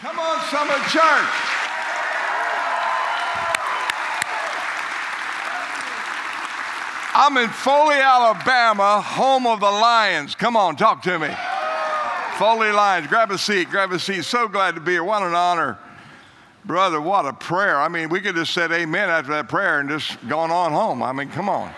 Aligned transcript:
Come 0.00 0.18
on, 0.18 0.40
Summit 0.50 0.82
Church. 0.88 1.54
I'm 7.16 7.36
in 7.36 7.48
Foley, 7.48 7.94
Alabama, 7.94 9.00
home 9.00 9.46
of 9.46 9.60
the 9.60 9.70
Lions. 9.70 10.34
Come 10.34 10.56
on, 10.56 10.74
talk 10.74 11.00
to 11.02 11.18
me. 11.18 11.28
Foley 12.38 12.72
Lions, 12.72 13.06
grab 13.06 13.30
a 13.30 13.38
seat, 13.38 13.70
grab 13.70 13.92
a 13.92 13.98
seat. 14.00 14.24
So 14.24 14.48
glad 14.48 14.74
to 14.74 14.80
be 14.80 14.92
here. 14.92 15.04
What 15.04 15.22
an 15.22 15.32
honor. 15.34 15.78
Brother, 16.64 17.00
what 17.00 17.24
a 17.24 17.32
prayer. 17.32 17.80
I 17.80 17.86
mean, 17.86 18.08
we 18.08 18.20
could 18.20 18.36
have 18.36 18.48
said 18.48 18.72
amen 18.72 19.10
after 19.10 19.30
that 19.32 19.48
prayer 19.48 19.78
and 19.78 19.88
just 19.88 20.26
gone 20.28 20.50
on 20.50 20.72
home. 20.72 21.04
I 21.04 21.12
mean, 21.12 21.28
come 21.28 21.48
on. 21.48 21.72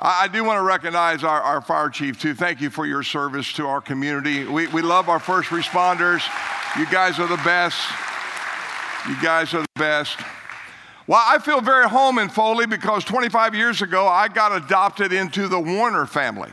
I, 0.00 0.28
do 0.28 0.44
want 0.44 0.58
to 0.58 0.62
recognize 0.62 1.24
our, 1.24 1.40
our 1.40 1.60
fire 1.60 1.90
chief, 1.90 2.20
too. 2.20 2.34
Thank 2.34 2.60
you 2.62 2.70
for 2.70 2.86
your 2.86 3.02
service 3.02 3.52
to 3.54 3.66
our 3.66 3.82
community. 3.82 4.44
We, 4.44 4.66
we 4.68 4.80
love 4.80 5.10
our 5.10 5.20
first 5.20 5.50
responders. 5.50 6.22
You 6.78 6.84
guys 6.90 7.18
are 7.18 7.26
the 7.26 7.38
best. 7.38 7.80
You 9.08 9.16
guys 9.22 9.54
are 9.54 9.62
the 9.62 9.68
best. 9.76 10.18
Well, 11.06 11.22
I 11.24 11.38
feel 11.38 11.62
very 11.62 11.88
home 11.88 12.18
in 12.18 12.28
Foley 12.28 12.66
because 12.66 13.02
25 13.02 13.54
years 13.54 13.80
ago 13.80 14.06
I 14.06 14.28
got 14.28 14.54
adopted 14.54 15.10
into 15.10 15.48
the 15.48 15.58
Warner 15.58 16.04
family. 16.04 16.50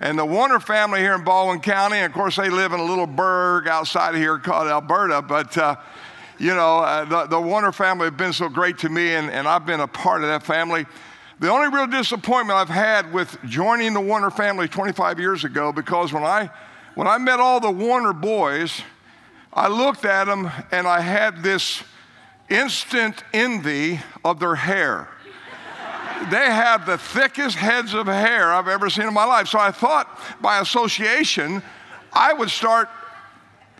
And 0.00 0.18
the 0.18 0.26
Warner 0.26 0.60
family 0.60 1.00
here 1.00 1.14
in 1.14 1.24
Baldwin 1.24 1.60
County, 1.60 2.00
of 2.00 2.12
course, 2.12 2.36
they 2.36 2.50
live 2.50 2.74
in 2.74 2.80
a 2.80 2.84
little 2.84 3.06
burg 3.06 3.66
outside 3.66 4.10
of 4.10 4.20
here 4.20 4.38
called 4.38 4.68
Alberta, 4.68 5.22
but 5.22 5.56
uh, 5.56 5.76
you 6.38 6.54
know, 6.54 6.80
uh, 6.80 7.06
the, 7.06 7.26
the 7.26 7.40
Warner 7.40 7.72
family 7.72 8.04
have 8.04 8.18
been 8.18 8.34
so 8.34 8.50
great 8.50 8.76
to 8.78 8.90
me, 8.90 9.14
and, 9.14 9.30
and 9.30 9.48
I've 9.48 9.64
been 9.64 9.80
a 9.80 9.88
part 9.88 10.20
of 10.20 10.28
that 10.28 10.42
family. 10.42 10.84
The 11.40 11.48
only 11.48 11.68
real 11.68 11.86
disappointment 11.86 12.58
I've 12.58 12.68
had 12.68 13.10
with 13.10 13.38
joining 13.46 13.94
the 13.94 14.02
Warner 14.02 14.30
family 14.30 14.68
25 14.68 15.18
years 15.18 15.44
ago, 15.44 15.72
because 15.72 16.12
when 16.12 16.24
I, 16.24 16.50
when 16.94 17.06
I 17.06 17.16
met 17.16 17.40
all 17.40 17.58
the 17.58 17.70
Warner 17.70 18.12
boys, 18.12 18.82
I 19.56 19.68
looked 19.68 20.04
at 20.04 20.26
them 20.26 20.50
and 20.70 20.86
I 20.86 21.00
had 21.00 21.42
this 21.42 21.82
instant 22.50 23.24
envy 23.32 23.98
of 24.22 24.38
their 24.38 24.54
hair. 24.54 25.08
they 26.30 26.44
have 26.44 26.84
the 26.84 26.98
thickest 26.98 27.56
heads 27.56 27.94
of 27.94 28.06
hair 28.06 28.52
I've 28.52 28.68
ever 28.68 28.90
seen 28.90 29.08
in 29.08 29.14
my 29.14 29.24
life. 29.24 29.48
So 29.48 29.58
I 29.58 29.70
thought 29.70 30.20
by 30.42 30.60
association, 30.60 31.62
I 32.12 32.34
would 32.34 32.50
start 32.50 32.90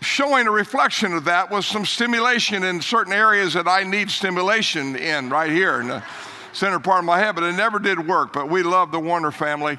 showing 0.01 0.47
a 0.47 0.51
reflection 0.51 1.13
of 1.13 1.25
that 1.25 1.51
with 1.51 1.67
some 1.67 1.85
stimulation 1.85 2.65
in 2.65 2.81
certain 2.81 3.13
areas 3.13 3.53
that 3.53 3.69
I 3.69 3.83
need 3.85 4.11
stimulation 4.11 4.97
in 4.97 5.29
right 5.29 5.51
here 5.51 5.81
in 5.81 5.89
the 5.89 6.03
center 6.55 6.81
part 6.81 7.01
of 7.01 7.05
my 7.05 7.19
head, 7.19 7.35
but 7.35 7.45
it 7.45 7.53
never 7.53 7.79
did 7.79 8.07
work. 8.07 8.33
But 8.33 8.49
we 8.49 8.63
love 8.63 8.93
the 8.93 9.01
Warner 9.01 9.31
family. 9.31 9.79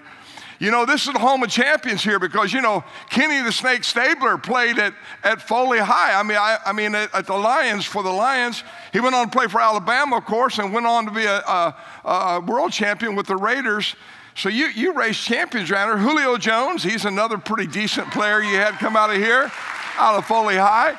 You 0.59 0.71
know, 0.71 0.85
this 0.85 1.05
is 1.05 1.13
the 1.13 1.19
home 1.19 1.43
of 1.43 1.49
champions 1.49 2.03
here 2.03 2.19
because, 2.19 2.51
you 2.51 2.61
know, 2.61 2.83
Kenny 3.09 3.41
the 3.43 3.51
Snake 3.51 3.83
Stabler 3.83 4.37
played 4.37 4.79
at, 4.79 4.93
at 5.23 5.41
Foley 5.41 5.77
High. 5.77 6.19
I 6.19 6.23
mean, 6.23 6.37
I, 6.37 6.57
I 6.65 6.73
mean 6.73 6.95
at, 6.95 7.13
at, 7.13 7.27
the 7.27 7.35
Lions, 7.35 7.85
for 7.85 8.01
the 8.01 8.11
Lions. 8.11 8.63
He 8.91 8.99
went 8.99 9.13
on 9.13 9.29
to 9.29 9.37
play 9.37 9.47
for 9.47 9.61
Alabama, 9.61 10.17
of 10.17 10.25
course, 10.25 10.57
and 10.57 10.73
went 10.73 10.87
on 10.87 11.05
to 11.05 11.11
be 11.11 11.25
a, 11.25 11.37
a, 11.37 11.75
a 12.05 12.39
world 12.41 12.71
champion 12.71 13.15
with 13.15 13.27
the 13.27 13.35
Raiders. 13.35 13.95
So 14.35 14.49
you, 14.49 14.67
you 14.67 14.93
raised 14.93 15.21
champions 15.21 15.69
around 15.69 15.99
here. 15.99 16.07
Julio 16.07 16.37
Jones, 16.37 16.81
he's 16.81 17.05
another 17.05 17.37
pretty 17.37 17.67
decent 17.67 18.11
player 18.11 18.41
you 18.41 18.55
had 18.55 18.73
come 18.79 18.95
out 18.95 19.11
of 19.11 19.17
here, 19.17 19.51
out 19.97 20.15
of 20.15 20.25
Foley 20.25 20.55
High. 20.55 20.97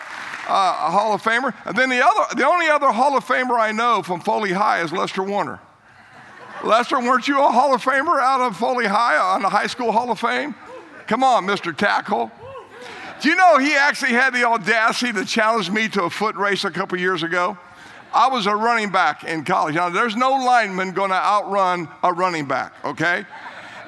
Uh, 0.51 0.87
a 0.87 0.91
Hall 0.91 1.13
of 1.13 1.23
Famer. 1.23 1.53
And 1.67 1.77
then 1.77 1.91
the 1.91 2.03
other, 2.03 2.35
the 2.35 2.47
only 2.47 2.69
other 2.69 2.91
Hall 2.91 3.15
of 3.19 3.25
Famer 3.25 3.61
I 3.61 3.71
know 3.71 4.03
from 4.03 4.21
Foley 4.21 4.53
High 4.53 4.81
is 4.81 4.93
Lester 4.93 5.23
Warner. 5.23 5.61
Lester, 6.65 6.99
weren't 6.99 7.29
you 7.29 7.39
a 7.43 7.51
Hall 7.51 7.75
of 7.75 7.83
Famer 7.83 8.21
out 8.21 8.41
of 8.41 8.57
Foley 8.57 8.87
High 8.87 9.17
uh, 9.17 9.35
on 9.35 9.43
the 9.43 9.49
High 9.49 9.69
School 9.69 9.93
Hall 9.93 10.11
of 10.11 10.19
Fame? 10.19 10.55
Come 11.07 11.23
on, 11.23 11.47
Mr. 11.47 11.77
Tackle. 11.77 12.31
Do 13.21 13.29
you 13.29 13.37
know 13.37 13.59
he 13.59 13.75
actually 13.75 14.13
had 14.13 14.35
the 14.35 14.45
audacity 14.45 15.13
to 15.13 15.25
challenge 15.25 15.71
me 15.71 15.89
to 15.91 16.05
a 16.05 16.11
foot 16.11 16.37
race 16.37 16.65
a 16.65 16.71
couple 16.71 16.99
years 16.99 17.23
ago? 17.23 17.57
I 18.13 18.29
was 18.29 18.47
a 18.47 18.55
running 18.55 18.91
back 18.91 19.25
in 19.25 19.45
college. 19.45 19.75
Now, 19.75 19.89
there's 19.91 20.17
no 20.17 20.33
lineman 20.33 20.93
going 20.93 21.11
to 21.11 21.17
outrun 21.17 21.89
a 22.03 22.13
running 22.13 22.47
back, 22.47 22.73
okay? 22.85 23.25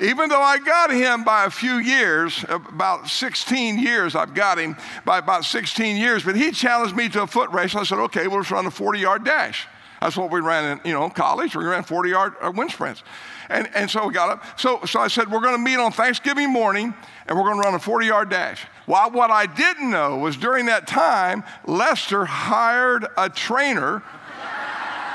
Even 0.00 0.28
though 0.28 0.40
I 0.40 0.58
got 0.58 0.90
him 0.90 1.24
by 1.24 1.44
a 1.44 1.50
few 1.50 1.74
years, 1.74 2.44
about 2.48 3.08
16 3.08 3.78
years, 3.78 4.14
I've 4.14 4.34
got 4.34 4.58
him 4.58 4.76
by 5.04 5.18
about 5.18 5.44
16 5.44 5.96
years, 5.96 6.22
but 6.22 6.36
he 6.36 6.52
challenged 6.52 6.96
me 6.96 7.08
to 7.10 7.22
a 7.22 7.26
foot 7.26 7.50
race. 7.50 7.74
I 7.74 7.82
said, 7.82 7.98
okay, 7.98 8.26
we'll 8.26 8.40
just 8.40 8.50
run 8.50 8.66
a 8.66 8.70
40 8.70 8.98
yard 8.98 9.24
dash. 9.24 9.66
That's 10.00 10.16
what 10.16 10.30
we 10.30 10.40
ran 10.40 10.78
in, 10.78 10.88
you 10.88 10.94
know, 10.94 11.10
college. 11.10 11.54
We 11.54 11.64
ran 11.64 11.82
40 11.84 12.10
yard 12.10 12.34
uh, 12.40 12.50
wind 12.54 12.70
sprints. 12.70 13.02
And, 13.50 13.68
and 13.74 13.90
so 13.90 14.06
we 14.06 14.14
got 14.14 14.30
up. 14.30 14.58
So, 14.58 14.80
so 14.86 15.00
I 15.00 15.08
said, 15.08 15.30
we're 15.30 15.40
going 15.40 15.56
to 15.56 15.62
meet 15.62 15.76
on 15.76 15.92
Thanksgiving 15.92 16.50
morning 16.50 16.94
and 17.26 17.36
we're 17.36 17.44
going 17.44 17.60
to 17.60 17.62
run 17.62 17.74
a 17.74 17.78
40 17.78 18.06
yard 18.06 18.30
dash. 18.30 18.64
Well, 18.86 19.10
what 19.10 19.30
I 19.30 19.46
didn't 19.46 19.90
know 19.90 20.18
was 20.18 20.36
during 20.36 20.66
that 20.66 20.86
time, 20.86 21.44
Lester 21.66 22.24
hired 22.24 23.06
a 23.18 23.28
trainer, 23.28 24.02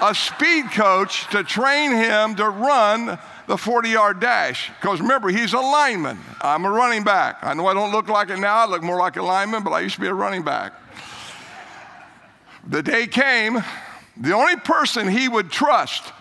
a 0.02 0.14
speed 0.14 0.72
coach, 0.72 1.28
to 1.32 1.44
train 1.44 1.92
him 1.92 2.36
to 2.36 2.48
run 2.48 3.18
the 3.48 3.58
40 3.58 3.90
yard 3.90 4.20
dash. 4.20 4.70
Because 4.82 5.02
remember, 5.02 5.30
he's 5.30 5.54
a 5.54 5.60
lineman. 5.60 6.20
I'm 6.42 6.66
a 6.66 6.70
running 6.70 7.04
back. 7.04 7.40
I 7.42 7.54
know 7.54 7.66
I 7.68 7.74
don't 7.74 7.92
look 7.92 8.08
like 8.08 8.30
it 8.30 8.38
now, 8.38 8.56
I 8.56 8.66
look 8.68 8.84
more 8.84 9.00
like 9.00 9.18
a 9.18 9.24
lineman, 9.24 9.64
but 9.64 9.72
I 9.72 9.80
used 9.80 9.96
to 9.96 10.02
be 10.02 10.08
a 10.08 10.14
running 10.14 10.44
back. 10.44 10.74
The 12.68 12.84
day 12.84 13.08
came 13.08 13.64
the 14.18 14.34
only 14.34 14.56
person 14.56 15.08
he 15.08 15.28
would 15.28 15.52
trust 15.52 16.14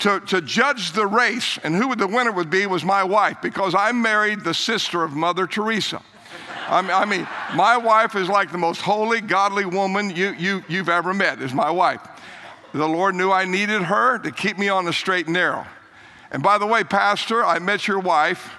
to, 0.00 0.20
to 0.20 0.40
judge 0.40 0.92
the 0.92 1.06
race 1.06 1.58
and 1.62 1.74
who 1.74 1.94
the 1.94 2.06
winner 2.06 2.32
would 2.32 2.50
be 2.50 2.66
was 2.66 2.84
my 2.84 3.02
wife 3.02 3.38
because 3.40 3.74
I 3.74 3.92
married 3.92 4.44
the 4.44 4.54
sister 4.54 5.02
of 5.02 5.12
Mother 5.12 5.46
Teresa. 5.46 6.02
I 6.68 7.04
mean, 7.04 7.28
my 7.54 7.76
wife 7.76 8.16
is 8.16 8.28
like 8.28 8.50
the 8.50 8.58
most 8.58 8.80
holy, 8.80 9.20
godly 9.20 9.64
woman 9.64 10.10
you, 10.10 10.32
you, 10.32 10.64
you've 10.68 10.88
ever 10.88 11.14
met, 11.14 11.40
is 11.40 11.54
my 11.54 11.70
wife. 11.70 12.00
The 12.74 12.88
Lord 12.88 13.14
knew 13.14 13.30
I 13.30 13.44
needed 13.44 13.82
her 13.82 14.18
to 14.18 14.32
keep 14.32 14.58
me 14.58 14.68
on 14.68 14.84
the 14.84 14.92
straight 14.92 15.26
and 15.26 15.34
narrow. 15.34 15.64
And 16.32 16.42
by 16.42 16.58
the 16.58 16.66
way, 16.66 16.82
Pastor, 16.82 17.44
I 17.44 17.60
met 17.60 17.86
your 17.86 18.00
wife, 18.00 18.50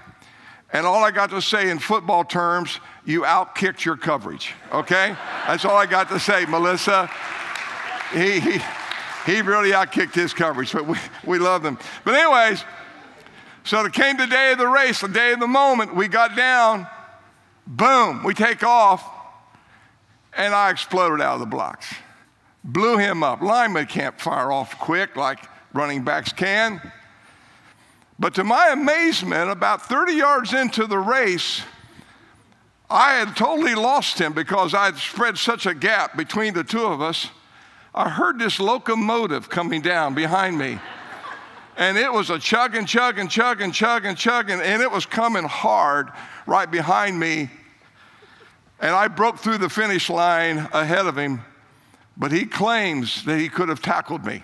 and 0.72 0.86
all 0.88 1.04
I 1.04 1.12
got 1.12 1.32
to 1.32 1.42
say 1.42 1.70
in 1.70 1.80
football 1.80 2.24
terms, 2.24 2.80
you 3.06 3.22
outkicked 3.24 3.84
your 3.84 3.98
coverage, 3.98 4.54
okay? 4.72 5.16
That's 5.46 5.66
all 5.66 5.76
I 5.76 5.86
got 5.86 6.08
to 6.10 6.20
say, 6.20 6.46
Melissa 6.46 7.10
he, 8.12 8.40
he, 8.40 8.62
he 9.26 9.42
really 9.42 9.72
outkicked 9.72 10.14
his 10.14 10.34
coverage, 10.34 10.72
but 10.72 10.88
we, 10.88 10.98
we 11.26 11.40
love 11.40 11.64
them. 11.64 11.78
But, 12.04 12.16
anyways, 12.16 12.64
so 13.64 13.84
it 13.84 13.94
came 13.94 14.18
the 14.18 14.28
day 14.28 14.54
of 14.54 14.58
the 14.58 14.68
race, 14.68 15.02
the 15.02 15.08
day 15.08 15.34
of 15.34 15.40
the 15.40 15.48
moment. 15.48 15.96
We 15.96 16.08
got 16.08 16.36
down, 16.36 16.88
boom, 17.66 18.24
we 18.24 18.34
take 18.34 18.64
off, 18.64 19.06
and 20.36 20.54
I 20.54 20.70
exploded 20.70 21.22
out 21.22 21.36
of 21.36 21.40
the 21.42 21.46
blocks. 21.46 21.94
Blew 22.64 22.98
him 22.98 23.24
up. 23.24 23.42
Linemen 23.42 23.86
can't 23.88 24.20
fire 24.20 24.52
off 24.52 24.78
quick 24.80 25.16
like 25.16 25.40
running 25.74 26.04
backs 26.04 26.34
can. 26.34 26.82
But 28.20 28.34
to 28.36 28.44
my 28.44 28.70
amazement, 28.70 29.52
about 29.52 29.84
30 29.84 30.14
yards 30.14 30.54
into 30.54 30.88
the 30.88 30.98
race, 30.98 31.62
I 32.90 33.14
had 33.16 33.36
totally 33.36 33.76
lost 33.76 34.20
him 34.20 34.34
because 34.34 34.74
I 34.74 34.86
had 34.86 34.98
spread 34.98 35.38
such 35.38 35.66
a 35.66 35.74
gap 35.74 36.18
between 36.18 36.54
the 36.54 36.64
two 36.64 36.86
of 36.86 37.02
us. 37.02 37.30
I 37.98 38.10
heard 38.10 38.38
this 38.38 38.60
locomotive 38.60 39.50
coming 39.50 39.82
down 39.82 40.14
behind 40.14 40.56
me. 40.56 40.78
And 41.78 41.98
it 41.98 42.14
was 42.14 42.30
a 42.30 42.38
chugging, 42.38 42.82
and 42.82 42.88
chug 42.88 43.18
and 43.18 43.28
chug 43.32 44.06
and 44.06 44.62
and 44.62 44.82
it 44.84 44.92
was 44.92 45.08
coming 45.08 45.46
hard 45.46 46.12
right 46.46 46.70
behind 46.70 47.20
me. 47.20 47.50
And 48.80 48.92
I 48.92 49.08
broke 49.08 49.40
through 49.40 49.58
the 49.58 49.70
finish 49.70 50.12
line 50.12 50.70
ahead 50.74 51.08
of 51.08 51.18
him, 51.18 51.42
but 52.16 52.32
he 52.32 52.46
claims 52.46 53.26
that 53.26 53.40
he 53.40 53.50
could 53.50 53.68
have 53.68 53.82
tackled 53.82 54.24
me. 54.24 54.44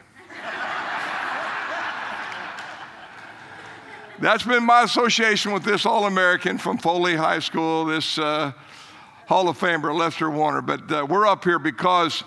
That's 4.19 4.43
been 4.43 4.63
my 4.63 4.81
association 4.81 5.51
with 5.51 5.63
this 5.63 5.85
All 5.85 6.07
American 6.07 6.57
from 6.57 6.79
Foley 6.79 7.15
High 7.15 7.39
School, 7.39 7.85
this 7.85 8.17
uh, 8.17 8.51
Hall 9.27 9.47
of 9.47 9.59
Famer, 9.59 9.95
Lester 9.95 10.31
Warner. 10.31 10.61
But 10.61 10.91
uh, 10.91 11.06
we're 11.07 11.27
up 11.27 11.44
here 11.44 11.59
because 11.59 12.23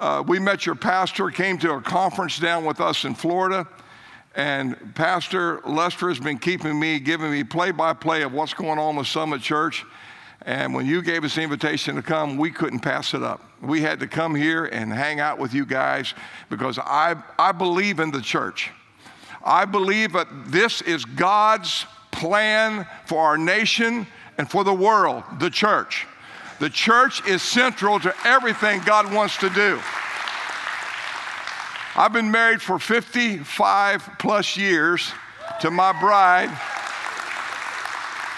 uh, 0.00 0.24
we 0.26 0.38
met 0.38 0.64
your 0.64 0.74
pastor, 0.74 1.30
came 1.30 1.58
to 1.58 1.74
a 1.74 1.80
conference 1.80 2.38
down 2.38 2.64
with 2.64 2.80
us 2.80 3.04
in 3.04 3.14
Florida. 3.14 3.68
And 4.34 4.94
Pastor 4.94 5.60
Lester 5.66 6.08
has 6.08 6.18
been 6.18 6.38
keeping 6.38 6.78
me, 6.78 6.98
giving 6.98 7.30
me 7.30 7.44
play 7.44 7.70
by 7.70 7.92
play 7.92 8.22
of 8.22 8.32
what's 8.32 8.54
going 8.54 8.78
on 8.78 8.96
with 8.96 9.06
Summit 9.06 9.42
Church. 9.42 9.84
And 10.42 10.72
when 10.72 10.86
you 10.86 11.02
gave 11.02 11.22
us 11.24 11.34
the 11.34 11.42
invitation 11.42 11.96
to 11.96 12.02
come, 12.02 12.38
we 12.38 12.50
couldn't 12.50 12.80
pass 12.80 13.12
it 13.12 13.22
up. 13.22 13.44
We 13.60 13.82
had 13.82 14.00
to 14.00 14.06
come 14.06 14.34
here 14.34 14.64
and 14.64 14.90
hang 14.90 15.20
out 15.20 15.38
with 15.38 15.52
you 15.52 15.66
guys 15.66 16.14
because 16.48 16.78
I, 16.78 17.22
I 17.38 17.52
believe 17.52 18.00
in 18.00 18.10
the 18.10 18.22
church. 18.22 18.70
I 19.44 19.66
believe 19.66 20.14
that 20.14 20.28
this 20.46 20.80
is 20.80 21.04
God's 21.04 21.84
plan 22.10 22.86
for 23.04 23.22
our 23.22 23.36
nation 23.36 24.06
and 24.38 24.50
for 24.50 24.64
the 24.64 24.72
world, 24.72 25.24
the 25.40 25.50
church. 25.50 26.06
The 26.60 26.68
church 26.68 27.26
is 27.26 27.40
central 27.40 27.98
to 28.00 28.14
everything 28.22 28.82
God 28.84 29.10
wants 29.14 29.38
to 29.38 29.48
do. 29.48 29.80
I've 31.96 32.12
been 32.12 32.30
married 32.30 32.60
for 32.60 32.78
55 32.78 34.10
plus 34.18 34.58
years 34.58 35.10
to 35.62 35.70
my 35.70 35.98
bride. 35.98 36.50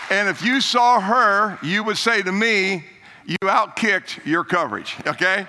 And 0.09 0.29
if 0.29 0.41
you 0.41 0.61
saw 0.61 1.01
her, 1.01 1.59
you 1.65 1.83
would 1.83 1.99
say 1.99 2.23
to 2.23 2.31
me, 2.31 2.85
you 3.27 3.37
outkicked 3.43 4.25
your 4.25 4.45
coverage, 4.45 4.95
okay? 5.05 5.45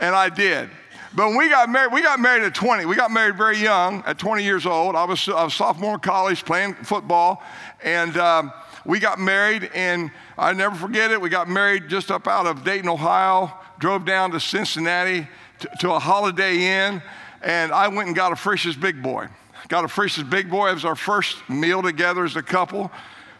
And 0.00 0.14
I 0.14 0.30
did. 0.30 0.70
But 1.14 1.28
when 1.28 1.36
we 1.36 1.50
got 1.50 1.68
married, 1.68 1.92
we 1.92 2.00
got 2.00 2.20
married 2.20 2.42
at 2.42 2.54
20. 2.54 2.86
We 2.86 2.96
got 2.96 3.10
married 3.10 3.36
very 3.36 3.58
young, 3.58 4.02
at 4.06 4.18
20 4.18 4.42
years 4.42 4.64
old. 4.64 4.96
I 4.96 5.04
was, 5.04 5.28
I 5.28 5.44
was 5.44 5.52
sophomore 5.52 5.94
in 5.94 6.00
college 6.00 6.42
playing 6.46 6.72
football, 6.72 7.42
and 7.82 8.16
um, 8.16 8.50
we 8.84 8.98
got 8.98 9.18
married, 9.18 9.70
and 9.74 10.10
I 10.36 10.52
never 10.52 10.74
forget 10.74 11.10
it. 11.10 11.20
We 11.20 11.28
got 11.28 11.48
married 11.48 11.88
just 11.88 12.10
up 12.10 12.26
out 12.26 12.46
of 12.46 12.64
Dayton, 12.64 12.88
Ohio, 12.88 13.52
drove 13.78 14.04
down 14.04 14.32
to 14.32 14.40
Cincinnati 14.40 15.28
to, 15.60 15.70
to 15.80 15.92
a 15.92 15.98
Holiday 15.98 16.86
Inn, 16.86 17.02
and 17.42 17.72
I 17.72 17.88
went 17.88 18.08
and 18.08 18.16
got 18.16 18.32
a 18.32 18.36
Frisch's 18.36 18.76
Big 18.76 19.02
Boy. 19.02 19.28
Got 19.68 19.84
a 19.84 19.88
Frisch's 19.88 20.24
Big 20.24 20.50
Boy. 20.50 20.70
It 20.70 20.74
was 20.74 20.84
our 20.84 20.96
first 20.96 21.48
meal 21.48 21.82
together 21.82 22.24
as 22.24 22.36
a 22.36 22.42
couple. 22.42 22.90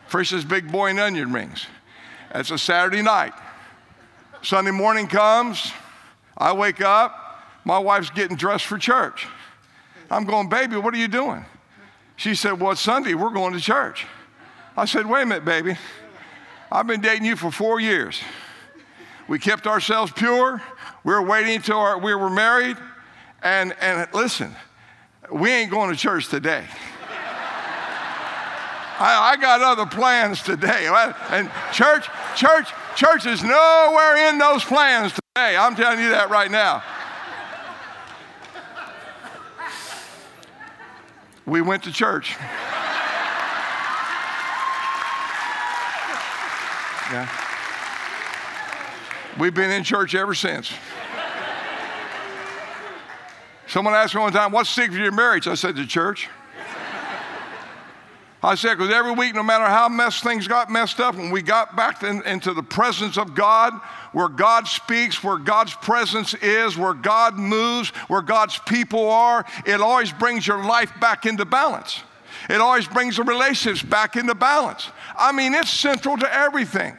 Frisch's 0.06 0.44
Big 0.44 0.70
Boy 0.70 0.90
and 0.90 1.00
onion 1.00 1.32
rings. 1.32 1.66
It's 2.34 2.50
a 2.50 2.58
Saturday 2.58 3.02
night. 3.02 3.32
Sunday 4.42 4.70
morning 4.70 5.06
comes. 5.06 5.72
I 6.36 6.52
wake 6.52 6.80
up. 6.80 7.18
My 7.64 7.78
wife's 7.78 8.10
getting 8.10 8.36
dressed 8.36 8.66
for 8.66 8.78
church. 8.78 9.26
I'm 10.10 10.24
going, 10.24 10.48
baby, 10.48 10.76
what 10.76 10.94
are 10.94 10.98
you 10.98 11.08
doing? 11.08 11.44
She 12.16 12.34
said, 12.34 12.60
well, 12.60 12.72
it's 12.72 12.80
Sunday. 12.80 13.14
We're 13.14 13.30
going 13.30 13.52
to 13.54 13.60
church. 13.60 14.06
I 14.76 14.86
said, 14.86 15.06
wait 15.06 15.22
a 15.22 15.26
minute, 15.26 15.44
baby. 15.44 15.76
I've 16.70 16.86
been 16.86 17.02
dating 17.02 17.26
you 17.26 17.36
for 17.36 17.50
four 17.50 17.78
years. 17.78 18.18
We 19.28 19.38
kept 19.38 19.66
ourselves 19.66 20.10
pure. 20.12 20.62
We 21.04 21.12
were 21.12 21.22
waiting 21.22 21.56
until 21.56 21.78
our, 21.78 21.98
we 21.98 22.14
were 22.14 22.30
married. 22.30 22.78
And, 23.42 23.74
and 23.80 24.08
listen, 24.14 24.54
we 25.30 25.50
ain't 25.50 25.70
going 25.70 25.90
to 25.90 25.96
church 25.96 26.28
today. 26.28 26.64
I, 28.98 29.32
I, 29.32 29.36
got 29.36 29.60
other 29.60 29.84
plans 29.84 30.42
today. 30.42 30.88
And 31.30 31.50
church, 31.72 32.06
church, 32.34 32.68
church 32.96 33.26
is 33.26 33.42
nowhere 33.44 34.28
in 34.28 34.38
those 34.38 34.64
plans 34.64 35.12
today. 35.12 35.56
I'm 35.56 35.76
telling 35.76 36.00
you 36.00 36.10
that 36.10 36.30
right 36.30 36.50
now. 36.50 36.82
we 41.44 41.60
went 41.60 41.82
to 41.82 41.92
church. 41.92 42.36
Yeah. 47.10 47.28
We've 49.38 49.54
been 49.54 49.70
in 49.70 49.82
church 49.82 50.14
ever 50.14 50.34
since. 50.34 50.72
Someone 53.66 53.94
asked 53.94 54.14
me 54.14 54.20
one 54.20 54.32
time, 54.32 54.52
What's 54.52 54.74
the 54.74 54.82
secret 54.82 54.98
of 54.98 55.02
your 55.02 55.12
marriage? 55.12 55.48
I 55.48 55.54
said, 55.54 55.76
The 55.76 55.86
church. 55.86 56.28
I 58.44 58.56
said, 58.56 58.76
because 58.76 58.92
every 58.92 59.12
week, 59.12 59.36
no 59.36 59.42
matter 59.44 59.66
how 59.66 59.88
messed 59.88 60.24
things 60.24 60.48
got 60.48 60.68
messed 60.68 60.98
up, 60.98 61.14
when 61.14 61.30
we 61.30 61.42
got 61.42 61.76
back 61.76 62.02
in, 62.02 62.22
into 62.26 62.52
the 62.52 62.62
presence 62.62 63.16
of 63.16 63.36
God, 63.36 63.72
where 64.12 64.28
God 64.28 64.66
speaks, 64.66 65.22
where 65.22 65.36
God's 65.36 65.74
presence 65.74 66.34
is, 66.34 66.76
where 66.76 66.92
God 66.92 67.38
moves, 67.38 67.90
where 68.08 68.20
God's 68.20 68.58
people 68.66 69.08
are, 69.08 69.44
it 69.64 69.80
always 69.80 70.12
brings 70.12 70.44
your 70.44 70.64
life 70.64 70.92
back 71.00 71.24
into 71.24 71.44
balance. 71.44 72.02
It 72.48 72.60
always 72.60 72.86
brings 72.86 73.16
the 73.16 73.22
relationships 73.22 73.82
back 73.82 74.16
into 74.16 74.34
balance. 74.34 74.88
I 75.16 75.32
mean, 75.32 75.54
it's 75.54 75.70
central 75.70 76.16
to 76.18 76.34
everything. 76.34 76.96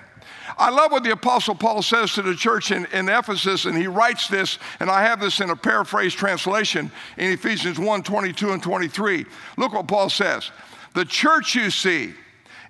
I 0.58 0.70
love 0.70 0.92
what 0.92 1.04
the 1.04 1.12
Apostle 1.12 1.56
Paul 1.56 1.82
says 1.82 2.14
to 2.14 2.22
the 2.22 2.36
church 2.36 2.72
in, 2.72 2.86
in, 2.88 3.10
Ephesus, 3.10 3.66
and 3.66 3.78
he 3.78 3.88
writes 3.88 4.28
this, 4.28 4.60
and 4.80 4.90
I 4.90 5.04
have 5.04 5.20
this 5.20 5.40
in 5.40 5.50
a 5.50 5.56
paraphrase 5.56 6.14
translation 6.14 6.92
in 7.18 7.32
Ephesians 7.32 7.80
1 7.80 8.04
22 8.04 8.52
and 8.52 8.62
23. 8.62 9.26
Look 9.58 9.74
what 9.74 9.88
Paul 9.88 10.10
says. 10.10 10.52
The 10.94 11.06
church, 11.06 11.56
you 11.56 11.72
see, 11.72 12.14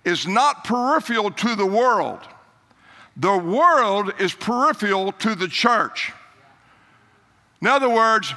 is 0.06 0.28
not 0.28 0.64
peripheral 0.64 1.31
to 1.31 1.56
the 1.56 1.66
world. 1.66 2.20
The 3.18 3.38
world 3.38 4.14
is 4.20 4.34
peripheral 4.34 5.12
to 5.14 5.36
the 5.36 5.48
church. 5.48 6.12
In 7.62 7.68
other 7.68 7.90
words, 7.90 8.34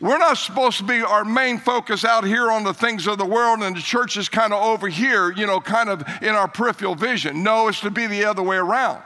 we're 0.00 0.18
not 0.18 0.38
supposed 0.38 0.78
to 0.78 0.84
be 0.84 1.02
our 1.02 1.24
main 1.24 1.58
focus 1.58 2.04
out 2.04 2.24
here 2.24 2.50
on 2.50 2.62
the 2.62 2.74
things 2.74 3.06
of 3.06 3.18
the 3.18 3.24
world, 3.24 3.62
and 3.62 3.76
the 3.76 3.80
church 3.80 4.16
is 4.16 4.28
kind 4.28 4.52
of 4.52 4.62
over 4.62 4.88
here, 4.88 5.32
you 5.32 5.46
know, 5.46 5.60
kind 5.60 5.88
of 5.88 6.04
in 6.22 6.30
our 6.30 6.46
peripheral 6.46 6.94
vision. 6.94 7.42
No, 7.42 7.68
it's 7.68 7.80
to 7.80 7.90
be 7.90 8.06
the 8.06 8.24
other 8.24 8.42
way 8.42 8.56
around. 8.56 9.02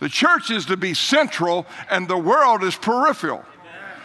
The 0.00 0.08
church 0.08 0.50
is 0.50 0.66
to 0.66 0.76
be 0.76 0.92
central, 0.92 1.66
and 1.90 2.06
the 2.06 2.18
world 2.18 2.62
is 2.62 2.76
peripheral. 2.76 3.44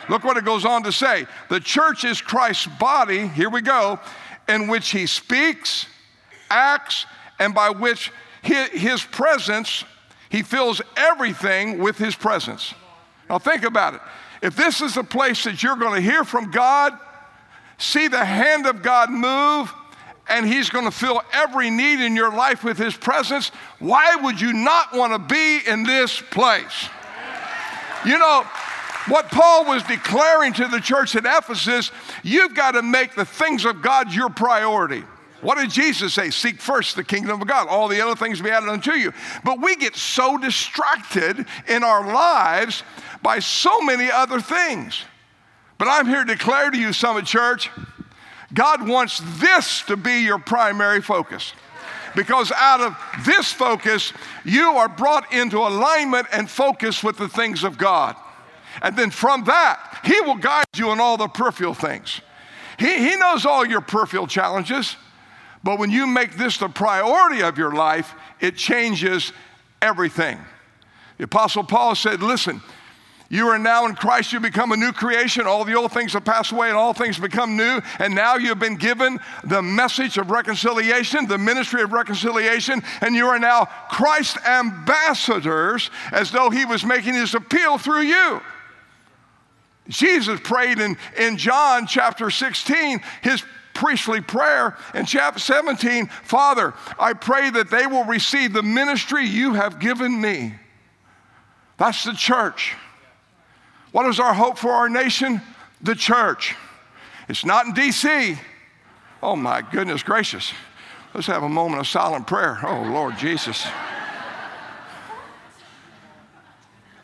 Look 0.10 0.24
what 0.24 0.38
it 0.38 0.46
goes 0.46 0.66
on 0.66 0.84
to 0.84 0.92
say. 0.92 1.26
The 1.50 1.60
church 1.60 2.06
is 2.06 2.22
Christ's 2.22 2.68
body. 2.68 3.28
Here 3.28 3.50
we 3.50 3.62
go 3.62 4.00
in 4.48 4.68
which 4.68 4.92
he 4.92 5.08
speaks, 5.08 5.88
acts, 6.50 7.06
and 7.40 7.54
by 7.54 7.72
which 7.72 8.12
his 8.42 9.04
presence, 9.04 9.84
he 10.30 10.44
fills 10.44 10.82
everything 10.96 11.80
with 11.80 11.98
his 11.98 12.16
presence. 12.16 12.74
Now, 13.30 13.40
think 13.40 13.64
about 13.64 13.96
it. 13.96 14.02
If 14.42 14.56
this 14.56 14.82
is 14.82 14.98
a 14.98 15.04
place 15.04 15.44
that 15.46 15.64
you're 15.64 15.76
going 15.76 15.96
to 15.96 16.02
hear 16.02 16.24
from 16.24 16.52
God, 16.52 16.98
see 17.78 18.08
the 18.08 18.24
hand 18.24 18.66
of 18.66 18.82
God 18.82 19.10
move, 19.10 19.74
and 20.28 20.46
He's 20.46 20.70
going 20.70 20.86
to 20.86 20.92
fill 20.92 21.22
every 21.34 21.70
need 21.70 22.04
in 22.04 22.16
your 22.16 22.32
life 22.32 22.64
with 22.64 22.78
His 22.78 22.96
presence, 22.96 23.50
why 23.80 24.16
would 24.16 24.40
you 24.42 24.54
not 24.54 24.94
want 24.94 25.14
to 25.14 25.20
be 25.20 25.60
in 25.70 25.84
this 25.84 26.22
place? 26.32 26.90
You 28.06 28.20
know, 28.20 28.46
what 29.08 29.30
Paul 29.30 29.66
was 29.66 29.84
declaring 29.84 30.54
to 30.54 30.68
the 30.68 30.80
church 30.80 31.16
at 31.16 31.26
Ephesus, 31.26 31.92
you've 32.24 32.56
got 32.56 32.72
to 32.72 32.82
make 32.82 33.16
the 33.16 33.26
things 33.26 33.66
of 33.66 33.82
God 33.82 34.14
your 34.14 34.30
priority. 34.30 35.04
What 35.42 35.60
did 35.60 35.70
Jesus 35.70 36.16
say? 36.16 36.32
Seek 36.32 36.60
first 36.60 36.96
the 36.96 37.04
kingdom 37.04 37.40
of 37.40 37.48
God. 37.48 37.68
All 37.68 37.88
the 37.88 38.02
other 38.02 38.16
things 38.16 38.42
be 38.42 38.50
added 38.50 38.68
unto 38.68 38.94
you. 38.94 39.14
But 39.44 39.62
we 39.62 39.76
get 39.76 39.96
so 39.96 40.38
distracted 40.40 41.46
in 41.68 41.84
our 41.84 42.12
lives 42.12 42.82
by 43.26 43.40
so 43.40 43.82
many 43.82 44.12
other 44.12 44.40
things. 44.40 45.02
But 45.80 45.88
I'm 45.88 46.06
here 46.06 46.24
to 46.24 46.36
declare 46.36 46.70
to 46.70 46.78
you, 46.78 46.94
Summit 46.94 47.26
Church, 47.26 47.72
God 48.54 48.88
wants 48.88 49.20
this 49.40 49.82
to 49.88 49.98
be 49.98 50.24
your 50.24 50.38
primary 50.38 51.02
focus. 51.02 51.54
Because 52.16 52.52
out 52.52 52.82
of 52.82 52.96
this 53.26 53.52
focus, 53.52 54.14
you 54.46 54.70
are 54.70 54.88
brought 54.88 55.34
into 55.34 55.58
alignment 55.58 56.28
and 56.32 56.48
focus 56.48 57.04
with 57.04 57.18
the 57.18 57.28
things 57.28 57.64
of 57.64 57.80
God. 57.80 58.16
And 58.84 58.96
then 58.96 59.10
from 59.10 59.46
that, 59.46 60.02
He 60.06 60.22
will 60.22 60.38
guide 60.38 60.66
you 60.76 60.92
in 60.92 61.00
all 61.00 61.18
the 61.18 61.28
peripheral 61.28 61.74
things. 61.74 62.22
He, 62.78 63.10
he 63.10 63.16
knows 63.16 63.44
all 63.44 63.66
your 63.66 63.82
peripheral 63.82 64.28
challenges, 64.28 64.98
but 65.64 65.80
when 65.80 65.90
you 65.90 66.06
make 66.06 66.38
this 66.38 66.58
the 66.58 66.70
priority 66.70 67.42
of 67.42 67.58
your 67.58 67.72
life, 67.72 68.14
it 68.40 68.56
changes 68.56 69.34
everything. 69.82 70.38
The 71.18 71.24
Apostle 71.24 71.64
Paul 71.64 71.96
said, 71.96 72.22
Listen, 72.22 72.62
you 73.30 73.48
are 73.48 73.58
now 73.58 73.86
in 73.88 73.96
Christ, 73.96 74.34
you 74.34 74.40
become 74.40 74.72
a 74.72 74.78
new 74.78 74.92
creation. 74.92 75.48
All 75.48 75.64
the 75.66 75.74
old 75.74 75.92
things 75.92 76.14
have 76.14 76.26
passed 76.26 76.52
away 76.52 76.70
and 76.70 76.78
all 76.78 76.94
things 76.94 77.18
become 77.18 77.58
new. 77.58 77.82
And 78.00 78.14
now 78.14 78.36
you've 78.36 78.60
been 78.60 78.76
given 78.76 79.20
the 79.44 79.62
message 79.62 80.18
of 80.18 80.30
reconciliation, 80.30 81.28
the 81.28 81.38
ministry 81.38 81.82
of 81.82 81.92
reconciliation, 81.92 82.84
and 83.02 83.16
you 83.16 83.28
are 83.28 83.40
now 83.40 83.66
Christ 83.90 84.38
ambassadors 84.46 85.90
as 86.12 86.32
though 86.32 86.50
he 86.52 86.66
was 86.66 86.86
making 86.86 87.16
his 87.16 87.34
appeal 87.34 87.78
through 87.78 88.04
you. 88.04 88.42
Jesus 89.88 90.40
prayed 90.44 90.80
in, 90.80 90.98
in 91.18 91.38
John 91.38 91.88
chapter 91.88 92.30
16, 92.30 93.02
his 93.22 93.44
priestly 93.74 94.22
prayer 94.22 94.78
in 94.94 95.06
chapter 95.06 95.40
17 95.40 96.08
Father, 96.24 96.74
I 96.98 97.14
pray 97.14 97.50
that 97.50 97.70
they 97.70 97.86
will 97.88 98.06
receive 98.06 98.54
the 98.54 98.64
ministry 98.64 99.26
you 99.26 99.54
have 99.54 99.80
given 99.80 100.20
me. 100.20 100.56
That's 101.78 102.04
the 102.04 102.14
church. 102.14 102.76
What 103.96 104.08
is 104.08 104.20
our 104.20 104.34
hope 104.34 104.58
for 104.58 104.72
our 104.72 104.90
nation? 104.90 105.42
The 105.82 105.96
church. 105.96 106.54
It's 107.30 107.46
not 107.46 107.68
in 107.68 107.74
D.C. 107.74 108.38
Oh 109.24 109.38
my 109.38 109.62
goodness 109.62 110.04
gracious. 110.04 110.52
Let's 111.14 111.28
have 111.28 111.44
a 111.44 111.48
moment 111.48 111.80
of 111.80 111.88
silent 111.88 112.28
prayer. 112.28 112.60
Oh 112.62 112.82
Lord 112.92 113.18
Jesus. 113.18 113.66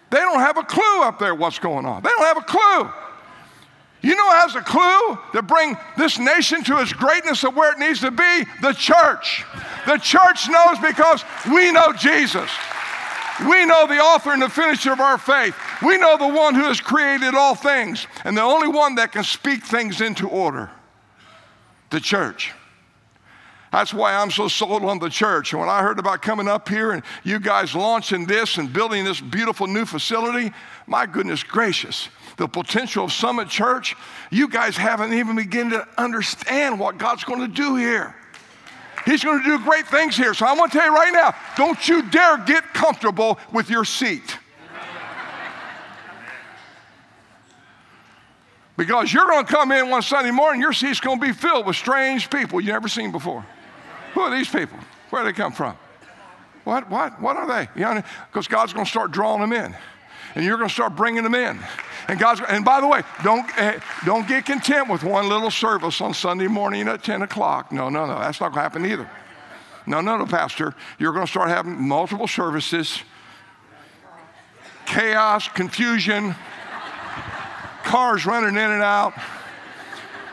They 0.09 0.17
don't 0.17 0.41
have 0.41 0.57
a 0.57 0.63
clue 0.63 1.03
up 1.03 1.17
there 1.17 1.33
what's 1.33 1.59
going 1.59 1.85
on. 1.85 2.03
They 2.03 2.09
don't 2.09 2.25
have 2.25 2.35
a 2.35 2.41
clue. 2.41 2.91
You 4.01 4.13
know 4.13 4.29
who 4.29 4.35
has 4.35 4.55
a 4.55 4.61
clue 4.61 5.17
to 5.31 5.41
bring 5.41 5.77
this 5.97 6.19
nation 6.19 6.61
to 6.65 6.81
its 6.81 6.91
greatness 6.91 7.45
of 7.45 7.55
where 7.55 7.71
it 7.71 7.79
needs 7.79 8.01
to 8.01 8.11
be? 8.11 8.43
The 8.61 8.73
church. 8.73 9.45
The 9.87 9.95
church 9.95 10.49
knows 10.49 10.77
because 10.79 11.23
we 11.53 11.71
know 11.71 11.93
Jesus. 11.93 12.51
We 13.39 13.65
know 13.65 13.87
the 13.87 13.99
author 13.99 14.31
and 14.31 14.41
the 14.41 14.49
finisher 14.49 14.91
of 14.91 14.99
our 14.99 15.17
faith. 15.17 15.55
We 15.81 15.97
know 15.97 16.17
the 16.17 16.27
one 16.27 16.53
who 16.53 16.65
has 16.65 16.79
created 16.79 17.33
all 17.33 17.55
things 17.55 18.05
and 18.23 18.37
the 18.37 18.41
only 18.41 18.67
one 18.67 18.95
that 18.95 19.11
can 19.11 19.23
speak 19.23 19.63
things 19.63 20.01
into 20.01 20.27
order. 20.27 20.69
The 21.89 21.99
church. 21.99 22.53
That's 23.71 23.93
why 23.93 24.13
I'm 24.13 24.31
so 24.31 24.49
sold 24.49 24.83
on 24.83 24.99
the 24.99 25.09
church. 25.09 25.53
And 25.53 25.61
when 25.61 25.69
I 25.69 25.81
heard 25.81 25.97
about 25.97 26.21
coming 26.21 26.47
up 26.47 26.67
here 26.67 26.91
and 26.91 27.03
you 27.23 27.39
guys 27.39 27.73
launching 27.73 28.25
this 28.25 28.57
and 28.57 28.71
building 28.71 29.05
this 29.05 29.21
beautiful 29.21 29.65
new 29.65 29.85
facility, 29.85 30.51
my 30.87 31.05
goodness 31.05 31.41
gracious, 31.41 32.09
the 32.35 32.47
potential 32.47 33.05
of 33.05 33.13
Summit 33.13 33.47
Church, 33.47 33.95
you 34.29 34.49
guys 34.49 34.75
haven't 34.75 35.13
even 35.13 35.37
begun 35.37 35.69
to 35.69 35.87
understand 35.97 36.79
what 36.79 36.97
God's 36.97 37.23
going 37.23 37.39
to 37.39 37.47
do 37.47 37.77
here. 37.77 38.13
He's 39.05 39.23
going 39.23 39.41
to 39.41 39.45
do 39.45 39.63
great 39.63 39.87
things 39.87 40.15
here. 40.15 40.33
So 40.33 40.45
I 40.45 40.53
want 40.53 40.71
to 40.71 40.77
tell 40.77 40.87
you 40.87 40.93
right 40.95 41.11
now 41.11 41.35
don't 41.57 41.87
you 41.87 42.09
dare 42.09 42.37
get 42.37 42.63
comfortable 42.73 43.39
with 43.51 43.69
your 43.69 43.85
seat. 43.85 44.37
Because 48.77 49.13
you're 49.13 49.27
going 49.27 49.45
to 49.45 49.51
come 49.51 49.71
in 49.71 49.89
one 49.89 50.01
Sunday 50.01 50.31
morning, 50.31 50.59
your 50.61 50.73
seat's 50.73 50.99
going 50.99 51.19
to 51.19 51.25
be 51.25 51.33
filled 51.33 51.67
with 51.67 51.75
strange 51.75 52.29
people 52.29 52.59
you've 52.59 52.73
never 52.73 52.87
seen 52.87 53.11
before. 53.11 53.45
Who 54.13 54.21
are 54.21 54.35
these 54.35 54.49
people? 54.49 54.77
Where 55.11 55.21
do 55.21 55.27
they 55.27 55.33
come 55.33 55.51
from? 55.51 55.77
What, 56.63 56.89
what, 56.89 57.21
what 57.21 57.37
are 57.37 57.47
they? 57.47 57.69
You 57.75 57.81
know, 57.81 58.03
because 58.31 58.47
God's 58.47 58.73
going 58.73 58.85
to 58.85 58.89
start 58.89 59.11
drawing 59.11 59.41
them 59.41 59.53
in. 59.53 59.75
And 60.35 60.45
you're 60.45 60.57
going 60.57 60.69
to 60.69 60.73
start 60.73 60.95
bringing 60.95 61.23
them 61.23 61.35
in. 61.35 61.59
And 62.11 62.19
God's, 62.19 62.41
and 62.41 62.65
by 62.65 62.81
the 62.81 62.87
way, 62.87 63.03
don't, 63.23 63.49
eh, 63.57 63.79
don't 64.03 64.27
get 64.27 64.45
content 64.45 64.89
with 64.89 65.01
one 65.01 65.29
little 65.29 65.49
service 65.49 66.01
on 66.01 66.13
Sunday 66.13 66.47
morning 66.47 66.89
at 66.89 67.05
10 67.05 67.21
o'clock. 67.21 67.71
No, 67.71 67.87
no, 67.87 68.05
no, 68.05 68.19
that's 68.19 68.41
not 68.41 68.49
going 68.49 68.57
to 68.57 68.61
happen 68.63 68.85
either. 68.85 69.09
No, 69.85 70.01
no, 70.01 70.17
no, 70.17 70.25
Pastor. 70.25 70.75
You're 70.99 71.13
going 71.13 71.25
to 71.25 71.31
start 71.31 71.47
having 71.47 71.87
multiple 71.87 72.27
services, 72.27 73.01
chaos, 74.85 75.47
confusion, 75.47 76.35
cars 77.85 78.25
running 78.25 78.57
in 78.57 78.71
and 78.71 78.83
out. 78.83 79.13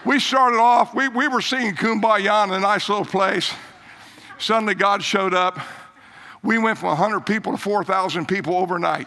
We 0.05 0.19
started 0.19 0.59
off, 0.59 0.97
we, 0.97 1.07
we 1.07 1.29
were 1.29 1.41
singing 1.41 1.77
Kumbaya 1.77 2.49
in 2.49 2.55
a 2.55 2.59
nice 2.59 2.89
little 2.89 3.05
place. 3.05 3.53
Suddenly, 4.39 4.75
God 4.75 5.01
showed 5.05 5.33
up. 5.33 5.61
We 6.43 6.59
went 6.59 6.79
from 6.79 6.89
100 6.89 7.21
people 7.21 7.53
to 7.53 7.59
4,000 7.59 8.27
people 8.27 8.57
overnight. 8.57 9.07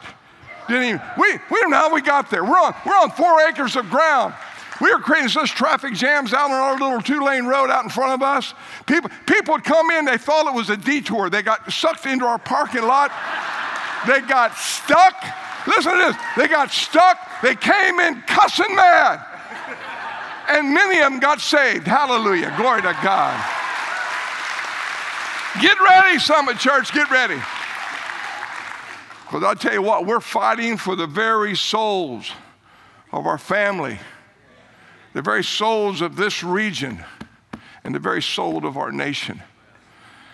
Didn't 0.71 0.87
even, 0.87 1.01
we, 1.17 1.33
we 1.51 1.59
don't 1.59 1.71
know 1.71 1.77
how 1.77 1.93
we 1.93 2.01
got 2.01 2.31
there. 2.31 2.43
We're 2.43 2.59
on, 2.59 2.73
we're 2.85 2.93
on 2.93 3.11
four 3.11 3.41
acres 3.41 3.75
of 3.75 3.89
ground. 3.89 4.33
We 4.79 4.91
were 4.91 4.99
creating 4.99 5.29
such 5.29 5.51
traffic 5.51 5.93
jams 5.93 6.33
out 6.33 6.49
on 6.49 6.57
our 6.57 6.79
little 6.79 7.01
two 7.01 7.23
lane 7.23 7.45
road 7.45 7.69
out 7.69 7.83
in 7.83 7.89
front 7.89 8.13
of 8.13 8.23
us. 8.23 8.53
People, 8.87 9.11
people 9.27 9.53
would 9.53 9.63
come 9.63 9.91
in, 9.91 10.05
they 10.05 10.17
thought 10.17 10.47
it 10.47 10.55
was 10.55 10.69
a 10.69 10.77
detour. 10.77 11.29
They 11.29 11.41
got 11.41 11.71
sucked 11.71 12.05
into 12.05 12.25
our 12.25 12.39
parking 12.39 12.83
lot. 12.83 13.11
They 14.07 14.21
got 14.21 14.55
stuck. 14.55 15.13
Listen 15.67 15.91
to 15.91 15.97
this. 15.97 16.15
They 16.37 16.47
got 16.47 16.71
stuck. 16.71 17.19
They 17.43 17.55
came 17.55 17.99
in 17.99 18.21
cussing 18.21 18.73
mad. 18.73 19.23
And 20.49 20.73
many 20.73 20.99
of 21.01 21.11
them 21.11 21.19
got 21.19 21.41
saved. 21.41 21.85
Hallelujah. 21.85 22.53
Glory 22.57 22.81
to 22.81 22.97
God. 23.03 23.45
Get 25.61 25.77
ready, 25.79 26.17
Summit 26.17 26.57
Church. 26.57 26.91
Get 26.93 27.11
ready. 27.11 27.39
Because 29.31 29.45
I'll 29.45 29.55
tell 29.55 29.71
you 29.71 29.81
what, 29.81 30.05
we're 30.05 30.19
fighting 30.19 30.75
for 30.75 30.97
the 30.97 31.07
very 31.07 31.55
souls 31.55 32.29
of 33.13 33.25
our 33.25 33.37
family, 33.37 33.97
the 35.13 35.21
very 35.21 35.41
souls 35.41 36.01
of 36.01 36.17
this 36.17 36.43
region, 36.43 37.01
and 37.85 37.95
the 37.95 37.99
very 37.99 38.21
soul 38.21 38.65
of 38.65 38.75
our 38.75 38.91
nation. 38.91 39.41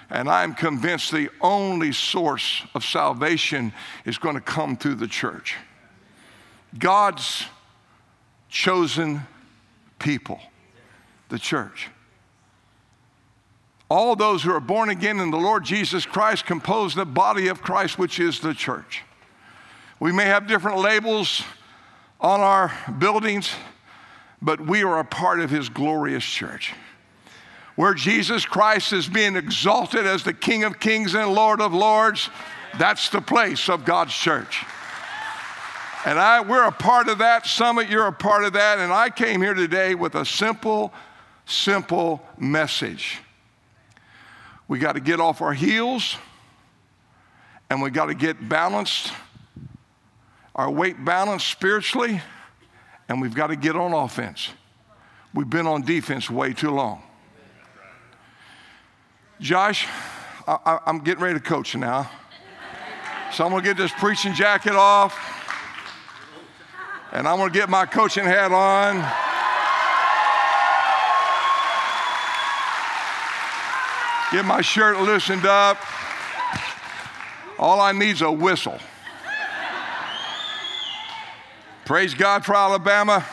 And 0.10 0.28
I'm 0.28 0.56
convinced 0.56 1.12
the 1.12 1.30
only 1.42 1.92
source 1.92 2.64
of 2.74 2.84
salvation 2.84 3.72
is 4.04 4.18
going 4.18 4.34
to 4.34 4.42
come 4.42 4.76
through 4.76 4.96
the 4.96 5.08
church. 5.08 5.58
God's 6.80 7.46
chosen 8.50 9.22
people, 10.00 10.40
the 11.30 11.38
church. 11.38 11.90
All 13.90 14.16
those 14.16 14.44
who 14.44 14.52
are 14.52 14.60
born 14.60 14.90
again 14.90 15.20
in 15.20 15.32
the 15.32 15.38
Lord 15.38 15.64
Jesus 15.64 16.06
Christ 16.06 16.46
compose 16.46 16.94
the 16.94 17.06
body 17.06 17.48
of 17.48 17.62
Christ, 17.62 17.98
which 17.98 18.20
is 18.20 18.40
the 18.40 18.54
church. 18.54 19.04
We 20.00 20.12
may 20.12 20.26
have 20.26 20.48
different 20.48 20.80
labels 20.80 21.44
on 22.20 22.42
our 22.42 22.72
buildings, 23.00 23.52
but 24.42 24.60
we 24.60 24.84
are 24.84 25.00
a 25.00 25.06
part 25.06 25.40
of 25.40 25.50
his 25.50 25.70
glorious 25.70 26.26
church. 26.26 26.74
Where 27.76 27.94
Jesus 27.94 28.46
Christ 28.46 28.92
is 28.92 29.08
being 29.08 29.36
exalted 29.36 30.06
as 30.06 30.24
the 30.24 30.34
King 30.34 30.64
of 30.64 30.80
kings 30.80 31.14
and 31.16 31.34
Lord 31.34 31.62
of 31.62 31.74
lords, 31.74 32.30
that's 32.78 33.10
the 33.10 33.22
place 33.22 33.70
of 33.70 33.86
God's 33.86 34.14
church. 34.14 34.66
And 36.06 36.20
I, 36.20 36.42
we're 36.42 36.64
a 36.66 36.72
part 36.72 37.08
of 37.08 37.20
that 37.20 37.46
summit, 37.46 37.90
you're 37.90 38.08
a 38.08 38.14
part 38.14 38.44
of 38.44 38.54
that. 38.54 38.80
And 38.80 38.92
I 38.92 39.10
came 39.10 39.42
here 39.42 39.54
today 39.54 39.96
with 39.96 40.16
a 40.16 40.26
simple, 40.26 40.94
simple 41.46 42.22
message. 42.38 43.20
We 44.68 44.80
got 44.80 44.94
to 44.94 45.00
get 45.00 45.20
off 45.20 45.42
our 45.42 45.54
heels 45.54 46.18
and 47.70 47.82
we 47.82 47.90
got 47.90 48.06
to 48.06 48.14
get 48.14 48.48
balanced, 48.48 49.12
our 50.56 50.70
weight 50.70 51.04
balanced 51.04 51.48
spiritually, 51.48 52.22
and 53.10 53.22
we've 53.22 53.36
got 53.36 53.48
to 53.48 53.56
get 53.56 53.76
on 53.76 53.94
offense. 53.94 54.50
We've 55.34 55.50
been 55.50 55.68
on 55.68 55.84
defense 55.84 56.30
way 56.30 56.54
too 56.54 56.72
long. 56.72 57.04
Josh, 59.40 59.88
I, 60.48 60.80
am 60.88 61.00
getting 61.00 61.24
ready 61.24 61.38
to 61.38 61.44
coach 61.44 61.76
now. 61.76 62.10
So 63.34 63.44
I'm 63.46 63.52
going 63.52 63.62
to 63.62 63.70
get 63.70 63.78
this 63.78 63.92
preaching 63.92 64.34
jacket 64.34 64.74
off, 64.74 65.16
and 67.12 67.28
I'm 67.28 67.38
going 67.38 67.52
to 67.52 67.58
get 67.58 67.70
my 67.70 67.86
coaching 67.86 68.24
hat 68.24 68.52
on. 68.52 69.27
Get 74.32 74.44
my 74.44 74.60
shirt 74.60 75.00
loosened 75.00 75.46
up. 75.46 75.78
All 77.58 77.80
I 77.80 77.94
need 77.94 78.12
is 78.12 78.22
a 78.22 78.32
whistle. 78.32 78.78
Praise 81.86 82.14
God 82.14 82.44
for 82.44 82.54
Alabama. 82.54 83.26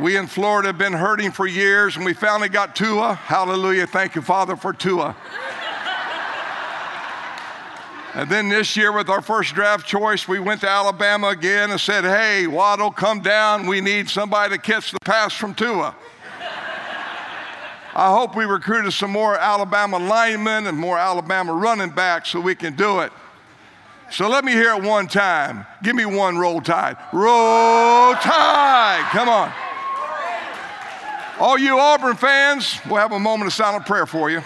We 0.00 0.16
in 0.16 0.26
Florida 0.26 0.70
have 0.70 0.78
been 0.78 0.92
hurting 0.92 1.30
for 1.30 1.46
years, 1.46 1.94
and 1.94 2.04
we 2.04 2.14
finally 2.14 2.48
got 2.48 2.74
Tua. 2.74 3.14
Hallelujah. 3.14 3.86
Thank 3.86 4.16
you, 4.16 4.22
Father, 4.22 4.56
for 4.56 4.72
Tua. 4.72 5.14
and 8.14 8.28
then 8.28 8.48
this 8.48 8.76
year, 8.76 8.90
with 8.90 9.08
our 9.08 9.22
first 9.22 9.54
draft 9.54 9.86
choice, 9.86 10.26
we 10.26 10.40
went 10.40 10.62
to 10.62 10.68
Alabama 10.68 11.28
again 11.28 11.70
and 11.70 11.80
said, 11.80 12.02
Hey, 12.02 12.48
Waddle, 12.48 12.90
come 12.90 13.20
down. 13.20 13.68
We 13.68 13.80
need 13.80 14.10
somebody 14.10 14.56
to 14.56 14.60
catch 14.60 14.90
the 14.90 14.98
pass 15.04 15.32
from 15.32 15.54
Tua. 15.54 15.94
I 17.98 18.10
hope 18.10 18.36
we 18.36 18.44
recruited 18.44 18.92
some 18.92 19.10
more 19.10 19.38
Alabama 19.38 19.98
linemen 19.98 20.66
and 20.66 20.76
more 20.76 20.98
Alabama 20.98 21.54
running 21.54 21.88
backs 21.88 22.28
so 22.28 22.38
we 22.38 22.54
can 22.54 22.76
do 22.76 23.00
it. 23.00 23.10
So 24.10 24.28
let 24.28 24.44
me 24.44 24.52
hear 24.52 24.74
it 24.74 24.82
one 24.82 25.06
time. 25.06 25.64
Give 25.82 25.96
me 25.96 26.04
one 26.04 26.36
roll 26.36 26.60
tide. 26.60 26.98
Roll 27.14 28.12
tide. 28.16 29.02
Come 29.12 29.30
on. 29.30 29.50
All 31.40 31.56
you 31.56 31.78
Auburn 31.78 32.16
fans, 32.16 32.78
we'll 32.84 32.96
have 32.96 33.12
a 33.12 33.18
moment 33.18 33.46
of 33.46 33.54
silent 33.54 33.86
prayer 33.86 34.04
for 34.04 34.28
you. 34.28 34.40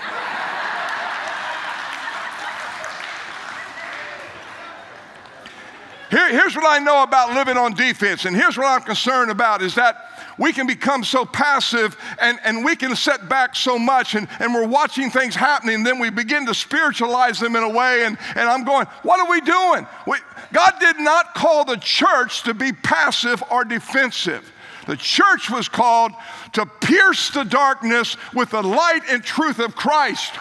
Here, 6.10 6.28
here's 6.30 6.54
what 6.54 6.66
I 6.66 6.78
know 6.78 7.02
about 7.02 7.34
living 7.34 7.56
on 7.56 7.74
defense, 7.74 8.26
and 8.26 8.36
here's 8.36 8.56
what 8.56 8.66
I'm 8.66 8.82
concerned 8.82 9.32
about 9.32 9.60
is 9.60 9.74
that 9.74 10.09
we 10.38 10.52
can 10.52 10.66
become 10.66 11.04
so 11.04 11.24
passive 11.24 11.96
and, 12.20 12.38
and 12.44 12.64
we 12.64 12.76
can 12.76 12.94
set 12.96 13.28
back 13.28 13.54
so 13.54 13.78
much 13.78 14.14
and, 14.14 14.28
and 14.38 14.54
we're 14.54 14.66
watching 14.66 15.10
things 15.10 15.34
happening. 15.34 15.76
And 15.76 15.86
then 15.86 15.98
we 15.98 16.10
begin 16.10 16.46
to 16.46 16.54
spiritualize 16.54 17.38
them 17.38 17.56
in 17.56 17.62
a 17.62 17.68
way. 17.68 18.04
And, 18.04 18.18
and 18.34 18.48
I'm 18.48 18.64
going, 18.64 18.86
what 19.02 19.20
are 19.20 19.30
we 19.30 19.40
doing? 19.40 19.86
We, 20.06 20.18
God 20.52 20.74
did 20.80 20.98
not 20.98 21.34
call 21.34 21.64
the 21.64 21.76
church 21.76 22.42
to 22.44 22.54
be 22.54 22.72
passive 22.72 23.42
or 23.50 23.64
defensive. 23.64 24.50
The 24.86 24.96
church 24.96 25.50
was 25.50 25.68
called 25.68 26.12
to 26.54 26.66
pierce 26.66 27.30
the 27.30 27.44
darkness 27.44 28.16
with 28.34 28.50
the 28.50 28.62
light 28.62 29.02
and 29.08 29.22
truth 29.22 29.58
of 29.58 29.76
Christ 29.76 30.32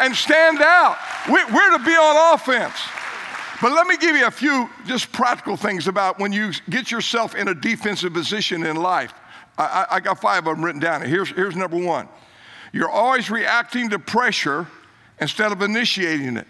and 0.00 0.14
stand 0.14 0.60
out. 0.60 0.96
We're 1.28 1.78
to 1.78 1.84
be 1.84 1.92
on 1.92 2.34
offense. 2.34 2.74
But 3.60 3.72
let 3.72 3.86
me 3.86 3.96
give 3.96 4.16
you 4.16 4.26
a 4.26 4.30
few 4.30 4.68
just 4.86 5.12
practical 5.12 5.56
things 5.56 5.88
about 5.88 6.18
when 6.18 6.32
you 6.32 6.52
get 6.68 6.90
yourself 6.90 7.34
in 7.34 7.48
a 7.48 7.54
defensive 7.54 8.12
position 8.12 8.66
in 8.66 8.76
life. 8.76 9.14
I, 9.58 9.86
I 9.92 10.00
got 10.00 10.20
five 10.20 10.46
of 10.46 10.56
them 10.56 10.64
written 10.64 10.80
down. 10.80 11.02
Here's, 11.02 11.30
here's 11.30 11.56
number 11.56 11.78
one 11.78 12.08
you're 12.72 12.90
always 12.90 13.30
reacting 13.30 13.90
to 13.90 13.98
pressure 13.98 14.66
instead 15.20 15.52
of 15.52 15.62
initiating 15.62 16.36
it. 16.36 16.46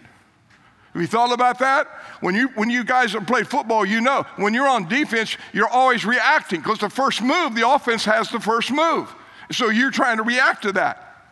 Have 0.93 1.01
you 1.01 1.07
thought 1.07 1.31
about 1.31 1.59
that? 1.59 1.87
When 2.21 2.33
you, 2.33 2.47
when 2.55 2.69
you 2.69 2.83
guys 2.83 3.13
have 3.13 3.27
played 3.27 3.47
football, 3.47 3.85
you 3.85 4.01
know 4.01 4.25
when 4.35 4.53
you're 4.53 4.67
on 4.67 4.89
defense, 4.89 5.37
you're 5.53 5.69
always 5.69 6.05
reacting 6.05 6.59
because 6.59 6.79
the 6.79 6.89
first 6.89 7.21
move, 7.21 7.55
the 7.55 7.69
offense 7.69 8.03
has 8.05 8.29
the 8.29 8.39
first 8.39 8.71
move. 8.71 9.13
So 9.51 9.69
you're 9.69 9.91
trying 9.91 10.17
to 10.17 10.23
react 10.23 10.63
to 10.63 10.71
that. 10.73 11.29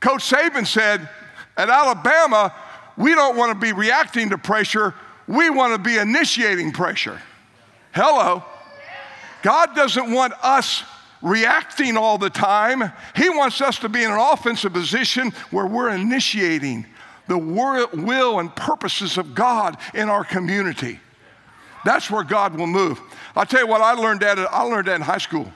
Coach 0.00 0.28
Saban 0.28 0.66
said 0.66 1.08
at 1.56 1.70
Alabama, 1.70 2.52
we 2.96 3.14
don't 3.14 3.36
want 3.36 3.52
to 3.52 3.58
be 3.58 3.72
reacting 3.72 4.30
to 4.30 4.38
pressure, 4.38 4.92
we 5.26 5.50
want 5.50 5.72
to 5.72 5.78
be 5.78 5.96
initiating 5.96 6.72
pressure. 6.72 7.22
Hello. 7.92 8.44
God 9.44 9.76
doesn't 9.76 10.10
want 10.10 10.32
us 10.42 10.84
reacting 11.20 11.98
all 11.98 12.16
the 12.16 12.30
time. 12.30 12.90
He 13.14 13.28
wants 13.28 13.60
us 13.60 13.78
to 13.80 13.90
be 13.90 14.02
in 14.02 14.10
an 14.10 14.18
offensive 14.18 14.72
position 14.72 15.32
where 15.50 15.66
we're 15.66 15.90
initiating 15.90 16.86
the 17.28 17.36
will 17.36 18.38
and 18.38 18.56
purposes 18.56 19.18
of 19.18 19.34
God 19.34 19.76
in 19.92 20.08
our 20.08 20.24
community. 20.24 20.98
That's 21.84 22.10
where 22.10 22.24
God 22.24 22.56
will 22.56 22.66
move. 22.66 22.98
I'll 23.36 23.44
tell 23.44 23.60
you 23.60 23.66
what 23.66 23.82
I 23.82 23.92
learned 23.92 24.20
that 24.20 24.38
I 24.38 24.62
learned 24.62 24.88
that 24.88 24.96
in 24.96 25.02
high 25.02 25.18
school. 25.18 25.52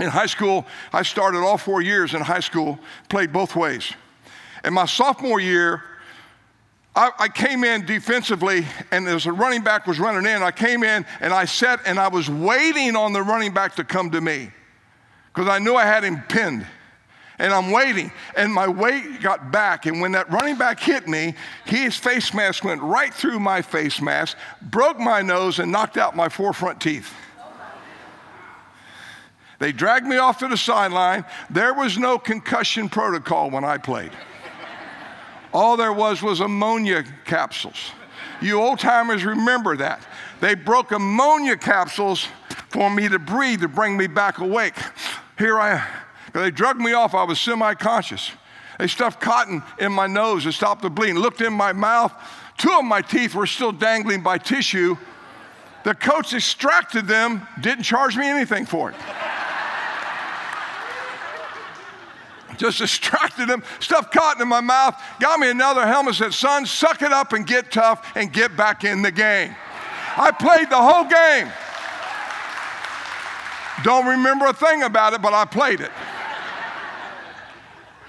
In 0.00 0.08
high 0.08 0.26
school, 0.26 0.64
I 0.90 1.02
started 1.02 1.40
all 1.40 1.58
four 1.58 1.82
years 1.82 2.14
in 2.14 2.22
high 2.22 2.40
school, 2.40 2.78
played 3.10 3.30
both 3.30 3.54
ways. 3.54 3.92
In 4.64 4.72
my 4.72 4.86
sophomore 4.86 5.38
year, 5.38 5.82
I, 6.96 7.10
I, 7.18 7.28
came 7.28 7.62
in 7.62 7.84
defensively, 7.84 8.66
and 8.90 9.06
as 9.06 9.26
a 9.26 9.32
running 9.32 9.62
back 9.62 9.86
was 9.86 10.00
running 10.00 10.24
in, 10.24 10.42
I 10.42 10.50
came 10.50 10.82
in 10.82 11.04
and 11.20 11.32
I 11.32 11.44
sat 11.44 11.80
and 11.84 11.98
I 11.98 12.08
was 12.08 12.30
waiting 12.30 12.96
on 12.96 13.12
the 13.12 13.22
running 13.22 13.52
back 13.52 13.76
to 13.76 13.84
come 13.84 14.10
to 14.12 14.20
me 14.22 14.50
because 15.32 15.46
I 15.46 15.58
knew 15.58 15.74
I 15.74 15.84
had 15.84 16.04
him 16.04 16.22
pinned. 16.22 16.66
And 17.38 17.52
I'm 17.52 17.70
waiting, 17.70 18.10
and 18.34 18.50
my 18.50 18.66
weight 18.66 19.20
got 19.20 19.52
back. 19.52 19.84
And 19.84 20.00
when 20.00 20.12
that 20.12 20.32
running 20.32 20.56
back 20.56 20.80
hit 20.80 21.06
me, 21.06 21.34
his 21.66 21.94
face 21.94 22.32
mask 22.32 22.64
went 22.64 22.80
right 22.80 23.12
through 23.12 23.40
my 23.40 23.60
face 23.60 24.00
mask, 24.00 24.38
broke 24.62 24.98
my 24.98 25.20
nose, 25.20 25.58
and 25.58 25.70
knocked 25.70 25.98
out 25.98 26.16
my 26.16 26.30
four 26.30 26.54
front 26.54 26.80
teeth. 26.80 27.12
They 29.58 29.72
dragged 29.72 30.06
me 30.06 30.16
off 30.16 30.38
to 30.38 30.48
the 30.48 30.56
sideline. 30.56 31.26
There 31.50 31.74
was 31.74 31.98
no 31.98 32.18
concussion 32.18 32.88
protocol 32.88 33.50
when 33.50 33.64
I 33.64 33.76
played. 33.76 34.12
All 35.56 35.78
there 35.78 35.94
was 35.94 36.20
was 36.20 36.40
ammonia 36.40 37.02
capsules. 37.24 37.92
You 38.42 38.60
old 38.60 38.78
timers 38.78 39.24
remember 39.24 39.74
that. 39.78 40.06
They 40.38 40.54
broke 40.54 40.92
ammonia 40.92 41.56
capsules 41.56 42.28
for 42.68 42.90
me 42.90 43.08
to 43.08 43.18
breathe 43.18 43.62
to 43.62 43.68
bring 43.68 43.96
me 43.96 44.06
back 44.06 44.36
awake. 44.36 44.74
Here 45.38 45.58
I 45.58 45.76
am. 45.76 45.86
They 46.34 46.50
drugged 46.50 46.78
me 46.78 46.92
off. 46.92 47.14
I 47.14 47.24
was 47.24 47.40
semi 47.40 47.72
conscious. 47.72 48.32
They 48.78 48.86
stuffed 48.86 49.18
cotton 49.18 49.62
in 49.78 49.92
my 49.92 50.06
nose 50.06 50.42
to 50.42 50.52
stop 50.52 50.82
the 50.82 50.90
bleeding, 50.90 51.16
looked 51.16 51.40
in 51.40 51.54
my 51.54 51.72
mouth. 51.72 52.12
Two 52.58 52.72
of 52.78 52.84
my 52.84 53.00
teeth 53.00 53.34
were 53.34 53.46
still 53.46 53.72
dangling 53.72 54.22
by 54.22 54.36
tissue. 54.36 54.94
The 55.84 55.94
coach 55.94 56.34
extracted 56.34 57.06
them, 57.06 57.48
didn't 57.62 57.84
charge 57.84 58.14
me 58.14 58.28
anything 58.28 58.66
for 58.66 58.90
it. 58.90 58.96
Just 62.56 62.78
distracted 62.78 63.48
him, 63.48 63.62
stuff 63.80 64.10
caught 64.10 64.40
in 64.40 64.48
my 64.48 64.60
mouth, 64.60 65.00
got 65.20 65.38
me 65.40 65.50
another 65.50 65.86
helmet, 65.86 66.14
said, 66.14 66.34
Son, 66.34 66.66
suck 66.66 67.02
it 67.02 67.12
up 67.12 67.32
and 67.32 67.46
get 67.46 67.70
tough 67.70 68.12
and 68.16 68.32
get 68.32 68.56
back 68.56 68.84
in 68.84 69.02
the 69.02 69.10
game. 69.10 69.54
I 70.16 70.30
played 70.30 70.70
the 70.70 70.76
whole 70.76 71.04
game. 71.04 71.52
Don't 73.84 74.06
remember 74.06 74.46
a 74.46 74.52
thing 74.52 74.82
about 74.82 75.12
it, 75.12 75.20
but 75.20 75.34
I 75.34 75.44
played 75.44 75.80
it. 75.80 75.90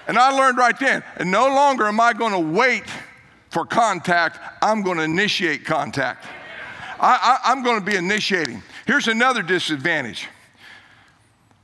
And 0.06 0.16
I 0.18 0.30
learned 0.30 0.56
right 0.56 0.78
then, 0.78 1.04
and 1.16 1.30
no 1.30 1.46
longer 1.48 1.84
am 1.84 2.00
I 2.00 2.14
going 2.14 2.32
to 2.32 2.58
wait 2.58 2.84
for 3.50 3.66
contact, 3.66 4.38
I'm 4.62 4.82
going 4.82 4.96
to 4.96 5.04
initiate 5.04 5.64
contact. 5.64 6.24
I, 7.00 7.38
am 7.44 7.62
going 7.62 7.78
to 7.78 7.84
be 7.84 7.96
initiating. 7.96 8.62
Here's 8.86 9.08
another 9.08 9.42
disadvantage 9.42 10.28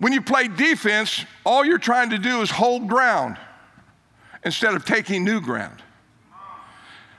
when 0.05 0.13
you 0.13 0.21
play 0.21 0.49
defense, 0.49 1.25
all 1.47 1.65
you're 1.65 1.79
trying 1.79 2.11
to 2.11 2.19
do 2.19 2.43
is 2.43 2.51
hold 2.51 2.87
ground 2.87 3.39
instead 4.45 4.75
of 4.75 4.85
taking 4.85 5.25
new 5.25 5.41
ground. 5.41 5.83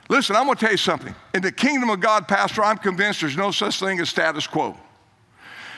Listen, 0.08 0.36
I'm 0.36 0.44
going 0.44 0.54
to 0.56 0.60
tell 0.60 0.70
you 0.70 0.76
something. 0.76 1.12
In 1.34 1.42
the 1.42 1.50
kingdom 1.50 1.90
of 1.90 1.98
God, 1.98 2.28
Pastor, 2.28 2.62
I'm 2.62 2.78
convinced 2.78 3.22
there's 3.22 3.36
no 3.36 3.50
such 3.50 3.80
thing 3.80 3.98
as 3.98 4.08
status 4.08 4.46
quo. 4.46 4.76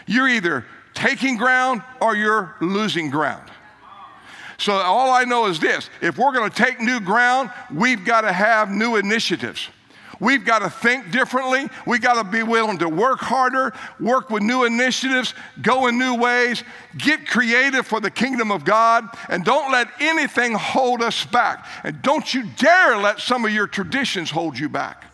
You're 0.07 0.29
either 0.29 0.67
taking 0.93 1.39
ground 1.39 1.83
or 2.03 2.15
you're 2.15 2.55
losing 2.61 3.09
ground. 3.09 3.51
So 4.59 4.75
all 4.75 5.11
I 5.11 5.25
know 5.25 5.47
is 5.47 5.59
this 5.59 5.89
if 6.03 6.19
we're 6.19 6.35
going 6.35 6.51
to 6.51 6.63
take 6.63 6.79
new 6.79 7.01
ground, 7.01 7.51
we've 7.73 8.05
got 8.05 8.21
to 8.21 8.33
have 8.35 8.71
new 8.71 8.97
initiatives. 8.97 9.71
We've 10.21 10.45
got 10.45 10.61
to 10.61 10.71
think 10.71 11.11
differently. 11.11 11.69
We've 11.87 12.01
got 12.01 12.23
to 12.23 12.25
be 12.25 12.43
willing 12.43 12.79
to 12.79 12.89
work 12.89 13.21
harder, 13.21 13.73
work 14.01 14.31
with 14.31 14.43
new 14.43 14.65
initiatives, 14.65 15.35
go 15.63 15.87
in 15.87 15.99
new 15.99 16.17
ways, 16.17 16.65
get 16.97 17.27
creative 17.27 17.87
for 17.87 18.01
the 18.01 18.11
kingdom 18.11 18.51
of 18.51 18.65
God, 18.65 19.09
and 19.29 19.45
don't 19.45 19.71
let 19.71 19.89
anything 20.01 20.55
hold 20.55 21.03
us 21.03 21.25
back. 21.25 21.67
And 21.85 22.03
don't 22.03 22.33
you 22.35 22.45
dare 22.57 22.97
let 22.97 23.21
some 23.21 23.45
of 23.45 23.53
your 23.53 23.67
traditions 23.67 24.31
hold 24.31 24.59
you 24.59 24.69
back. 24.69 25.08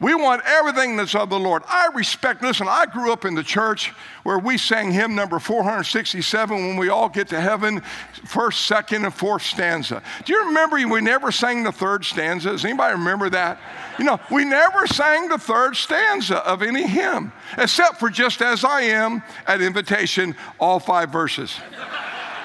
We 0.00 0.14
want 0.14 0.42
everything 0.46 0.96
that's 0.96 1.14
of 1.14 1.28
the 1.28 1.38
Lord. 1.38 1.62
I 1.68 1.88
respect, 1.94 2.42
listen, 2.42 2.66
I 2.68 2.86
grew 2.86 3.12
up 3.12 3.26
in 3.26 3.34
the 3.34 3.42
church 3.42 3.92
where 4.22 4.38
we 4.38 4.56
sang 4.56 4.90
hymn 4.90 5.14
number 5.14 5.38
467 5.38 6.56
when 6.56 6.76
we 6.78 6.88
all 6.88 7.10
get 7.10 7.28
to 7.28 7.40
heaven, 7.40 7.82
first, 8.24 8.62
second, 8.66 9.04
and 9.04 9.12
fourth 9.12 9.42
stanza. 9.42 10.02
Do 10.24 10.32
you 10.32 10.46
remember 10.46 10.76
we 10.76 11.02
never 11.02 11.30
sang 11.30 11.64
the 11.64 11.72
third 11.72 12.06
stanza? 12.06 12.50
Does 12.50 12.64
anybody 12.64 12.94
remember 12.94 13.28
that? 13.28 13.60
You 13.98 14.06
know, 14.06 14.18
we 14.30 14.46
never 14.46 14.86
sang 14.86 15.28
the 15.28 15.36
third 15.36 15.76
stanza 15.76 16.38
of 16.46 16.62
any 16.62 16.86
hymn, 16.86 17.30
except 17.58 18.00
for 18.00 18.08
just 18.08 18.40
as 18.40 18.64
I 18.64 18.82
am 18.82 19.22
at 19.46 19.60
invitation, 19.60 20.34
all 20.58 20.80
five 20.80 21.10
verses 21.10 21.60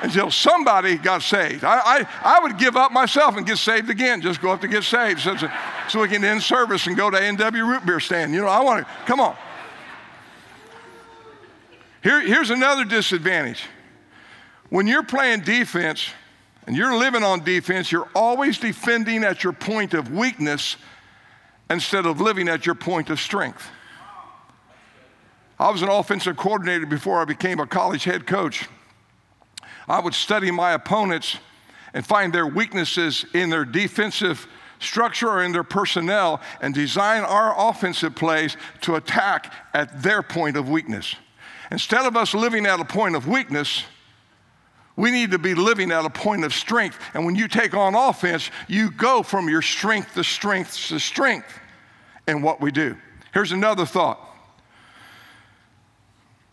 until 0.02 0.30
somebody 0.32 0.98
got 0.98 1.22
saved. 1.22 1.64
I, 1.64 1.80
I, 1.80 2.08
I, 2.24 2.40
would 2.42 2.58
give 2.58 2.76
up 2.76 2.92
myself 2.92 3.38
and 3.38 3.46
get 3.46 3.58
saved 3.58 3.90
again, 3.90 4.22
just 4.22 4.42
go 4.42 4.52
up 4.52 4.62
to 4.62 4.68
get 4.68 4.84
saved 4.84 5.22
so, 5.22 5.36
so 5.88 6.02
we 6.02 6.08
can 6.08 6.24
end 6.24 6.42
service 6.42 6.88
and 6.88 6.96
go 6.98 7.10
to 7.10 7.18
A&W 7.18 7.66
root 7.66 7.86
beer 7.86 8.00
stand. 8.00 8.34
You 8.34 8.42
know, 8.42 8.48
I 8.48 8.62
want 8.62 8.86
to, 8.86 8.94
come 9.06 9.20
on. 9.20 9.36
Here, 12.04 12.22
here's 12.22 12.50
another 12.50 12.86
disadvantage. 12.86 13.64
When 14.70 14.88
you're 14.88 15.04
playing 15.04 15.42
defense 15.42 16.10
and 16.68 16.76
you're 16.76 16.96
living 16.96 17.24
on 17.24 17.44
defense, 17.44 17.92
you're 17.92 18.10
always 18.14 18.58
defending 18.58 19.24
at 19.24 19.44
your 19.44 19.54
point 19.54 19.94
of 19.94 20.12
weakness 20.12 20.78
instead 21.70 22.06
of 22.06 22.22
living 22.22 22.48
at 22.48 22.66
your 22.66 22.76
point 22.76 23.10
of 23.10 23.20
strength. 23.20 23.68
I 25.60 25.72
was 25.72 25.82
an 25.82 25.90
offensive 25.90 26.36
coordinator 26.36 26.86
before 26.86 27.22
I 27.22 27.26
became 27.26 27.60
a 27.60 27.66
college 27.66 28.04
head 28.04 28.28
coach. 28.28 28.68
I 29.88 30.00
would 30.00 30.14
study 30.14 30.52
my 30.52 30.74
opponents 30.74 31.38
and 31.94 32.06
find 32.06 32.34
their 32.34 32.48
weaknesses 32.48 33.26
in 33.34 33.50
their 33.50 33.66
defensive 33.66 34.48
structure 34.80 35.30
or 35.30 35.44
in 35.44 35.52
their 35.52 35.64
personnel 35.64 36.42
and 36.62 36.74
design 36.74 37.24
our 37.24 37.70
offensive 37.70 38.16
plays 38.16 38.58
to 38.82 38.96
attack 38.96 39.54
at 39.74 40.02
their 40.04 40.22
point 40.22 40.58
of 40.58 40.70
weakness. 40.70 41.16
Instead 41.72 42.06
of 42.06 42.16
us 42.16 42.34
living 42.34 42.66
at 42.66 42.80
a 42.80 42.86
point 42.86 43.16
of 43.16 43.28
weakness, 43.28 43.84
we 44.96 45.12
need 45.12 45.32
to 45.32 45.40
be 45.40 45.56
living 45.56 45.92
at 45.92 46.06
a 46.06 46.10
point 46.10 46.44
of 46.44 46.54
strength. 46.54 46.98
And 47.14 47.26
when 47.26 47.36
you 47.36 47.48
take 47.48 47.74
on 47.74 47.96
offense, 47.96 48.50
you 48.68 48.92
go 48.92 49.24
from 49.24 49.50
your 49.50 49.62
strength 49.62 50.14
to 50.14 50.24
strength 50.24 50.88
to 50.88 51.00
strength 51.00 51.60
in 52.28 52.42
what 52.42 52.62
we 52.62 52.72
do. 52.72 52.98
Here's 53.34 53.52
another 53.52 53.86
thought. 53.86 54.20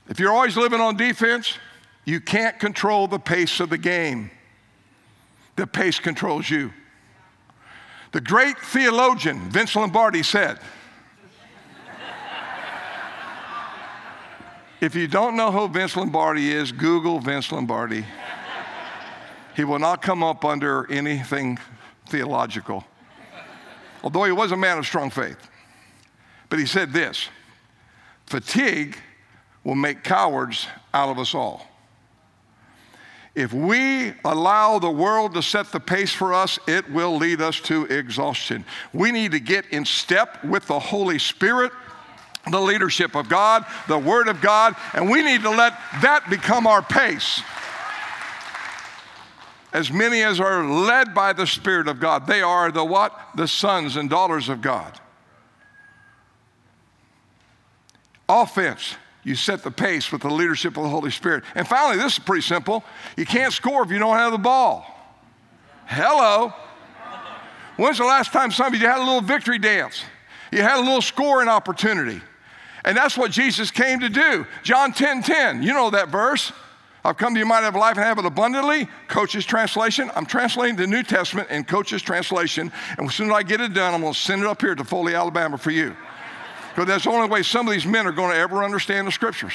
If 0.09 0.19
you're 0.19 0.33
always 0.33 0.57
living 0.57 0.81
on 0.81 0.97
defense, 0.97 1.57
you 2.05 2.21
can't 2.21 2.59
control 2.59 3.07
the 3.07 3.19
pace 3.19 3.61
of 3.61 3.71
the 3.71 3.79
game, 3.79 4.31
the 5.57 5.67
pace 5.67 5.99
controls 5.99 6.49
you. 6.49 6.73
The 8.13 8.21
great 8.21 8.59
theologian 8.59 9.51
Vince 9.51 9.75
Lombardi 9.75 10.23
said, 10.23 10.59
If 14.81 14.97
you 14.97 15.07
don't 15.07 15.37
know 15.37 15.53
who 15.53 15.69
Vince 15.69 15.97
Lombardi 15.97 16.51
is, 16.51 16.73
Google 16.73 17.21
Vince 17.21 17.53
Lombardi. 17.53 18.05
He 19.55 19.65
will 19.65 19.79
not 19.79 20.03
come 20.03 20.25
up 20.25 20.45
under 20.45 20.91
anything 20.91 21.59
theological, 22.09 22.85
although 24.03 24.25
he 24.25 24.33
was 24.33 24.51
a 24.51 24.57
man 24.57 24.79
of 24.79 24.87
strong 24.87 25.09
faith. 25.09 25.39
But 26.49 26.59
he 26.59 26.67
said 26.67 26.93
this 26.93 27.29
fatigue 28.27 28.97
will 29.63 29.75
make 29.75 30.03
cowards 30.03 30.67
out 30.93 31.11
of 31.11 31.19
us 31.19 31.35
all. 31.35 31.72
If 33.35 33.53
we 33.53 34.13
allow 34.25 34.79
the 34.79 34.91
world 34.91 35.35
to 35.35 35.43
set 35.43 35.73
the 35.73 35.81
pace 35.81 36.13
for 36.13 36.35
us, 36.35 36.59
it 36.69 36.91
will 36.93 37.17
lead 37.17 37.41
us 37.41 37.61
to 37.63 37.87
exhaustion. 37.87 38.65
We 38.93 39.11
need 39.11 39.33
to 39.33 39.41
get 39.41 39.67
in 39.71 39.87
step 39.87 40.45
with 40.45 40.67
the 40.67 40.79
Holy 40.79 41.19
Spirit, 41.19 41.73
the 42.51 42.61
leadership 42.61 43.15
of 43.17 43.31
God, 43.31 43.65
the 43.89 43.99
Word 43.99 44.29
of 44.29 44.43
God, 44.43 44.77
and 44.93 45.09
we 45.09 45.23
need 45.23 45.43
to 45.43 45.51
let 45.51 45.73
that 46.03 46.29
become 46.29 46.67
our 46.67 46.83
pace. 46.83 47.41
As 49.73 49.91
many 49.91 50.21
as 50.21 50.39
are 50.39 50.63
led 50.69 51.15
by 51.15 51.33
the 51.33 51.47
Spirit 51.47 51.89
of 51.89 51.99
God, 51.99 52.27
they 52.27 52.43
are 52.43 52.71
the 52.71 52.85
what? 52.85 53.19
The 53.35 53.49
sons 53.49 53.97
and 53.97 54.11
daughters 54.11 54.51
of 54.51 54.61
God. 54.61 55.01
Offense 58.29 58.97
you 59.25 59.35
set 59.35 59.63
the 59.63 59.71
pace 59.71 60.11
with 60.11 60.23
the 60.23 60.31
leadership 60.31 60.77
of 60.77 60.83
the 60.83 60.89
Holy 60.89 61.11
Spirit. 61.11 61.45
And 61.55 61.67
finally, 61.67 61.97
this 61.97 62.15
is 62.15 62.19
pretty 62.19 62.43
simple. 62.43 62.83
You 63.17 63.25
can't 63.25 63.53
score 63.53 63.83
if 63.83 63.91
you 63.91 63.99
don't 63.99 64.17
have 64.17 64.33
the 64.33 64.39
ball. 64.39 64.85
Hello. 65.87 66.53
When's 67.77 67.99
the 67.99 68.05
last 68.05 68.33
time 68.33 68.51
some 68.51 68.75
of 68.75 68.81
you 68.81 68.87
had 68.87 68.99
a 68.99 69.05
little 69.05 69.21
victory 69.21 69.59
dance? 69.59 70.05
You 70.51 70.63
had 70.63 70.79
a 70.79 70.83
little 70.83 71.03
scoring 71.03 71.49
opportunity. 71.49 72.21
And 72.85 72.97
that's 72.97 73.17
what 73.17 73.31
Jesus 73.31 73.71
came 73.71 74.01
to 74.01 74.09
do. 74.09 74.47
John 74.63 74.93
10 74.93 75.23
10, 75.23 75.63
you 75.63 75.73
know 75.73 75.91
that 75.91 76.09
verse. 76.09 76.53
I've 77.05 77.17
come 77.17 77.35
to 77.35 77.41
you 77.41 77.47
might 77.47 77.63
have 77.63 77.75
life 77.75 77.97
and 77.97 78.05
have 78.05 78.19
it 78.19 78.25
abundantly. 78.25 78.89
Coach's 79.09 79.45
translation. 79.45 80.11
I'm 80.15 80.27
translating 80.27 80.77
the 80.77 80.87
New 80.87 81.03
Testament 81.03 81.51
in 81.51 81.65
Coach's 81.65 82.03
translation. 82.03 82.71
And 82.97 83.09
as 83.09 83.15
soon 83.15 83.29
as 83.31 83.37
I 83.37 83.43
get 83.43 83.61
it 83.61 83.75
done, 83.75 83.95
I'm 83.95 84.03
going 84.03 84.13
to 84.13 84.19
send 84.19 84.43
it 84.43 84.47
up 84.47 84.61
here 84.61 84.75
to 84.75 84.85
Foley, 84.85 85.15
Alabama 85.15 85.59
for 85.59 85.73
you. 85.73 85.97
Because 86.75 86.87
that's 86.87 87.05
the 87.05 87.11
only 87.11 87.29
way 87.29 87.43
some 87.43 87.69
of 87.69 87.73
these 87.75 87.85
men 87.85 88.07
are 88.07 88.13
going 88.13 88.31
to 88.31 88.37
ever 88.37 88.65
understand 88.65 89.07
the 89.07 89.13
scriptures. 89.13 89.53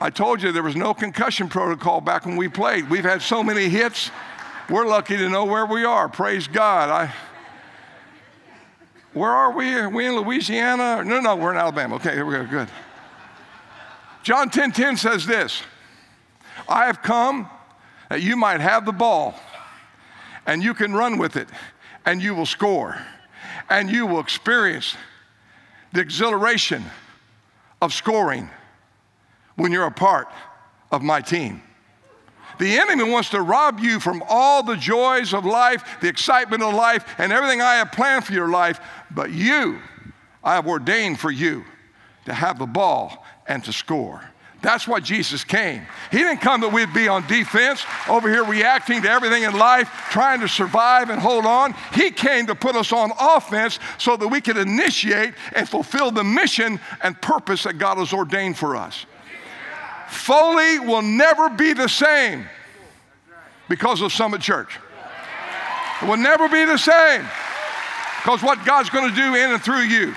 I 0.00 0.10
told 0.10 0.42
you 0.42 0.52
there 0.52 0.62
was 0.62 0.74
no 0.74 0.94
concussion 0.94 1.48
protocol 1.48 2.00
back 2.00 2.24
when 2.24 2.36
we 2.36 2.48
played. 2.48 2.88
We've 2.88 3.04
had 3.04 3.20
so 3.20 3.42
many 3.42 3.68
hits. 3.68 4.10
We're 4.70 4.86
lucky 4.86 5.18
to 5.18 5.28
know 5.28 5.44
where 5.44 5.66
we 5.66 5.84
are. 5.84 6.08
Praise 6.08 6.48
God. 6.48 6.88
I, 6.88 7.14
where 9.12 9.30
are 9.30 9.52
we? 9.52 9.74
Are 9.74 9.90
we 9.90 10.06
in 10.06 10.16
Louisiana? 10.16 11.04
No, 11.04 11.20
no, 11.20 11.36
we're 11.36 11.52
in 11.52 11.58
Alabama. 11.58 11.96
Okay, 11.96 12.14
here 12.14 12.24
we 12.24 12.32
go. 12.32 12.46
Good. 12.46 12.68
John 14.22 14.48
10 14.48 14.72
10 14.72 14.96
says 14.96 15.26
this 15.26 15.62
I 16.66 16.86
have 16.86 17.02
come 17.02 17.50
that 18.08 18.22
you 18.22 18.34
might 18.34 18.60
have 18.60 18.86
the 18.86 18.92
ball 18.92 19.34
and 20.46 20.62
you 20.62 20.74
can 20.74 20.92
run 20.92 21.18
with 21.18 21.36
it 21.36 21.48
and 22.04 22.22
you 22.22 22.34
will 22.34 22.46
score 22.46 22.98
and 23.70 23.90
you 23.90 24.06
will 24.06 24.20
experience 24.20 24.96
the 25.92 26.00
exhilaration 26.00 26.82
of 27.80 27.92
scoring 27.92 28.48
when 29.56 29.72
you're 29.72 29.86
a 29.86 29.90
part 29.90 30.28
of 30.90 31.02
my 31.02 31.20
team. 31.20 31.62
The 32.58 32.78
enemy 32.78 33.04
wants 33.04 33.30
to 33.30 33.40
rob 33.40 33.80
you 33.80 33.98
from 33.98 34.22
all 34.28 34.62
the 34.62 34.76
joys 34.76 35.34
of 35.34 35.44
life, 35.44 36.00
the 36.00 36.08
excitement 36.08 36.62
of 36.62 36.74
life, 36.74 37.14
and 37.18 37.32
everything 37.32 37.60
I 37.60 37.74
have 37.74 37.92
planned 37.92 38.24
for 38.24 38.32
your 38.32 38.48
life. 38.48 38.80
But 39.10 39.30
you, 39.30 39.80
I 40.44 40.54
have 40.54 40.66
ordained 40.66 41.18
for 41.18 41.30
you 41.30 41.64
to 42.26 42.34
have 42.34 42.58
the 42.58 42.66
ball 42.66 43.24
and 43.48 43.64
to 43.64 43.72
score. 43.72 44.22
That's 44.62 44.86
why 44.86 45.00
Jesus 45.00 45.42
came. 45.42 45.82
He 46.12 46.18
didn't 46.18 46.40
come 46.40 46.60
that 46.60 46.72
we'd 46.72 46.94
be 46.94 47.08
on 47.08 47.26
defense, 47.26 47.84
over 48.08 48.28
here 48.28 48.44
reacting 48.44 49.02
to 49.02 49.10
everything 49.10 49.42
in 49.42 49.58
life, 49.58 49.90
trying 50.10 50.40
to 50.40 50.48
survive 50.48 51.10
and 51.10 51.20
hold 51.20 51.44
on. 51.44 51.74
He 51.92 52.12
came 52.12 52.46
to 52.46 52.54
put 52.54 52.76
us 52.76 52.92
on 52.92 53.10
offense 53.18 53.80
so 53.98 54.16
that 54.16 54.28
we 54.28 54.40
could 54.40 54.56
initiate 54.56 55.34
and 55.56 55.68
fulfill 55.68 56.12
the 56.12 56.22
mission 56.22 56.78
and 57.02 57.20
purpose 57.20 57.64
that 57.64 57.78
God 57.78 57.98
has 57.98 58.12
ordained 58.12 58.56
for 58.56 58.76
us. 58.76 59.04
Foley 60.08 60.78
will 60.78 61.02
never 61.02 61.50
be 61.50 61.72
the 61.72 61.88
same 61.88 62.46
because 63.68 64.00
of 64.00 64.12
Summit 64.12 64.42
Church. 64.42 64.78
It 66.02 66.06
will 66.06 66.16
never 66.16 66.48
be 66.48 66.64
the 66.64 66.78
same 66.78 67.22
because 68.18 68.42
what 68.42 68.64
God's 68.64 68.90
going 68.90 69.10
to 69.10 69.16
do 69.16 69.34
in 69.34 69.50
and 69.50 69.60
through 69.60 69.82
you. 69.82 70.14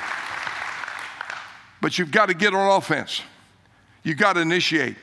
But 1.81 1.97
you've 1.97 2.11
got 2.11 2.27
to 2.27 2.35
get 2.35 2.53
on 2.53 2.77
offense. 2.77 3.21
You've 4.05 4.17
got 4.17 4.33
to 4.33 4.41
initiate. 4.41 4.95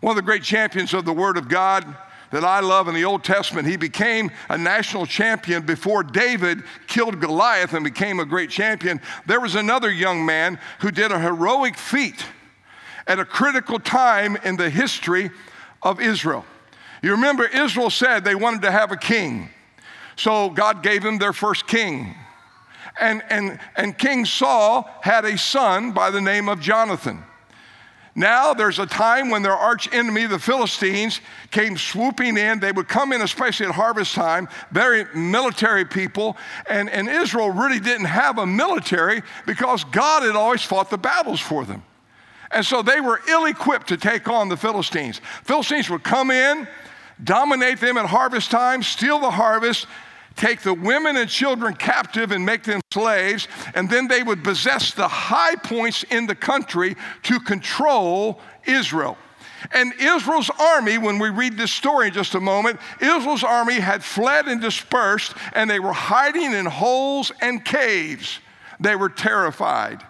One 0.00 0.12
of 0.12 0.16
the 0.16 0.22
great 0.22 0.42
champions 0.42 0.94
of 0.94 1.04
the 1.04 1.12
Word 1.12 1.36
of 1.36 1.48
God 1.48 1.84
that 2.30 2.44
I 2.44 2.60
love 2.60 2.88
in 2.88 2.94
the 2.94 3.04
Old 3.04 3.22
Testament, 3.22 3.68
he 3.68 3.76
became 3.76 4.30
a 4.48 4.56
national 4.56 5.04
champion 5.04 5.66
before 5.66 6.02
David 6.02 6.62
killed 6.86 7.20
Goliath 7.20 7.74
and 7.74 7.84
became 7.84 8.20
a 8.20 8.24
great 8.24 8.48
champion. 8.48 9.02
There 9.26 9.38
was 9.38 9.54
another 9.54 9.90
young 9.90 10.24
man 10.24 10.58
who 10.80 10.90
did 10.90 11.12
a 11.12 11.20
heroic 11.20 11.76
feat 11.76 12.24
at 13.06 13.18
a 13.18 13.24
critical 13.26 13.78
time 13.78 14.36
in 14.44 14.56
the 14.56 14.70
history 14.70 15.30
of 15.82 16.00
Israel. 16.00 16.46
You 17.02 17.10
remember, 17.10 17.44
Israel 17.44 17.90
said 17.90 18.24
they 18.24 18.34
wanted 18.34 18.62
to 18.62 18.70
have 18.70 18.92
a 18.92 18.96
king. 18.96 19.50
So 20.16 20.48
God 20.48 20.82
gave 20.82 21.02
them 21.02 21.18
their 21.18 21.34
first 21.34 21.66
king. 21.66 22.14
And, 22.98 23.22
and, 23.28 23.58
and 23.76 23.98
King 23.98 24.24
Saul 24.24 24.88
had 25.02 25.26
a 25.26 25.36
son 25.36 25.92
by 25.92 26.10
the 26.10 26.20
name 26.20 26.48
of 26.48 26.60
Jonathan. 26.60 27.24
Now 28.14 28.52
there's 28.52 28.78
a 28.78 28.86
time 28.86 29.30
when 29.30 29.42
their 29.42 29.56
arch 29.56 29.92
enemy, 29.92 30.26
the 30.26 30.38
Philistines, 30.38 31.20
came 31.50 31.78
swooping 31.78 32.36
in. 32.36 32.60
They 32.60 32.72
would 32.72 32.88
come 32.88 33.12
in, 33.12 33.22
especially 33.22 33.66
at 33.66 33.72
harvest 33.72 34.14
time, 34.14 34.48
very 34.70 35.06
military 35.14 35.86
people. 35.86 36.36
And, 36.68 36.90
and 36.90 37.08
Israel 37.08 37.50
really 37.50 37.80
didn't 37.80 38.06
have 38.06 38.38
a 38.38 38.46
military 38.46 39.22
because 39.46 39.84
God 39.84 40.24
had 40.24 40.36
always 40.36 40.62
fought 40.62 40.90
the 40.90 40.98
battles 40.98 41.40
for 41.40 41.64
them. 41.64 41.82
And 42.50 42.66
so 42.66 42.82
they 42.82 43.00
were 43.00 43.20
ill 43.28 43.46
equipped 43.46 43.88
to 43.88 43.96
take 43.96 44.28
on 44.28 44.50
the 44.50 44.58
Philistines. 44.58 45.22
Philistines 45.44 45.88
would 45.88 46.02
come 46.02 46.30
in, 46.30 46.68
dominate 47.24 47.80
them 47.80 47.96
at 47.96 48.04
harvest 48.04 48.50
time, 48.50 48.82
steal 48.82 49.20
the 49.20 49.30
harvest, 49.30 49.86
take 50.36 50.62
the 50.62 50.74
women 50.74 51.16
and 51.16 51.28
children 51.28 51.74
captive 51.74 52.32
and 52.32 52.44
make 52.44 52.64
them 52.64 52.80
slaves, 52.92 53.48
and 53.74 53.88
then 53.88 54.08
they 54.08 54.22
would 54.22 54.42
possess 54.44 54.92
the 54.92 55.08
high 55.08 55.56
points 55.56 56.04
in 56.04 56.26
the 56.26 56.34
country 56.34 56.96
to 57.24 57.40
control 57.40 58.40
Israel. 58.66 59.16
And 59.72 59.92
Israel's 60.00 60.50
army, 60.58 60.98
when 60.98 61.18
we 61.18 61.30
read 61.30 61.56
this 61.56 61.70
story 61.70 62.08
in 62.08 62.12
just 62.12 62.34
a 62.34 62.40
moment, 62.40 62.80
Israel's 63.00 63.44
army 63.44 63.78
had 63.78 64.02
fled 64.02 64.48
and 64.48 64.60
dispersed, 64.60 65.34
and 65.54 65.70
they 65.70 65.78
were 65.78 65.92
hiding 65.92 66.52
in 66.52 66.66
holes 66.66 67.30
and 67.40 67.64
caves. 67.64 68.40
They 68.80 68.96
were 68.96 69.08
terrified 69.08 70.04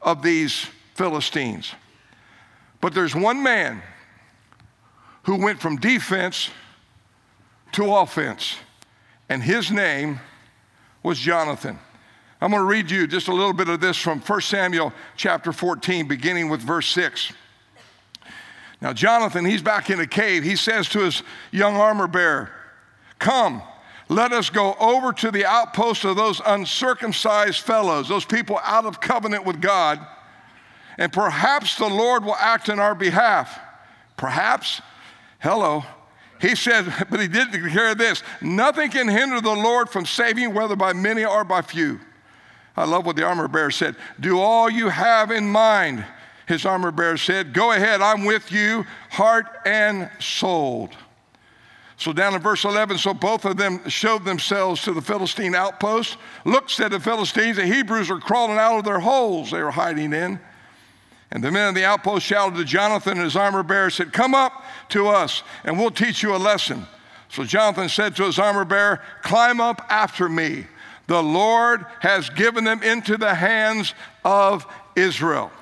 of 0.00 0.22
these 0.22 0.66
Philistines. 0.94 1.72
But 2.80 2.94
there's 2.94 3.14
one 3.14 3.42
man 3.42 3.82
who 5.24 5.36
went 5.36 5.60
from 5.60 5.76
defense 5.76 6.50
to 7.72 7.94
offense, 7.94 8.56
and 9.30 9.42
his 9.42 9.70
name 9.70 10.20
was 11.02 11.18
Jonathan. 11.18 11.78
I'm 12.42 12.50
going 12.50 12.60
to 12.60 12.66
read 12.66 12.90
you 12.90 13.06
just 13.06 13.28
a 13.28 13.32
little 13.32 13.54
bit 13.54 13.70
of 13.70 13.80
this 13.80 13.96
from 13.96 14.20
1 14.20 14.40
Samuel 14.42 14.92
chapter 15.16 15.52
14, 15.52 16.06
beginning 16.06 16.50
with 16.50 16.60
verse 16.60 16.88
6. 16.88 17.32
Now, 18.82 18.92
Jonathan, 18.92 19.46
he's 19.46 19.62
back 19.62 19.88
in 19.88 20.00
a 20.00 20.06
cave. 20.06 20.42
He 20.42 20.56
says 20.56 20.88
to 20.90 21.00
his 21.00 21.22
young 21.50 21.76
armor 21.76 22.06
bearer, 22.06 22.50
Come, 23.18 23.62
let 24.10 24.32
us 24.32 24.50
go 24.50 24.74
over 24.78 25.14
to 25.14 25.30
the 25.30 25.46
outpost 25.46 26.04
of 26.04 26.16
those 26.16 26.42
uncircumcised 26.44 27.60
fellows, 27.60 28.08
those 28.08 28.26
people 28.26 28.58
out 28.62 28.84
of 28.84 29.00
covenant 29.00 29.46
with 29.46 29.62
God 29.62 30.06
and 31.00 31.10
perhaps 31.10 31.76
the 31.76 31.88
Lord 31.88 32.24
will 32.24 32.36
act 32.36 32.68
in 32.68 32.78
our 32.78 32.94
behalf. 32.94 33.58
Perhaps. 34.18 34.82
Hello. 35.38 35.82
He 36.40 36.54
said, 36.54 36.92
but 37.10 37.20
he 37.20 37.28
did 37.28 37.52
declare 37.52 37.94
this 37.94 38.22
nothing 38.40 38.90
can 38.90 39.08
hinder 39.08 39.40
the 39.40 39.50
Lord 39.50 39.90
from 39.90 40.06
saving, 40.06 40.54
whether 40.54 40.76
by 40.76 40.92
many 40.92 41.24
or 41.24 41.44
by 41.44 41.62
few. 41.62 42.00
I 42.76 42.84
love 42.84 43.04
what 43.04 43.16
the 43.16 43.24
armor 43.24 43.48
bearer 43.48 43.70
said. 43.70 43.96
Do 44.18 44.40
all 44.40 44.70
you 44.70 44.88
have 44.88 45.30
in 45.30 45.48
mind. 45.48 46.04
His 46.46 46.64
armor 46.64 46.90
bearer 46.90 47.16
said, 47.16 47.52
Go 47.52 47.72
ahead, 47.72 48.00
I'm 48.00 48.24
with 48.24 48.50
you, 48.50 48.84
heart 49.10 49.46
and 49.66 50.10
soul. 50.18 50.90
So, 51.96 52.14
down 52.14 52.34
in 52.34 52.40
verse 52.40 52.64
11, 52.64 52.96
so 52.96 53.12
both 53.12 53.44
of 53.44 53.58
them 53.58 53.86
showed 53.88 54.24
themselves 54.24 54.80
to 54.82 54.94
the 54.94 55.02
Philistine 55.02 55.54
outpost. 55.54 56.16
Look, 56.46 56.70
said 56.70 56.92
the 56.92 56.98
Philistines, 56.98 57.58
the 57.58 57.66
Hebrews 57.66 58.10
are 58.10 58.18
crawling 58.18 58.56
out 58.56 58.78
of 58.78 58.84
their 58.84 58.98
holes 58.98 59.50
they 59.50 59.62
were 59.62 59.70
hiding 59.70 60.14
in. 60.14 60.40
And 61.32 61.44
the 61.44 61.50
men 61.50 61.68
of 61.68 61.74
the 61.74 61.84
outpost 61.84 62.26
shouted 62.26 62.56
to 62.56 62.64
Jonathan 62.64 63.12
and 63.12 63.22
his 63.22 63.36
armor 63.36 63.62
bearer, 63.62 63.90
said, 63.90 64.12
Come 64.12 64.34
up 64.34 64.64
to 64.90 65.08
us, 65.08 65.42
and 65.64 65.78
we'll 65.78 65.90
teach 65.90 66.22
you 66.22 66.34
a 66.34 66.38
lesson. 66.38 66.86
So 67.28 67.44
Jonathan 67.44 67.88
said 67.88 68.16
to 68.16 68.24
his 68.24 68.38
armor 68.38 68.64
bearer, 68.64 69.00
Climb 69.22 69.60
up 69.60 69.86
after 69.88 70.28
me. 70.28 70.66
The 71.06 71.22
Lord 71.22 71.86
has 72.00 72.30
given 72.30 72.64
them 72.64 72.82
into 72.82 73.16
the 73.16 73.34
hands 73.34 73.94
of 74.24 74.66
Israel. 74.96 75.52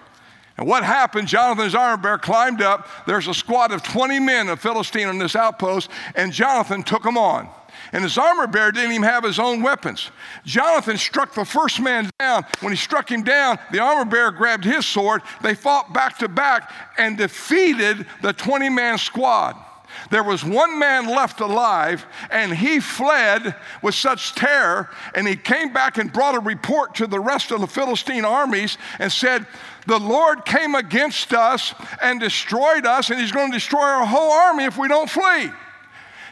And 0.57 0.67
what 0.67 0.83
happened? 0.83 1.29
Jonathan's 1.29 1.75
armor 1.75 2.03
bearer 2.03 2.19
climbed 2.19 2.63
up. 2.63 2.89
There's 3.07 3.29
a 3.29 3.35
squad 3.35 3.71
of 3.71 3.83
20 3.83 4.19
men 4.19 4.49
of 4.49 4.61
Philistine 4.61 5.07
on 5.07 5.19
this 5.19 5.37
outpost, 5.37 5.91
and 6.15 6.33
Jonathan 6.33 6.83
took 6.83 7.03
them 7.03 7.17
on. 7.17 7.49
And 7.92 8.03
his 8.03 8.18
armor 8.18 8.46
bearer 8.46 8.72
didn't 8.72 8.92
even 8.92 9.03
have 9.03 9.24
his 9.24 9.38
own 9.38 9.62
weapons. 9.62 10.11
Jonathan 10.44 10.96
struck 10.98 11.35
the 11.35 11.44
first 11.44 11.81
man 11.81 12.11
down. 12.18 12.44
When 12.61 12.72
he 12.72 12.77
struck 12.77 13.11
him 13.11 13.22
down, 13.22 13.59
the 13.72 13.81
armor 13.81 14.09
bearer 14.09 14.31
grabbed 14.31 14.64
his 14.64 14.87
sword. 14.87 15.22
They 15.42 15.55
fought 15.55 15.92
back 15.92 16.18
to 16.18 16.29
back 16.29 16.70
and 16.98 17.16
defeated 17.16 18.07
the 18.22 18.33
20 18.33 18.68
man 18.68 18.98
squad. 18.98 19.57
There 20.11 20.22
was 20.22 20.44
one 20.44 20.79
man 20.79 21.07
left 21.07 21.40
alive, 21.40 22.07
and 22.31 22.53
he 22.55 22.81
fled 22.81 23.55
with 23.83 23.94
such 23.94 24.35
terror. 24.35 24.90
And 25.14 25.27
he 25.27 25.37
came 25.37 25.72
back 25.72 25.98
and 25.98 26.12
brought 26.12 26.35
a 26.35 26.40
report 26.40 26.94
to 26.96 27.07
the 27.07 27.20
rest 27.20 27.51
of 27.51 27.61
the 27.61 27.66
Philistine 27.66 28.24
armies 28.24 28.79
and 28.98 29.11
said, 29.11 29.46
The 29.87 29.98
Lord 29.98 30.44
came 30.44 30.74
against 30.74 31.33
us 31.33 31.74
and 32.03 32.20
destroyed 32.20 32.87
us, 32.87 33.11
and 33.11 33.20
he's 33.20 33.33
going 33.33 33.51
to 33.51 33.57
destroy 33.57 33.81
our 33.81 34.07
whole 34.07 34.33
army 34.33 34.64
if 34.64 34.79
we 34.79 34.88
don't 34.88 35.11
flee. 35.11 35.51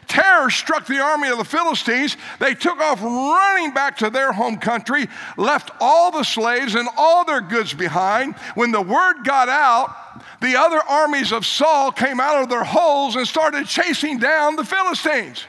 Terror 0.09 0.51
struck 0.51 0.87
the 0.87 0.99
army 0.99 1.29
of 1.29 1.39
the 1.39 1.45
Philistines. 1.45 2.17
They 2.39 2.55
took 2.55 2.79
off 2.79 3.03
running 3.03 3.73
back 3.73 3.99
to 3.99 4.11
their 4.11 4.33
home 4.33 4.59
country, 4.59 5.09
left 5.37 5.71
all 5.81 6.11
the 6.11 6.23
slaves 6.23 6.75
and 6.75 6.89
all 6.97 7.25
their 7.25 7.41
goods 7.41 7.75
behind. 7.75 8.35
When 8.55 8.73
the 8.73 8.83
word 8.83 9.25
got 9.25 9.49
out, 9.49 10.23
the 10.41 10.57
other 10.57 10.81
armies 10.89 11.33
of 11.33 11.45
Saul 11.45 11.93
came 11.93 12.21
out 12.21 12.43
of 12.43 12.49
their 12.49 12.65
holes 12.65 13.17
and 13.17 13.27
started 13.27 13.67
chasing 13.67 14.19
down 14.19 14.57
the 14.57 14.65
Philistines. 14.65 15.45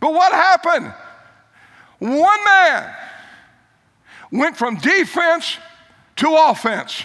But 0.00 0.12
what 0.12 0.32
happened? 0.32 0.92
One 1.98 2.44
man 2.44 2.94
went 4.30 4.56
from 4.56 4.76
defense 4.76 5.58
to 6.16 6.34
offense 6.50 7.02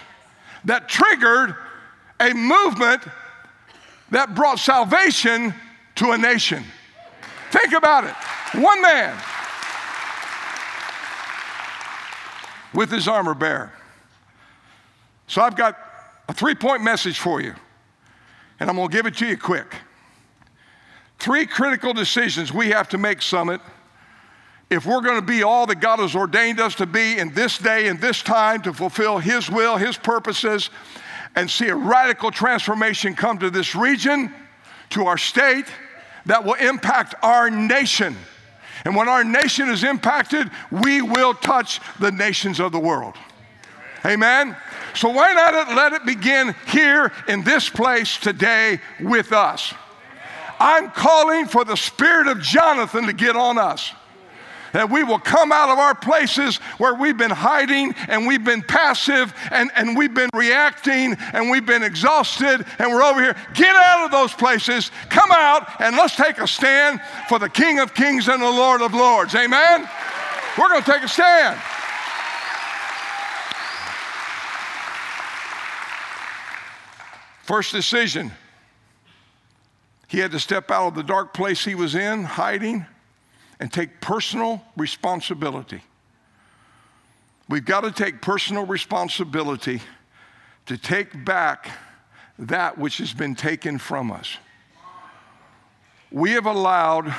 that 0.65 0.87
triggered 0.87 1.55
a 2.19 2.33
movement 2.33 3.03
that 4.11 4.35
brought 4.35 4.59
salvation 4.59 5.53
to 5.95 6.11
a 6.11 6.17
nation. 6.17 6.63
Think 7.51 7.73
about 7.73 8.03
it. 8.03 8.15
One 8.61 8.81
man. 8.81 9.17
with 12.73 12.91
his 12.91 13.07
armor 13.07 13.33
bearer. 13.33 13.71
So 15.27 15.41
I've 15.41 15.55
got 15.55 15.77
a 16.27 16.33
three 16.33 16.55
point 16.55 16.83
message 16.83 17.19
for 17.19 17.41
you, 17.41 17.53
and 18.59 18.69
I'm 18.69 18.75
going 18.75 18.89
to 18.89 18.95
give 18.95 19.05
it 19.05 19.15
to 19.17 19.27
you 19.27 19.37
quick. 19.37 19.75
Three 21.19 21.45
critical 21.45 21.93
decisions 21.93 22.51
we 22.51 22.69
have 22.69 22.89
to 22.89 22.97
make, 22.97 23.21
Summit, 23.21 23.61
if 24.69 24.85
we're 24.85 25.01
going 25.01 25.19
to 25.19 25.25
be 25.25 25.43
all 25.43 25.65
that 25.67 25.79
God 25.79 25.99
has 25.99 26.15
ordained 26.15 26.59
us 26.59 26.75
to 26.75 26.85
be 26.85 27.17
in 27.17 27.33
this 27.33 27.57
day 27.57 27.87
and 27.87 28.01
this 28.01 28.21
time 28.21 28.61
to 28.63 28.73
fulfill 28.73 29.19
His 29.19 29.49
will, 29.49 29.77
His 29.77 29.95
purposes, 29.95 30.69
and 31.35 31.49
see 31.49 31.69
a 31.69 31.75
radical 31.75 32.31
transformation 32.31 33.15
come 33.15 33.37
to 33.39 33.49
this 33.49 33.75
region, 33.75 34.33
to 34.93 35.05
our 35.05 35.17
state, 35.17 35.65
that 36.25 36.43
will 36.43 36.53
impact 36.55 37.15
our 37.21 37.49
nation. 37.49 38.15
And 38.85 38.95
when 38.95 39.07
our 39.07 39.23
nation 39.23 39.69
is 39.69 39.83
impacted, 39.83 40.49
we 40.71 41.01
will 41.01 41.33
touch 41.33 41.79
the 41.99 42.11
nations 42.11 42.59
of 42.59 42.71
the 42.71 42.79
world. 42.79 43.15
Amen? 44.05 44.55
So 44.95 45.09
why 45.09 45.33
not 45.33 45.75
let 45.75 45.93
it 45.93 46.05
begin 46.05 46.55
here 46.67 47.11
in 47.27 47.43
this 47.43 47.69
place 47.69 48.17
today 48.17 48.79
with 48.99 49.31
us? 49.31 49.73
I'm 50.59 50.91
calling 50.91 51.45
for 51.45 51.65
the 51.65 51.75
spirit 51.75 52.27
of 52.27 52.41
Jonathan 52.41 53.05
to 53.07 53.13
get 53.13 53.35
on 53.35 53.57
us 53.57 53.91
that 54.73 54.89
we 54.89 55.03
will 55.03 55.19
come 55.19 55.51
out 55.51 55.69
of 55.69 55.79
our 55.79 55.95
places 55.95 56.57
where 56.77 56.93
we've 56.93 57.17
been 57.17 57.31
hiding 57.31 57.93
and 58.09 58.27
we've 58.27 58.43
been 58.43 58.61
passive 58.61 59.33
and, 59.51 59.71
and 59.75 59.95
we've 59.95 60.13
been 60.13 60.29
reacting 60.33 61.15
and 61.33 61.49
we've 61.49 61.65
been 61.65 61.83
exhausted 61.83 62.65
and 62.79 62.91
we're 62.91 63.03
over 63.03 63.21
here. 63.21 63.35
Get 63.53 63.75
out 63.75 64.05
of 64.05 64.11
those 64.11 64.33
places, 64.33 64.91
come 65.09 65.31
out, 65.31 65.79
and 65.79 65.95
let's 65.95 66.15
take 66.15 66.39
a 66.39 66.47
stand 66.47 66.99
for 67.29 67.39
the 67.39 67.49
King 67.49 67.79
of 67.79 67.93
Kings 67.93 68.27
and 68.27 68.41
the 68.41 68.45
Lord 68.45 68.81
of 68.81 68.93
Lords. 68.93 69.33
Amen? 69.35 69.87
We're 70.57 70.69
going 70.69 70.83
to 70.83 70.91
take 70.91 71.03
a 71.03 71.07
stand. 71.07 71.59
First 77.43 77.71
decision. 77.71 78.31
He 80.07 80.19
had 80.19 80.31
to 80.31 80.39
step 80.39 80.71
out 80.71 80.87
of 80.87 80.95
the 80.95 81.03
dark 81.03 81.33
place 81.33 81.65
he 81.65 81.75
was 81.75 81.95
in, 81.95 82.23
hiding, 82.23 82.85
and 83.59 83.71
take 83.71 84.01
personal 84.01 84.61
responsibility. 84.77 85.81
We've 87.49 87.65
got 87.65 87.81
to 87.81 87.91
take 87.91 88.21
personal 88.21 88.65
responsibility 88.65 89.81
to 90.65 90.77
take 90.77 91.25
back 91.25 91.69
that 92.39 92.77
which 92.77 92.97
has 92.97 93.13
been 93.13 93.35
taken 93.35 93.77
from 93.77 94.11
us. 94.11 94.37
We 96.11 96.31
have 96.31 96.45
allowed 96.45 97.13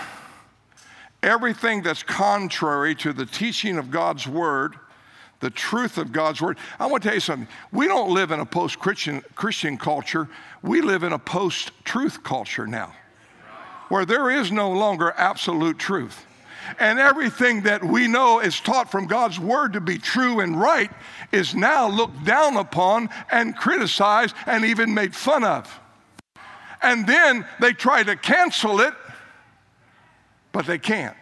everything 1.23 1.83
that's 1.83 2.03
contrary 2.03 2.95
to 2.97 3.13
the 3.13 3.27
teaching 3.27 3.79
of 3.79 3.91
God's 3.91 4.27
word, 4.27 4.77
the 5.41 5.51
truth 5.51 5.99
of 5.99 6.13
God's 6.13 6.41
word. 6.41 6.59
I 6.79 6.87
want 6.87 7.03
to 7.03 7.09
tell 7.09 7.17
you 7.17 7.21
something. 7.21 7.49
We 7.73 7.87
don't 7.87 8.11
live 8.11 8.31
in 8.31 8.41
a 8.41 8.47
post 8.47 8.79
Christian 8.79 9.79
culture, 9.79 10.29
we 10.63 10.81
live 10.81 11.03
in 11.03 11.13
a 11.13 11.19
post 11.19 11.73
truth 11.85 12.23
culture 12.23 12.67
now, 12.67 12.95
where 13.95 14.05
there 14.05 14.29
is 14.29 14.51
no 14.51 14.73
longer 14.73 15.15
absolute 15.17 15.79
truth. 15.79 16.27
And 16.81 16.99
everything 16.99 17.63
that 17.63 17.85
we 17.85 18.09
know 18.09 18.41
is 18.41 18.59
taught 18.59 18.91
from 18.91 19.07
God's 19.07 19.39
word 19.39 19.75
to 19.75 19.81
be 19.81 19.99
true 19.99 20.41
and 20.41 20.61
right 20.61 20.91
is 21.31 21.55
now 21.55 21.87
looked 21.87 22.25
down 22.25 22.57
upon 22.57 23.09
and 23.31 23.57
criticized 23.57 24.35
and 24.47 24.65
even 24.65 24.95
made 24.95 25.15
fun 25.15 25.45
of. 25.45 25.81
And 26.83 27.07
then 27.07 27.47
they 27.61 27.73
try 27.73 28.03
to 28.03 28.17
cancel 28.17 28.81
it, 28.81 28.95
but 30.51 30.67
they 30.67 30.79
can't. 30.79 31.17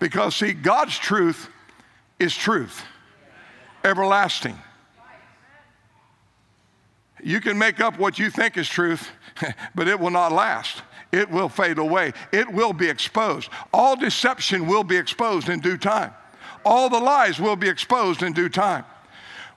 Because, 0.00 0.34
see, 0.34 0.54
God's 0.54 0.98
truth 0.98 1.48
is 2.18 2.34
truth, 2.34 2.82
everlasting. 3.84 4.58
You 7.22 7.40
can 7.40 7.56
make 7.56 7.78
up 7.78 7.96
what 7.96 8.18
you 8.18 8.28
think 8.28 8.56
is 8.56 8.68
truth, 8.68 9.08
but 9.76 9.86
it 9.86 10.00
will 10.00 10.10
not 10.10 10.32
last 10.32 10.82
it 11.12 11.30
will 11.30 11.48
fade 11.48 11.78
away. 11.78 12.12
It 12.32 12.50
will 12.52 12.72
be 12.72 12.88
exposed. 12.88 13.50
All 13.72 13.96
deception 13.96 14.66
will 14.66 14.84
be 14.84 14.96
exposed 14.96 15.48
in 15.48 15.60
due 15.60 15.76
time. 15.76 16.12
All 16.64 16.88
the 16.88 16.98
lies 16.98 17.40
will 17.40 17.56
be 17.56 17.68
exposed 17.68 18.22
in 18.22 18.32
due 18.32 18.48
time. 18.48 18.84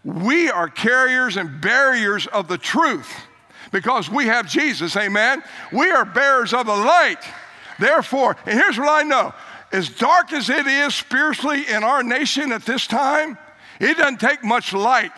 We 0.03 0.49
are 0.49 0.69
carriers 0.69 1.37
and 1.37 1.61
barriers 1.61 2.27
of 2.27 2.47
the 2.47 2.57
truth 2.57 3.11
because 3.71 4.09
we 4.09 4.25
have 4.25 4.47
Jesus, 4.47 4.95
amen? 4.95 5.43
We 5.71 5.89
are 5.91 6.05
bearers 6.05 6.53
of 6.53 6.65
the 6.65 6.75
light. 6.75 7.23
Therefore, 7.79 8.35
and 8.45 8.57
here's 8.57 8.77
what 8.77 8.89
I 8.89 9.03
know 9.03 9.33
as 9.71 9.89
dark 9.89 10.31
as 10.31 10.49
it 10.49 10.67
is 10.67 10.93
spiritually 10.93 11.65
in 11.67 11.83
our 11.83 12.03
nation 12.03 12.51
at 12.51 12.63
this 12.63 12.85
time, 12.85 13.37
it 13.79 13.97
doesn't 13.97 14.19
take 14.19 14.43
much 14.43 14.71
light 14.71 15.11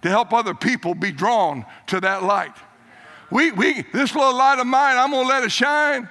to 0.00 0.08
help 0.08 0.32
other 0.32 0.54
people 0.54 0.94
be 0.94 1.12
drawn 1.12 1.66
to 1.88 2.00
that 2.00 2.22
light. 2.22 2.54
We, 3.30 3.52
we, 3.52 3.82
this 3.92 4.14
little 4.14 4.34
light 4.34 4.58
of 4.58 4.66
mine, 4.66 4.96
I'm 4.96 5.10
going 5.10 5.24
to 5.24 5.28
let 5.28 5.44
it 5.44 5.52
shine. 5.52 6.08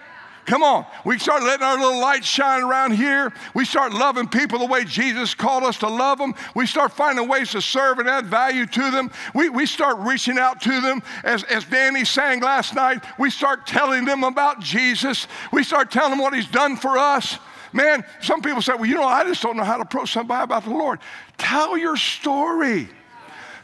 Come 0.48 0.64
on. 0.64 0.86
We 1.04 1.20
start 1.20 1.44
letting 1.44 1.66
our 1.66 1.78
little 1.78 2.00
light 2.00 2.24
shine 2.24 2.64
around 2.64 2.92
here. 2.92 3.34
We 3.54 3.66
start 3.66 3.92
loving 3.92 4.30
people 4.30 4.60
the 4.60 4.66
way 4.66 4.86
Jesus 4.86 5.34
called 5.34 5.64
us 5.64 5.78
to 5.80 5.90
love 5.90 6.20
them. 6.20 6.36
We 6.56 6.66
start 6.66 6.94
finding 6.94 7.28
ways 7.28 7.52
to 7.52 7.62
serve 7.62 8.00
and 8.00 8.08
add 8.08 8.28
value 8.28 8.66
to 8.66 8.92
them. 8.92 9.12
We, 9.36 9.50
we 9.50 9.66
start 9.66 9.98
reaching 10.00 10.38
out 10.38 10.62
to 10.62 10.80
them. 10.80 11.04
As, 11.26 11.44
as 11.44 11.66
Danny 11.66 12.06
sang 12.06 12.40
last 12.40 12.76
night, 12.76 13.04
we 13.20 13.30
start 13.30 13.68
telling 13.68 14.06
them 14.06 14.24
about 14.24 14.62
Jesus. 14.62 15.28
We 15.52 15.64
start 15.64 15.92
telling 15.92 16.12
them 16.12 16.20
what 16.20 16.34
he's 16.34 16.48
done 16.48 16.78
for 16.78 16.98
us. 16.98 17.40
Man, 17.74 18.06
some 18.22 18.42
people 18.42 18.62
say, 18.62 18.74
well, 18.74 18.86
you 18.86 18.96
know, 18.96 19.04
I 19.04 19.26
just 19.26 19.42
don't 19.42 19.58
know 19.58 19.66
how 19.66 19.76
to 19.76 19.84
approach 19.84 20.14
somebody 20.14 20.46
about 20.46 20.64
the 20.64 20.70
Lord. 20.70 21.00
Tell 21.38 21.78
your 21.78 21.98
story. 21.98 22.88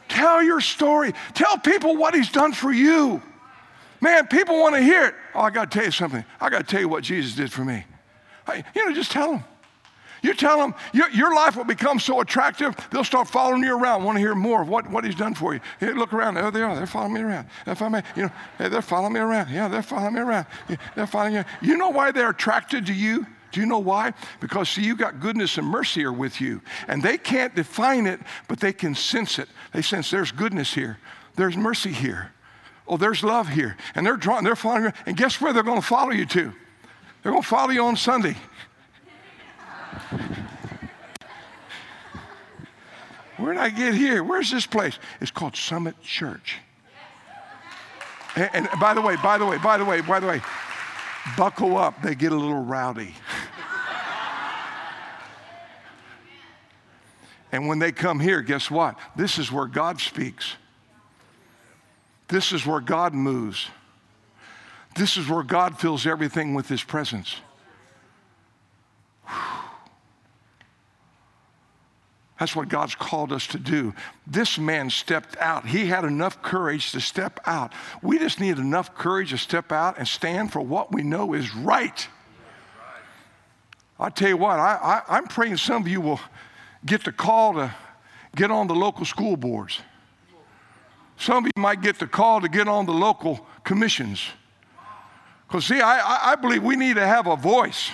Tell 0.09 0.43
your 0.43 0.59
story. 0.59 1.13
Tell 1.33 1.57
people 1.57 1.95
what 1.95 2.13
he's 2.13 2.29
done 2.29 2.51
for 2.51 2.73
you. 2.73 3.21
Man, 4.03 4.27
people 4.27 4.59
want 4.59 4.75
to 4.75 4.81
hear 4.81 5.05
it. 5.05 5.15
Oh, 5.33 5.39
I 5.39 5.49
got 5.49 5.71
to 5.71 5.77
tell 5.77 5.85
you 5.85 5.91
something. 5.91 6.25
I 6.41 6.49
got 6.49 6.57
to 6.57 6.63
tell 6.65 6.81
you 6.81 6.89
what 6.89 7.05
Jesus 7.05 7.35
did 7.35 7.49
for 7.53 7.63
me. 7.63 7.85
I, 8.45 8.61
you 8.75 8.85
know, 8.85 8.93
just 8.93 9.13
tell 9.13 9.31
them. 9.31 9.45
You 10.21 10.33
tell 10.33 10.57
them 10.57 10.75
your, 10.91 11.09
your, 11.11 11.33
life 11.33 11.55
will 11.55 11.63
become 11.63 12.01
so 12.01 12.19
attractive, 12.19 12.75
they'll 12.91 13.05
start 13.05 13.29
following 13.29 13.63
you 13.63 13.77
around, 13.77 14.03
want 14.03 14.17
to 14.17 14.19
hear 14.19 14.35
more 14.35 14.61
of 14.61 14.67
what, 14.67 14.89
what 14.89 15.05
he's 15.05 15.15
done 15.15 15.33
for 15.35 15.53
you. 15.53 15.61
Hey, 15.79 15.93
look 15.93 16.11
around. 16.11 16.33
There 16.33 16.51
they 16.51 16.61
are. 16.61 16.75
They're 16.75 16.85
following 16.85 17.13
me 17.13 17.21
around. 17.21 17.47
They're 17.65 17.75
following 17.75 18.03
me. 18.03 18.09
You 18.17 18.23
know, 18.23 18.31
hey, 18.57 18.67
they're 18.67 18.81
following 18.81 19.13
me 19.13 19.21
around. 19.21 19.49
Yeah, 19.49 19.69
they're 19.69 19.81
following 19.81 20.15
me 20.15 20.19
around. 20.19 20.47
Yeah, 20.67 20.75
they're 20.95 21.07
following 21.07 21.35
you. 21.35 21.45
You 21.61 21.77
know 21.77 21.89
why 21.89 22.11
they're 22.11 22.31
attracted 22.31 22.85
to 22.87 22.93
you? 22.93 23.25
Do 23.53 23.61
you 23.61 23.65
know 23.65 23.79
why? 23.79 24.13
Because, 24.41 24.67
see, 24.67 24.83
you 24.83 24.97
got 24.97 25.21
goodness 25.21 25.57
and 25.57 25.65
mercy 25.65 26.03
are 26.03 26.11
with 26.11 26.41
you. 26.41 26.61
And 26.89 27.01
they 27.01 27.17
can't 27.17 27.55
define 27.55 28.05
it, 28.05 28.19
but 28.49 28.59
they 28.59 28.73
can 28.73 28.95
sense 28.95 29.39
it. 29.39 29.47
They 29.71 29.81
sense 29.81 30.09
there's 30.09 30.33
goodness 30.33 30.73
here, 30.73 30.97
there's 31.35 31.55
mercy 31.55 31.93
here. 31.93 32.32
Oh, 32.93 32.97
there's 32.97 33.23
love 33.23 33.49
here. 33.49 33.75
And 33.95 34.05
they're 34.05 34.17
drawing, 34.17 34.43
they're 34.43 34.55
following. 34.55 34.93
And 35.07 35.17
guess 35.17 35.41
where 35.41 35.51
they're 35.51 35.63
going 35.63 35.81
to 35.81 35.87
follow 35.87 36.11
you 36.11 36.27
to? 36.27 36.53
They're 37.23 37.31
going 37.31 37.41
to 37.41 37.47
follow 37.47 37.71
you 37.71 37.83
on 37.85 37.95
Sunday. 37.95 38.37
Where 43.37 43.53
did 43.53 43.63
I 43.63 43.69
get 43.69 43.95
here? 43.95 44.23
Where's 44.23 44.51
this 44.51 44.67
place? 44.67 44.99
It's 45.21 45.31
called 45.31 45.55
Summit 45.55 45.99
Church. 46.03 46.59
And, 48.35 48.49
and, 48.53 48.69
by 48.79 48.93
the 48.93 49.01
way, 49.01 49.15
by 49.23 49.39
the 49.39 49.45
way, 49.47 49.57
by 49.57 49.79
the 49.79 49.85
way, 49.85 50.01
by 50.01 50.19
the 50.19 50.27
way, 50.27 50.39
buckle 51.35 51.75
up. 51.75 51.99
They 52.03 52.13
get 52.13 52.31
a 52.31 52.35
little 52.35 52.63
rowdy. 52.63 53.15
and 57.51 57.67
when 57.67 57.79
they 57.79 57.91
come 57.91 58.19
here, 58.19 58.41
guess 58.41 58.69
what? 58.69 58.99
This 59.15 59.39
is 59.39 59.51
where 59.51 59.65
God 59.65 59.99
speaks. 59.99 60.57
This 62.33 62.51
is 62.51 62.65
where 62.65 62.79
God 62.79 63.13
moves. 63.13 63.67
This 64.95 65.17
is 65.17 65.29
where 65.29 65.43
God 65.43 65.79
fills 65.79 66.07
everything 66.07 66.55
with 66.55 66.67
His 66.67 66.81
presence. 66.83 67.35
That's 72.39 72.55
what 72.55 72.69
God's 72.69 72.95
called 72.95 73.31
us 73.31 73.45
to 73.47 73.59
do. 73.59 73.93
This 74.25 74.57
man 74.57 74.89
stepped 74.89 75.37
out. 75.37 75.67
He 75.67 75.85
had 75.85 76.05
enough 76.05 76.41
courage 76.41 76.91
to 76.93 76.99
step 77.01 77.39
out. 77.45 77.71
We 78.01 78.17
just 78.17 78.39
need 78.39 78.57
enough 78.57 78.95
courage 78.95 79.29
to 79.29 79.37
step 79.37 79.71
out 79.71 79.99
and 79.99 80.07
stand 80.07 80.51
for 80.51 80.59
what 80.59 80.91
we 80.91 81.03
know 81.03 81.33
is 81.33 81.55
right. 81.55 82.07
I 83.99 84.09
tell 84.09 84.29
you 84.29 84.37
what, 84.37 84.57
I, 84.57 85.03
I, 85.07 85.17
I'm 85.17 85.27
praying 85.27 85.57
some 85.57 85.83
of 85.83 85.87
you 85.87 86.01
will 86.01 86.19
get 86.83 87.03
the 87.03 87.11
call 87.11 87.53
to 87.53 87.75
get 88.35 88.49
on 88.49 88.65
the 88.65 88.73
local 88.73 89.05
school 89.05 89.37
boards. 89.37 89.79
Some 91.23 91.45
of 91.45 91.51
you 91.55 91.61
might 91.61 91.81
get 91.81 91.99
the 91.99 92.07
call 92.07 92.41
to 92.41 92.49
get 92.49 92.67
on 92.67 92.85
the 92.85 92.91
local 92.91 93.45
commissions. 93.63 94.21
Because, 95.47 95.65
see, 95.65 95.79
I, 95.79 96.33
I 96.33 96.35
believe 96.35 96.61
we 96.61 96.75
need 96.75 96.95
to 96.95 97.05
have 97.05 97.27
a 97.27 97.37
voice. 97.37 97.91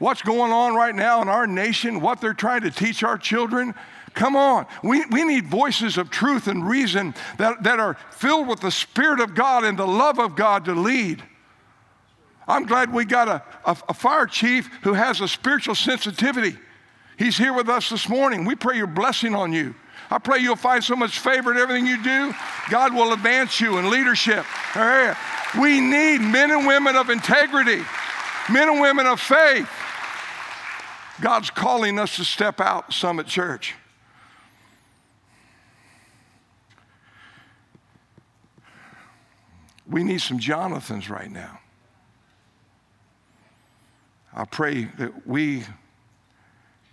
What's 0.00 0.20
going 0.20 0.50
on 0.50 0.74
right 0.74 0.94
now 0.96 1.22
in 1.22 1.28
our 1.28 1.46
nation, 1.46 2.00
what 2.00 2.20
they're 2.20 2.34
trying 2.34 2.62
to 2.62 2.72
teach 2.72 3.04
our 3.04 3.16
children. 3.16 3.72
Come 4.14 4.34
on. 4.34 4.66
We, 4.82 5.04
we 5.06 5.24
need 5.24 5.46
voices 5.46 5.96
of 5.96 6.10
truth 6.10 6.48
and 6.48 6.68
reason 6.68 7.14
that, 7.38 7.62
that 7.62 7.78
are 7.78 7.96
filled 8.10 8.48
with 8.48 8.60
the 8.60 8.72
Spirit 8.72 9.20
of 9.20 9.36
God 9.36 9.62
and 9.62 9.78
the 9.78 9.86
love 9.86 10.18
of 10.18 10.34
God 10.34 10.64
to 10.64 10.74
lead. 10.74 11.22
I'm 12.48 12.66
glad 12.66 12.92
we 12.92 13.04
got 13.04 13.28
a, 13.28 13.42
a, 13.64 13.76
a 13.90 13.94
fire 13.94 14.26
chief 14.26 14.68
who 14.82 14.94
has 14.94 15.20
a 15.20 15.28
spiritual 15.28 15.76
sensitivity. 15.76 16.58
He's 17.16 17.38
here 17.38 17.52
with 17.52 17.68
us 17.68 17.90
this 17.90 18.08
morning. 18.08 18.44
We 18.44 18.56
pray 18.56 18.76
your 18.76 18.88
blessing 18.88 19.36
on 19.36 19.52
you. 19.52 19.76
I 20.10 20.18
pray 20.18 20.38
you'll 20.38 20.56
find 20.56 20.82
so 20.84 20.94
much 20.96 21.18
favor 21.18 21.50
in 21.50 21.58
everything 21.58 21.86
you 21.86 22.02
do. 22.02 22.32
God 22.70 22.94
will 22.94 23.12
advance 23.12 23.60
you 23.60 23.78
in 23.78 23.90
leadership. 23.90 24.44
We 25.58 25.80
need 25.80 26.18
men 26.18 26.50
and 26.50 26.66
women 26.66 26.96
of 26.96 27.10
integrity, 27.10 27.82
men 28.50 28.68
and 28.68 28.80
women 28.80 29.06
of 29.06 29.20
faith. 29.20 29.68
God's 31.20 31.50
calling 31.50 31.98
us 31.98 32.16
to 32.16 32.24
step 32.24 32.60
out, 32.60 32.92
Summit 32.92 33.26
Church. 33.26 33.74
We 39.86 40.02
need 40.02 40.20
some 40.20 40.38
Jonathans 40.38 41.08
right 41.08 41.30
now. 41.30 41.60
I 44.34 44.44
pray 44.44 44.84
that 44.98 45.26
we, 45.26 45.64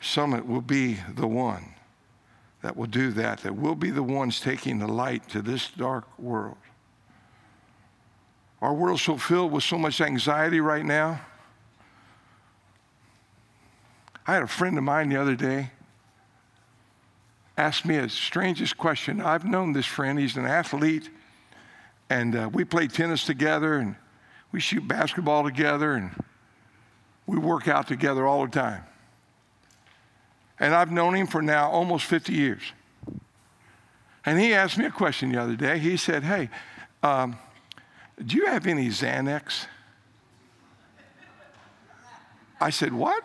Summit, 0.01 0.45
will 0.45 0.61
be 0.61 0.99
the 1.15 1.25
one 1.25 1.70
that 2.61 2.77
will 2.77 2.87
do 2.87 3.11
that, 3.11 3.39
that 3.39 3.55
we'll 3.55 3.75
be 3.75 3.91
the 3.91 4.03
ones 4.03 4.39
taking 4.39 4.79
the 4.79 4.87
light 4.87 5.27
to 5.29 5.41
this 5.41 5.69
dark 5.71 6.07
world. 6.19 6.57
Our 8.61 8.73
world's 8.73 9.01
so 9.01 9.17
filled 9.17 9.51
with 9.51 9.63
so 9.63 9.77
much 9.77 10.01
anxiety 10.01 10.59
right 10.59 10.85
now. 10.85 11.21
I 14.27 14.35
had 14.35 14.43
a 14.43 14.47
friend 14.47 14.77
of 14.77 14.83
mine 14.83 15.09
the 15.09 15.17
other 15.17 15.35
day 15.35 15.71
ask 17.61 17.85
me 17.85 17.97
a 17.97 18.09
strangest 18.09 18.77
question. 18.77 19.21
I've 19.21 19.45
known 19.45 19.71
this 19.71 19.85
friend, 19.85 20.17
he's 20.17 20.35
an 20.35 20.45
athlete, 20.45 21.09
and 22.09 22.35
uh, 22.35 22.49
we 22.51 22.65
play 22.65 22.87
tennis 22.87 23.23
together, 23.23 23.75
and 23.75 23.95
we 24.51 24.59
shoot 24.59 24.87
basketball 24.87 25.43
together, 25.43 25.93
and 25.93 26.11
we 27.27 27.37
work 27.37 27.67
out 27.67 27.87
together 27.87 28.25
all 28.25 28.45
the 28.45 28.51
time. 28.51 28.83
And 30.61 30.75
I've 30.75 30.91
known 30.91 31.15
him 31.15 31.25
for 31.25 31.41
now 31.41 31.71
almost 31.71 32.05
50 32.05 32.33
years. 32.33 32.61
And 34.23 34.39
he 34.39 34.53
asked 34.53 34.77
me 34.77 34.85
a 34.85 34.91
question 34.91 35.31
the 35.31 35.41
other 35.41 35.55
day. 35.55 35.79
He 35.79 35.97
said, 35.97 36.23
Hey, 36.23 36.49
um, 37.01 37.35
do 38.23 38.37
you 38.37 38.45
have 38.45 38.67
any 38.67 38.89
Xanax? 38.89 39.65
I 42.61 42.69
said, 42.69 42.93
What? 42.93 43.23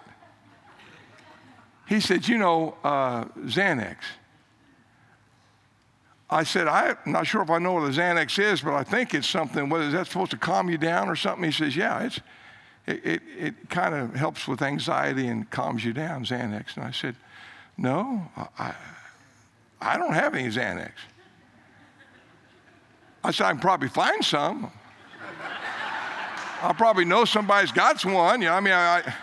He 1.87 2.01
said, 2.01 2.27
You 2.27 2.39
know, 2.39 2.79
uh, 2.83 3.27
Xanax. 3.45 3.99
I 6.31 6.43
said, 6.43 6.67
I'm 6.67 6.97
not 7.05 7.27
sure 7.27 7.43
if 7.43 7.51
I 7.51 7.59
know 7.59 7.75
what 7.75 7.83
a 7.83 7.93
Xanax 7.93 8.39
is, 8.43 8.63
but 8.63 8.73
I 8.73 8.83
think 8.83 9.13
it's 9.13 9.29
something. 9.29 9.69
What 9.69 9.83
is 9.83 9.93
that 9.93 10.07
supposed 10.07 10.31
to 10.31 10.39
calm 10.39 10.71
you 10.71 10.79
down 10.79 11.11
or 11.11 11.15
something? 11.15 11.45
He 11.45 11.53
says, 11.53 11.77
Yeah, 11.77 12.03
it's, 12.03 12.19
it, 12.87 13.05
it, 13.05 13.23
it 13.39 13.71
kind 13.71 13.95
of 13.95 14.15
helps 14.15 14.47
with 14.47 14.63
anxiety 14.63 15.27
and 15.27 15.51
calms 15.51 15.85
you 15.85 15.93
down, 15.93 16.25
Xanax. 16.25 16.77
And 16.77 16.85
I 16.85 16.93
said, 16.93 17.17
No, 17.77 18.23
I, 18.59 18.75
I 19.81 19.99
don't 19.99 20.15
have 20.15 20.35
any 20.35 20.49
Xanax. 20.49 20.93
I 23.25 23.33
said, 23.33 23.47
I 23.47 23.51
can 23.51 23.61
probably 23.61 23.89
find 23.89 24.25
some. 24.25 24.71
I'll 26.63 26.75
probably 26.75 27.05
know 27.05 27.25
somebody's 27.25 27.73
got 27.73 28.03
one. 28.05 28.41
You 28.41 28.49
know, 28.49 28.55
I 28.55 28.61
mean, 28.61 28.73
I, 28.73 29.15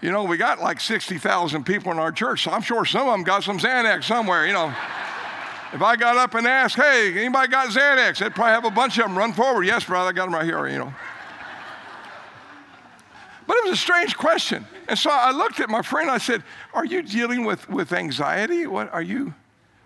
you 0.00 0.12
know, 0.12 0.24
we 0.24 0.36
got 0.36 0.60
like 0.60 0.80
60,000 0.80 1.64
people 1.64 1.90
in 1.90 1.98
our 1.98 2.12
church, 2.12 2.44
so 2.44 2.50
I'm 2.50 2.62
sure 2.62 2.84
some 2.84 3.08
of 3.08 3.14
them 3.14 3.24
got 3.24 3.42
some 3.42 3.58
Xanax 3.58 4.04
somewhere, 4.04 4.46
you 4.46 4.52
know. 4.52 4.72
if 5.72 5.82
I 5.82 5.96
got 5.96 6.18
up 6.18 6.34
and 6.34 6.46
asked, 6.46 6.76
hey, 6.76 7.12
anybody 7.16 7.48
got 7.48 7.68
Xanax? 7.68 8.18
They'd 8.18 8.34
probably 8.34 8.52
have 8.52 8.64
a 8.66 8.70
bunch 8.70 8.98
of 8.98 9.06
them 9.06 9.16
run 9.16 9.32
forward. 9.32 9.64
Yes, 9.64 9.84
brother, 9.84 10.10
I 10.10 10.12
got 10.12 10.26
them 10.26 10.34
right 10.34 10.44
here, 10.44 10.68
you 10.68 10.78
know. 10.78 10.94
But 13.46 13.56
it 13.58 13.64
was 13.64 13.74
a 13.74 13.80
strange 13.80 14.16
question. 14.16 14.66
And 14.88 14.98
so 14.98 15.10
I 15.10 15.30
looked 15.30 15.60
at 15.60 15.68
my 15.68 15.82
friend, 15.82 16.10
I 16.10 16.18
said, 16.18 16.42
Are 16.72 16.84
you 16.84 17.02
dealing 17.02 17.44
with, 17.44 17.68
with 17.68 17.92
anxiety? 17.92 18.66
What 18.66 18.92
are 18.92 19.02
you 19.02 19.34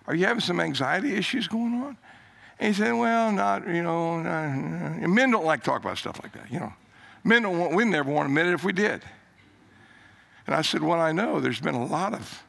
are 0.09 0.15
you 0.15 0.25
having 0.25 0.41
some 0.41 0.59
anxiety 0.59 1.15
issues 1.15 1.47
going 1.47 1.75
on? 1.75 1.97
And 2.59 2.75
he 2.75 2.83
said, 2.83 2.93
Well, 2.93 3.31
not, 3.31 3.69
you 3.69 3.83
know, 3.83 4.21
not, 4.21 5.05
uh, 5.05 5.07
men 5.07 5.31
don't 5.31 5.45
like 5.45 5.61
to 5.61 5.67
talk 5.67 5.83
about 5.83 5.99
stuff 5.99 6.19
like 6.23 6.33
that, 6.33 6.51
you 6.51 6.59
know. 6.59 6.73
Men 7.23 7.43
don't 7.43 7.59
want, 7.59 7.75
we 7.75 7.85
never 7.85 8.11
want 8.11 8.27
to 8.27 8.31
admit 8.31 8.47
it 8.47 8.55
if 8.55 8.65
we 8.65 8.73
did. 8.73 9.03
And 10.47 10.57
I 10.57 10.63
said, 10.63 10.83
Well, 10.83 10.99
I 10.99 11.13
know 11.13 11.41
there's 11.41 11.61
been 11.61 11.75
a 11.75 11.85
lot 11.85 12.15
of, 12.15 12.43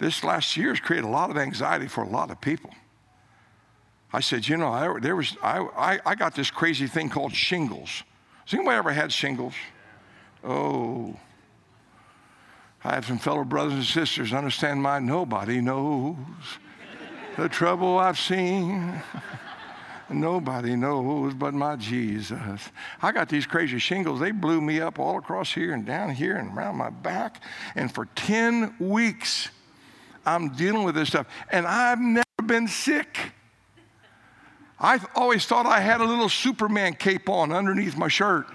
this 0.00 0.24
last 0.24 0.56
year 0.56 0.70
has 0.70 0.80
created 0.80 1.06
a 1.06 1.10
lot 1.10 1.30
of 1.30 1.38
anxiety 1.38 1.86
for 1.86 2.02
a 2.02 2.08
lot 2.08 2.32
of 2.32 2.40
people. 2.40 2.70
I 4.12 4.18
said, 4.18 4.48
You 4.48 4.56
know, 4.56 4.72
I, 4.72 4.98
there 4.98 5.14
was, 5.14 5.36
I, 5.44 5.60
I, 5.60 6.00
I 6.04 6.14
got 6.16 6.34
this 6.34 6.50
crazy 6.50 6.88
thing 6.88 7.08
called 7.08 7.32
shingles. 7.32 8.02
Has 8.46 8.54
anybody 8.54 8.76
ever 8.76 8.90
had 8.90 9.12
shingles? 9.12 9.54
Oh, 10.42 11.16
I 12.82 12.94
have 12.94 13.04
some 13.04 13.18
fellow 13.18 13.44
brothers 13.44 13.74
and 13.74 13.84
sisters 13.84 14.32
understand 14.32 14.82
my 14.82 14.98
nobody 14.98 15.60
knows 15.60 16.16
the 17.36 17.48
trouble 17.48 17.98
I've 17.98 18.18
seen. 18.18 19.02
Nobody 20.08 20.74
knows 20.74 21.34
but 21.34 21.54
my 21.54 21.76
Jesus. 21.76 22.60
I 23.00 23.12
got 23.12 23.28
these 23.28 23.46
crazy 23.46 23.78
shingles. 23.78 24.18
They 24.18 24.32
blew 24.32 24.60
me 24.60 24.80
up 24.80 24.98
all 24.98 25.18
across 25.18 25.52
here 25.52 25.72
and 25.72 25.86
down 25.86 26.10
here 26.10 26.36
and 26.36 26.56
around 26.56 26.76
my 26.76 26.90
back. 26.90 27.42
And 27.76 27.92
for 27.94 28.06
10 28.16 28.74
weeks, 28.80 29.50
I'm 30.26 30.48
dealing 30.48 30.82
with 30.82 30.96
this 30.96 31.08
stuff. 31.08 31.28
And 31.50 31.66
I've 31.66 32.00
never 32.00 32.24
been 32.44 32.66
sick. 32.66 33.18
I 34.80 34.98
always 35.14 35.46
thought 35.46 35.66
I 35.66 35.80
had 35.80 36.00
a 36.00 36.04
little 36.04 36.28
Superman 36.28 36.94
cape 36.94 37.28
on 37.28 37.52
underneath 37.52 37.96
my 37.96 38.08
shirt 38.08 38.46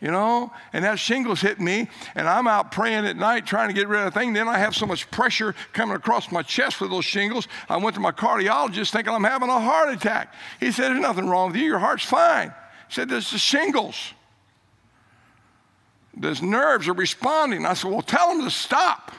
you 0.00 0.12
know, 0.12 0.52
and 0.72 0.84
that 0.84 0.98
shingles 0.98 1.40
hit 1.40 1.58
me, 1.58 1.88
and 2.14 2.28
I'm 2.28 2.46
out 2.46 2.70
praying 2.70 3.06
at 3.06 3.16
night 3.16 3.46
trying 3.46 3.68
to 3.68 3.74
get 3.74 3.88
rid 3.88 4.06
of 4.06 4.12
the 4.12 4.18
thing. 4.18 4.32
Then 4.32 4.46
I 4.46 4.56
have 4.56 4.76
so 4.76 4.86
much 4.86 5.10
pressure 5.10 5.56
coming 5.72 5.96
across 5.96 6.30
my 6.30 6.42
chest 6.42 6.80
with 6.80 6.90
those 6.90 7.04
shingles. 7.04 7.48
I 7.68 7.78
went 7.78 7.94
to 7.94 8.00
my 8.00 8.12
cardiologist 8.12 8.92
thinking 8.92 9.12
I'm 9.12 9.24
having 9.24 9.48
a 9.48 9.60
heart 9.60 9.92
attack. 9.92 10.34
He 10.60 10.70
said, 10.70 10.90
There's 10.90 11.00
nothing 11.00 11.28
wrong 11.28 11.48
with 11.48 11.56
you, 11.56 11.64
your 11.64 11.80
heart's 11.80 12.04
fine. 12.04 12.48
He 12.88 12.94
said, 12.94 13.08
There's 13.08 13.32
the 13.32 13.38
shingles. 13.38 13.96
Those 16.16 16.42
nerves 16.42 16.86
are 16.86 16.94
responding. 16.94 17.66
I 17.66 17.74
said, 17.74 17.90
Well, 17.90 18.02
tell 18.02 18.28
them 18.28 18.44
to 18.44 18.50
stop. 18.50 19.10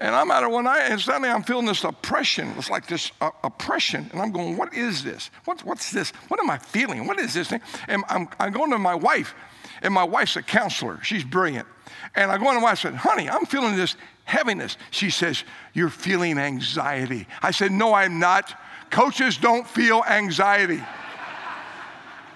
And 0.00 0.14
I'm 0.14 0.30
out 0.30 0.42
of 0.42 0.50
one 0.50 0.64
night, 0.64 0.84
and 0.84 0.98
suddenly 0.98 1.28
I'm 1.28 1.42
feeling 1.42 1.66
this 1.66 1.84
oppression. 1.84 2.54
It's 2.56 2.70
like 2.70 2.86
this 2.86 3.12
uh, 3.20 3.30
oppression. 3.44 4.08
And 4.12 4.20
I'm 4.20 4.32
going, 4.32 4.56
What 4.56 4.72
is 4.72 5.04
this? 5.04 5.30
What, 5.44 5.62
what's 5.64 5.92
this? 5.92 6.10
What 6.28 6.40
am 6.40 6.48
I 6.48 6.56
feeling? 6.56 7.06
What 7.06 7.20
is 7.20 7.34
this 7.34 7.48
thing? 7.48 7.60
And 7.86 8.02
I'm, 8.08 8.26
I'm 8.38 8.50
going 8.50 8.70
to 8.70 8.78
my 8.78 8.94
wife, 8.94 9.34
and 9.82 9.92
my 9.92 10.04
wife's 10.04 10.36
a 10.36 10.42
counselor. 10.42 10.98
She's 11.02 11.22
brilliant. 11.22 11.68
And 12.14 12.30
I 12.30 12.38
go 12.38 12.44
to 12.44 12.54
my 12.54 12.62
wife 12.62 12.84
and 12.84 12.94
said, 12.94 12.94
Honey, 12.94 13.28
I'm 13.28 13.44
feeling 13.44 13.76
this 13.76 13.94
heaviness. 14.24 14.78
She 14.90 15.10
says, 15.10 15.44
You're 15.74 15.90
feeling 15.90 16.38
anxiety. 16.38 17.26
I 17.42 17.50
said, 17.50 17.70
No, 17.70 17.92
I'm 17.92 18.18
not. 18.18 18.58
Coaches 18.90 19.36
don't 19.36 19.68
feel 19.68 20.02
anxiety. 20.08 20.82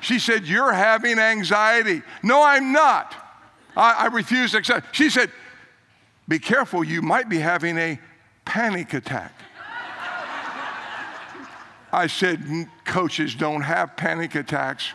She 0.01 0.19
said, 0.19 0.45
You're 0.45 0.75
having 0.75 1.19
anxiety. 1.19 2.03
No, 2.23 2.43
I'm 2.43 2.73
not. 2.73 3.15
I, 3.75 3.93
I 3.93 4.07
refuse 4.09 4.51
to 4.51 4.59
accept. 4.59 4.95
She 4.95 5.09
said, 5.09 5.31
be 6.29 6.39
careful, 6.39 6.83
you 6.85 7.03
might 7.03 7.29
be 7.29 7.39
having 7.39 7.77
a 7.79 7.99
panic 8.45 8.95
attack. 8.95 9.33
I 11.93 12.07
said, 12.09 12.67
coaches 12.85 13.35
don't 13.35 13.63
have 13.63 13.97
panic 13.97 14.35
attacks. 14.35 14.93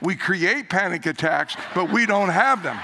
We 0.00 0.14
create 0.14 0.68
panic 0.70 1.06
attacks, 1.06 1.56
but 1.74 1.90
we 1.90 2.06
don't 2.06 2.28
have 2.28 2.62
them. 2.62 2.78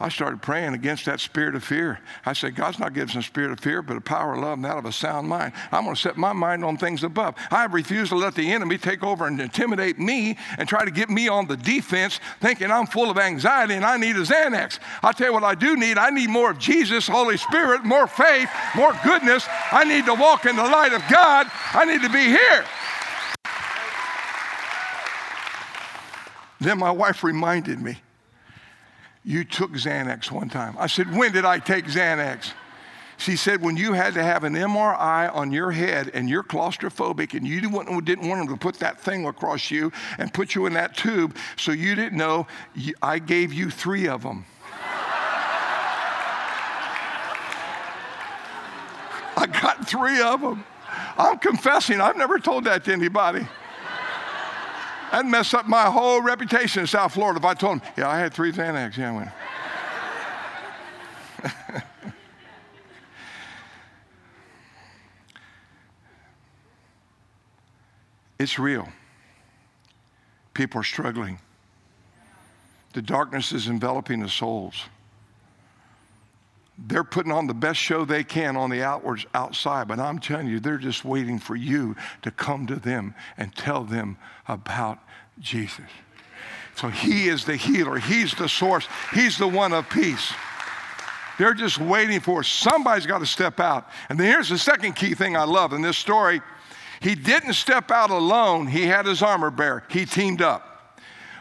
I 0.00 0.08
started 0.08 0.42
praying 0.42 0.74
against 0.74 1.04
that 1.04 1.20
spirit 1.20 1.54
of 1.54 1.62
fear. 1.62 2.00
I 2.26 2.32
said, 2.32 2.56
God's 2.56 2.80
not 2.80 2.94
giving 2.94 3.10
us 3.10 3.16
a 3.16 3.22
spirit 3.22 3.52
of 3.52 3.60
fear, 3.60 3.80
but 3.80 3.96
a 3.96 4.00
power 4.00 4.34
of 4.34 4.40
love 4.40 4.54
and 4.54 4.64
that 4.64 4.76
of 4.76 4.86
a 4.86 4.92
sound 4.92 5.28
mind. 5.28 5.52
I'm 5.70 5.84
going 5.84 5.94
to 5.94 6.00
set 6.00 6.16
my 6.16 6.32
mind 6.32 6.64
on 6.64 6.76
things 6.76 7.04
above. 7.04 7.36
I 7.52 7.66
refuse 7.66 8.08
to 8.08 8.16
let 8.16 8.34
the 8.34 8.50
enemy 8.52 8.76
take 8.76 9.04
over 9.04 9.28
and 9.28 9.40
intimidate 9.40 10.00
me 10.00 10.36
and 10.58 10.68
try 10.68 10.84
to 10.84 10.90
get 10.90 11.10
me 11.10 11.28
on 11.28 11.46
the 11.46 11.56
defense, 11.56 12.18
thinking 12.40 12.72
I'm 12.72 12.88
full 12.88 13.08
of 13.08 13.18
anxiety 13.18 13.74
and 13.74 13.84
I 13.84 13.96
need 13.96 14.16
a 14.16 14.22
Xanax. 14.22 14.80
I'll 15.02 15.12
tell 15.12 15.28
you 15.28 15.32
what 15.32 15.44
I 15.44 15.54
do 15.54 15.76
need. 15.76 15.96
I 15.96 16.10
need 16.10 16.28
more 16.28 16.50
of 16.50 16.58
Jesus, 16.58 17.06
Holy 17.06 17.36
Spirit, 17.36 17.84
more 17.84 18.08
faith, 18.08 18.50
more 18.74 18.98
goodness. 19.04 19.46
I 19.70 19.84
need 19.84 20.06
to 20.06 20.14
walk 20.14 20.44
in 20.44 20.56
the 20.56 20.64
light 20.64 20.92
of 20.92 21.02
God. 21.08 21.46
I 21.72 21.84
need 21.84 22.02
to 22.02 22.10
be 22.10 22.24
here. 22.24 22.64
Then 26.60 26.78
my 26.78 26.90
wife 26.90 27.22
reminded 27.22 27.80
me 27.80 27.98
you 29.24 29.42
took 29.44 29.72
Xanax 29.72 30.30
one 30.30 30.48
time. 30.48 30.76
I 30.78 30.86
said, 30.86 31.14
When 31.14 31.32
did 31.32 31.44
I 31.44 31.58
take 31.58 31.86
Xanax? 31.86 32.52
She 33.16 33.36
said, 33.36 33.62
When 33.62 33.76
you 33.76 33.92
had 33.94 34.14
to 34.14 34.22
have 34.22 34.44
an 34.44 34.54
MRI 34.54 35.34
on 35.34 35.50
your 35.50 35.70
head 35.70 36.10
and 36.12 36.28
you're 36.28 36.42
claustrophobic 36.42 37.34
and 37.34 37.46
you 37.46 37.60
didn't 37.60 37.72
want, 37.72 37.88
them 37.88 38.48
to 38.48 38.56
put 38.56 38.76
that 38.80 39.00
thing 39.00 39.26
across 39.26 39.70
you 39.70 39.90
and 40.18 40.32
put 40.32 40.54
you 40.54 40.66
in 40.66 40.74
that 40.74 40.96
tube, 40.96 41.36
so 41.56 41.72
you 41.72 41.94
didn't 41.94 42.18
know, 42.18 42.46
I 43.02 43.18
gave 43.18 43.52
you 43.52 43.70
three 43.70 44.08
of 44.08 44.22
them. 44.22 44.44
I 49.36 49.46
got 49.46 49.88
three 49.88 50.20
of 50.20 50.40
them. 50.40 50.64
I'm 51.16 51.38
confessing, 51.38 52.00
I've 52.00 52.16
never 52.16 52.38
told 52.38 52.64
that 52.64 52.84
to 52.84 52.92
anybody. 52.92 53.46
That'd 55.10 55.30
mess 55.30 55.54
up 55.54 55.66
my 55.66 55.84
whole 55.84 56.20
reputation 56.20 56.80
in 56.80 56.86
South 56.86 57.14
Florida 57.14 57.38
if 57.38 57.44
I 57.44 57.54
told 57.54 57.80
them, 57.80 57.88
yeah, 57.96 58.08
I 58.08 58.18
had 58.18 58.34
three 58.34 58.52
Xanax. 58.52 58.96
Yeah, 58.96 59.10
I 59.10 59.16
went. 59.16 59.28
it's 68.38 68.58
real. 68.58 68.88
People 70.52 70.80
are 70.80 70.84
struggling. 70.84 71.38
The 72.92 73.02
darkness 73.02 73.52
is 73.52 73.68
enveloping 73.68 74.20
the 74.20 74.28
souls. 74.28 74.84
They're 76.76 77.04
putting 77.04 77.30
on 77.30 77.46
the 77.46 77.54
best 77.54 77.78
show 77.78 78.04
they 78.04 78.24
can 78.24 78.56
on 78.56 78.70
the 78.70 78.82
outwards 78.82 79.26
outside, 79.32 79.86
but 79.86 80.00
I'm 80.00 80.18
telling 80.18 80.48
you, 80.48 80.58
they're 80.58 80.76
just 80.76 81.04
waiting 81.04 81.38
for 81.38 81.54
you 81.54 81.94
to 82.22 82.30
come 82.30 82.66
to 82.66 82.76
them 82.76 83.14
and 83.36 83.54
tell 83.54 83.84
them 83.84 84.18
about 84.48 84.98
Jesus. 85.38 85.84
So 86.74 86.88
he 86.88 87.28
is 87.28 87.44
the 87.44 87.56
healer, 87.56 87.98
he's 87.98 88.34
the 88.34 88.48
source, 88.48 88.88
he's 89.12 89.38
the 89.38 89.46
one 89.46 89.72
of 89.72 89.88
peace. 89.88 90.32
They're 91.38 91.54
just 91.54 91.78
waiting 91.78 92.20
for 92.20 92.42
somebody's 92.42 93.06
got 93.06 93.18
to 93.18 93.26
step 93.26 93.60
out. 93.60 93.88
And 94.08 94.18
then 94.18 94.26
here's 94.26 94.48
the 94.48 94.58
second 94.58 94.94
key 94.94 95.14
thing 95.14 95.36
I 95.36 95.44
love 95.44 95.72
in 95.72 95.82
this 95.82 95.98
story. 95.98 96.40
He 97.00 97.14
didn't 97.14 97.54
step 97.54 97.90
out 97.90 98.10
alone, 98.10 98.66
he 98.66 98.86
had 98.86 99.06
his 99.06 99.22
armor 99.22 99.50
bearer. 99.50 99.84
He 99.88 100.06
teamed 100.06 100.42
up. 100.42 100.73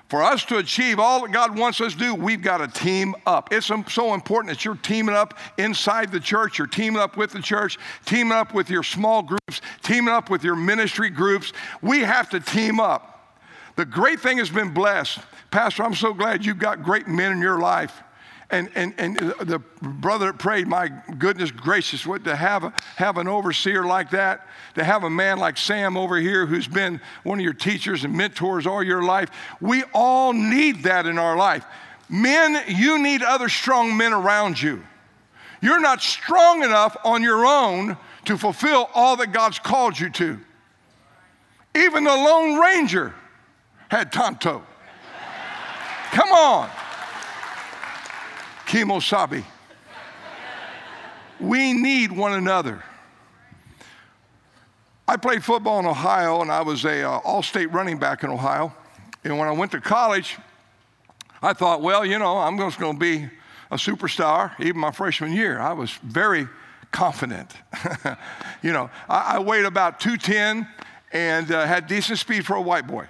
For 0.10 0.22
us 0.22 0.46
to 0.46 0.58
achieve 0.58 1.00
all 1.00 1.22
that 1.22 1.32
God 1.32 1.58
wants 1.58 1.82
us 1.82 1.94
to 1.94 2.00
do, 2.00 2.14
we've 2.16 2.42
got 2.42 2.58
to 2.58 2.68
team 2.68 3.16
up. 3.26 3.52
It's 3.52 3.72
so 3.88 4.14
important 4.14 4.54
that 4.54 4.64
you're 4.64 4.76
teaming 4.76 5.16
up 5.16 5.40
inside 5.58 6.12
the 6.12 6.20
church, 6.20 6.60
you're 6.60 6.68
teaming 6.68 7.00
up 7.00 7.18
with 7.18 7.32
the 7.32 7.42
church, 7.42 7.80
teaming 8.06 8.34
up 8.34 8.54
with 8.54 8.70
your 8.70 8.84
small 8.84 9.24
groups, 9.24 9.62
teaming 9.82 10.14
up 10.14 10.30
with 10.30 10.44
your 10.44 10.56
ministry 10.56 11.10
groups. 11.10 11.52
We 11.82 12.02
have 12.02 12.30
to 12.30 12.40
team 12.40 12.80
up. 12.80 13.40
The 13.76 13.86
great 13.86 14.20
thing 14.20 14.38
has 14.38 14.52
been 14.52 14.72
blessed. 14.72 15.20
Pastor, 15.50 15.84
I'm 15.84 15.96
so 15.96 16.14
glad 16.14 16.46
you've 16.46 16.60
got 16.60 16.84
great 16.84 17.08
men 17.08 17.32
in 17.32 17.40
your 17.40 17.60
life 17.60 18.04
and, 18.50 18.70
and, 18.76 18.94
and 18.98 19.18
the 19.18 19.60
brother 19.82 20.34
prayed, 20.34 20.68
my 20.68 20.90
goodness 21.18 21.52
gracious, 21.52 22.06
what 22.06 22.24
to 22.26 22.36
have, 22.36 22.64
a, 22.64 22.74
have 22.96 23.18
an 23.18 23.28
overseer 23.28 23.84
like 23.84 24.12
that, 24.12 24.48
to 24.76 24.84
have 24.84 25.04
a 25.04 25.10
man 25.10 25.40
like 25.40 25.58
Sam 25.58 25.98
over 25.98 26.18
here 26.18 26.46
who's 26.46 26.68
been 26.68 27.00
one 27.24 27.40
of 27.40 27.44
your 27.44 27.54
teachers 27.54 28.04
and 28.04 28.16
mentors 28.16 28.68
all 28.68 28.84
your 28.84 29.04
life. 29.04 29.30
We 29.62 29.84
all 29.94 30.34
need 30.34 30.84
that 30.84 31.06
in 31.06 31.18
our 31.18 31.36
life. 31.38 31.66
Men, 32.10 32.62
you 32.68 33.02
need 33.02 33.24
other 33.24 33.50
strong 33.50 33.96
men 33.98 34.14
around 34.14 34.62
you. 34.62 34.84
You're 35.62 35.80
not 35.80 36.02
strong 36.02 36.64
enough 36.64 36.98
on 37.06 37.24
your 37.24 37.46
own 37.46 37.98
to 38.26 38.38
fulfill 38.38 38.90
all 38.94 39.16
that 39.18 39.32
God's 39.32 39.60
called 39.60 40.00
you 40.00 40.10
to. 40.12 40.40
Even 41.76 42.04
the 42.04 42.12
Lone 42.12 42.60
Ranger 42.60 43.16
had 43.90 44.12
Tonto. 44.12 44.64
Come 46.12 46.32
on. 46.32 46.70
Kemosabe. 48.74 49.44
We 51.40 51.74
need 51.74 52.12
one 52.12 52.34
another. 52.34 52.84
I 55.08 55.16
played 55.16 55.44
football 55.44 55.80
in 55.80 55.86
Ohio, 55.86 56.42
and 56.42 56.52
I 56.52 56.64
was 56.64 56.84
a 56.84 57.04
uh, 57.04 57.20
all-state 57.20 57.72
running 57.72 58.00
back 58.00 58.24
in 58.24 58.32
Ohio. 58.32 58.74
And 59.24 59.38
when 59.38 59.48
I 59.48 59.52
went 59.52 59.74
to 59.74 59.80
college, 59.80 60.40
I 61.40 61.54
thought, 61.54 61.84
well, 61.84 62.04
you 62.04 62.18
know, 62.18 62.40
I'm 62.40 62.58
just 62.58 62.80
going 62.80 62.94
to 62.96 63.00
be 63.00 63.30
a 63.70 63.76
superstar. 63.76 64.60
Even 64.60 64.82
my 64.82 64.92
freshman 64.92 65.34
year, 65.34 65.60
I 65.60 65.74
was 65.74 65.92
very 66.02 66.48
confident. 66.92 67.54
you 68.64 68.72
know, 68.72 68.90
I, 69.08 69.36
I, 69.36 69.40
weighed 69.40 69.66
about 69.66 70.00
210 70.00 70.68
and 71.12 71.52
uh, 71.52 71.68
had 71.68 71.86
decent 71.86 72.18
speed 72.18 72.44
for 72.44 72.56
a 72.56 72.62
white 72.62 72.88
boy. 72.88 73.06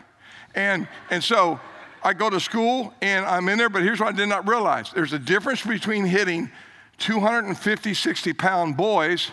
And, 0.55 0.89
and 1.09 1.23
so 1.23 1.61
I 2.03 2.13
go 2.13 2.29
to 2.29 2.39
school 2.39 2.93
and 3.01 3.25
I'm 3.25 3.47
in 3.47 3.57
there, 3.57 3.69
but 3.69 3.81
here's 3.81 3.99
what 3.99 4.13
I 4.13 4.17
did 4.17 4.27
not 4.27 4.47
realize 4.47 4.91
there's 4.91 5.13
a 5.13 5.19
difference 5.19 5.65
between 5.65 6.05
hitting 6.05 6.51
250, 6.97 7.93
60 7.93 8.33
pound 8.33 8.75
boys 8.75 9.31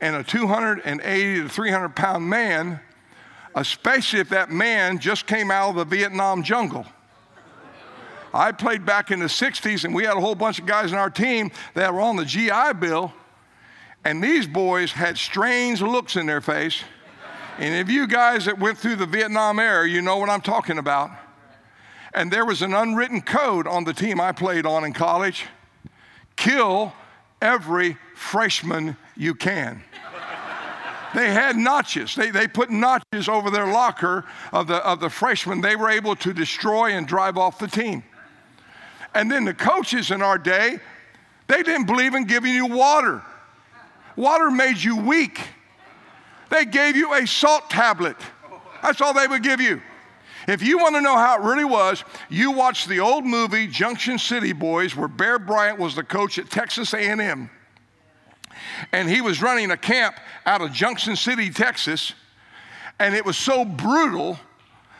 and 0.00 0.16
a 0.16 0.24
280 0.24 1.42
to 1.42 1.48
300 1.48 1.88
pound 1.90 2.28
man, 2.28 2.80
especially 3.54 4.20
if 4.20 4.30
that 4.30 4.50
man 4.50 4.98
just 4.98 5.26
came 5.26 5.50
out 5.50 5.70
of 5.70 5.76
the 5.76 5.84
Vietnam 5.84 6.42
jungle. 6.42 6.86
I 8.32 8.50
played 8.50 8.84
back 8.84 9.12
in 9.12 9.20
the 9.20 9.26
60s, 9.26 9.84
and 9.84 9.94
we 9.94 10.02
had 10.04 10.16
a 10.16 10.20
whole 10.20 10.34
bunch 10.34 10.58
of 10.58 10.66
guys 10.66 10.90
in 10.90 10.98
our 10.98 11.10
team 11.10 11.52
that 11.74 11.94
were 11.94 12.00
on 12.00 12.16
the 12.16 12.24
GI 12.24 12.72
Bill, 12.80 13.12
and 14.04 14.22
these 14.22 14.46
boys 14.46 14.90
had 14.90 15.16
strange 15.16 15.80
looks 15.80 16.16
in 16.16 16.26
their 16.26 16.40
face. 16.40 16.82
And 17.58 17.72
if 17.76 17.88
you 17.88 18.08
guys 18.08 18.46
that 18.46 18.58
went 18.58 18.76
through 18.76 18.96
the 18.96 19.06
Vietnam 19.06 19.60
era, 19.60 19.88
you 19.88 20.02
know 20.02 20.16
what 20.16 20.28
I'm 20.28 20.40
talking 20.40 20.78
about. 20.78 21.10
And 22.14 22.30
there 22.30 22.44
was 22.44 22.62
an 22.62 22.72
unwritten 22.74 23.22
code 23.22 23.66
on 23.66 23.84
the 23.84 23.92
team 23.92 24.20
I 24.20 24.32
played 24.32 24.66
on 24.66 24.84
in 24.84 24.92
college 24.92 25.46
kill 26.36 26.92
every 27.40 27.96
freshman 28.14 28.96
you 29.16 29.34
can. 29.34 29.82
they 31.14 31.30
had 31.30 31.56
notches. 31.56 32.14
They, 32.14 32.30
they 32.30 32.48
put 32.48 32.70
notches 32.70 33.28
over 33.28 33.50
their 33.50 33.66
locker 33.66 34.24
of 34.52 34.66
the, 34.66 34.76
of 34.76 35.00
the 35.00 35.10
freshmen 35.10 35.60
they 35.60 35.76
were 35.76 35.90
able 35.90 36.16
to 36.16 36.32
destroy 36.32 36.92
and 36.92 37.06
drive 37.06 37.36
off 37.38 37.58
the 37.58 37.68
team. 37.68 38.02
And 39.14 39.30
then 39.30 39.44
the 39.44 39.54
coaches 39.54 40.10
in 40.10 40.22
our 40.22 40.38
day, 40.38 40.78
they 41.46 41.62
didn't 41.62 41.86
believe 41.86 42.14
in 42.14 42.24
giving 42.24 42.52
you 42.52 42.66
water. 42.66 43.22
Water 44.16 44.50
made 44.50 44.78
you 44.78 44.96
weak. 44.96 45.40
They 46.50 46.64
gave 46.64 46.96
you 46.96 47.14
a 47.14 47.26
salt 47.26 47.70
tablet. 47.70 48.16
That's 48.82 49.00
all 49.00 49.14
they 49.14 49.26
would 49.26 49.42
give 49.42 49.60
you. 49.60 49.80
If 50.46 50.62
you 50.62 50.78
want 50.78 50.94
to 50.94 51.00
know 51.00 51.16
how 51.16 51.36
it 51.36 51.44
really 51.44 51.64
was, 51.64 52.04
you 52.28 52.50
watch 52.50 52.86
the 52.86 53.00
old 53.00 53.24
movie 53.24 53.66
Junction 53.66 54.18
City 54.18 54.52
Boys 54.52 54.94
where 54.94 55.08
Bear 55.08 55.38
Bryant 55.38 55.78
was 55.78 55.94
the 55.94 56.04
coach 56.04 56.38
at 56.38 56.50
Texas 56.50 56.92
A&M. 56.92 57.50
And 58.92 59.08
he 59.08 59.20
was 59.20 59.40
running 59.40 59.70
a 59.70 59.76
camp 59.76 60.16
out 60.46 60.60
of 60.60 60.72
Junction 60.72 61.16
City, 61.16 61.50
Texas, 61.50 62.12
and 62.98 63.14
it 63.14 63.24
was 63.24 63.36
so 63.36 63.64
brutal 63.64 64.38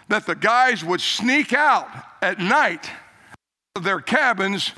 that 0.09 0.27
the 0.27 0.35
guys 0.35 0.85
would 0.85 1.01
sneak 1.01 1.53
out 1.53 1.89
at 2.21 2.39
night 2.39 2.91
of 3.77 3.85
their 3.85 4.01
cabins 4.01 4.73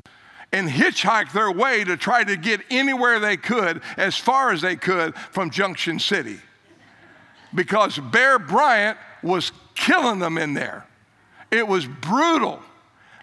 and 0.53 0.69
hitchhike 0.69 1.31
their 1.33 1.51
way 1.51 1.83
to 1.83 1.97
try 1.97 2.23
to 2.23 2.37
get 2.37 2.61
anywhere 2.69 3.19
they 3.19 3.35
could, 3.35 3.81
as 3.97 4.17
far 4.17 4.51
as 4.51 4.61
they 4.61 4.75
could, 4.75 5.15
from 5.15 5.49
Junction 5.49 5.99
City. 5.99 6.39
Because 7.53 7.97
Bear 7.97 8.39
Bryant 8.39 8.97
was 9.23 9.51
killing 9.77 10.19
them 10.19 10.37
in 10.37 10.53
there. 10.53 10.85
It 11.51 11.67
was 11.67 11.85
brutal. 11.85 12.59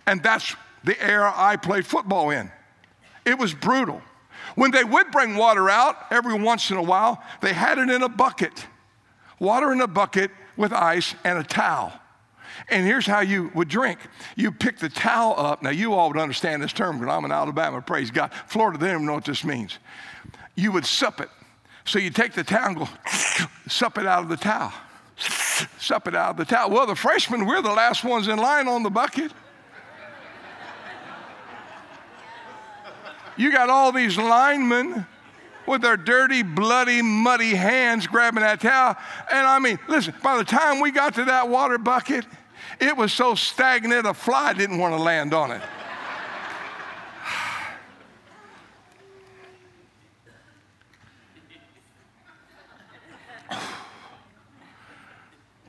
And 0.06 0.22
that's 0.22 0.54
the 0.84 1.00
era 1.02 1.32
I 1.34 1.56
played 1.56 1.86
football 1.86 2.30
in. 2.30 2.50
It 3.24 3.38
was 3.38 3.52
brutal. 3.52 4.00
When 4.54 4.70
they 4.70 4.84
would 4.84 5.10
bring 5.10 5.36
water 5.36 5.68
out 5.68 5.96
every 6.10 6.34
once 6.34 6.70
in 6.70 6.76
a 6.76 6.82
while, 6.82 7.22
they 7.40 7.52
had 7.52 7.78
it 7.78 7.90
in 7.90 8.02
a 8.02 8.08
bucket. 8.08 8.66
Water 9.38 9.72
in 9.72 9.80
a 9.80 9.86
bucket 9.86 10.30
with 10.56 10.72
ice 10.72 11.14
and 11.24 11.38
a 11.38 11.42
towel. 11.42 11.92
And 12.68 12.86
here's 12.86 13.06
how 13.06 13.20
you 13.20 13.50
would 13.54 13.68
drink. 13.68 13.98
You 14.36 14.52
pick 14.52 14.78
the 14.78 14.88
towel 14.88 15.34
up. 15.36 15.62
Now, 15.62 15.70
you 15.70 15.94
all 15.94 16.08
would 16.08 16.18
understand 16.18 16.62
this 16.62 16.72
term 16.72 16.98
because 16.98 17.12
I'm 17.12 17.24
in 17.24 17.32
Alabama, 17.32 17.82
praise 17.82 18.10
God. 18.10 18.32
Florida, 18.46 18.78
they 18.78 18.92
don't 18.92 19.04
know 19.04 19.14
what 19.14 19.24
this 19.24 19.44
means. 19.44 19.78
You 20.54 20.70
would 20.70 20.86
sup 20.86 21.20
it. 21.20 21.30
So 21.84 21.98
you 21.98 22.10
take 22.10 22.32
the 22.32 22.44
towel 22.44 22.68
and 22.68 22.76
go 22.76 22.88
sup 23.68 23.98
it 23.98 24.06
out 24.06 24.22
of 24.22 24.28
the 24.28 24.36
towel 24.36 24.72
sup 25.78 26.08
it 26.08 26.14
out 26.14 26.30
of 26.30 26.36
the 26.36 26.44
towel. 26.44 26.70
Well, 26.70 26.86
the 26.86 26.96
freshmen, 26.96 27.46
we're 27.46 27.62
the 27.62 27.72
last 27.72 28.04
ones 28.04 28.28
in 28.28 28.38
line 28.38 28.68
on 28.68 28.82
the 28.82 28.90
bucket. 28.90 29.32
You 33.36 33.50
got 33.50 33.68
all 33.68 33.90
these 33.90 34.16
linemen 34.16 35.06
with 35.66 35.82
their 35.82 35.96
dirty, 35.96 36.42
bloody, 36.42 37.02
muddy 37.02 37.54
hands 37.54 38.06
grabbing 38.06 38.42
that 38.42 38.60
towel. 38.60 38.96
And 39.32 39.46
I 39.46 39.58
mean, 39.58 39.78
listen, 39.88 40.14
by 40.22 40.36
the 40.36 40.44
time 40.44 40.80
we 40.80 40.90
got 40.90 41.14
to 41.14 41.24
that 41.24 41.48
water 41.48 41.78
bucket, 41.78 42.26
it 42.80 42.96
was 42.96 43.12
so 43.12 43.34
stagnant 43.34 44.06
a 44.06 44.14
fly 44.14 44.52
didn't 44.52 44.78
want 44.78 44.94
to 44.94 45.02
land 45.02 45.34
on 45.34 45.50
it. 45.50 45.62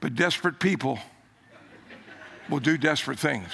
But 0.06 0.14
desperate 0.14 0.60
people 0.60 1.00
will 2.48 2.60
do 2.60 2.78
desperate 2.78 3.18
things. 3.18 3.48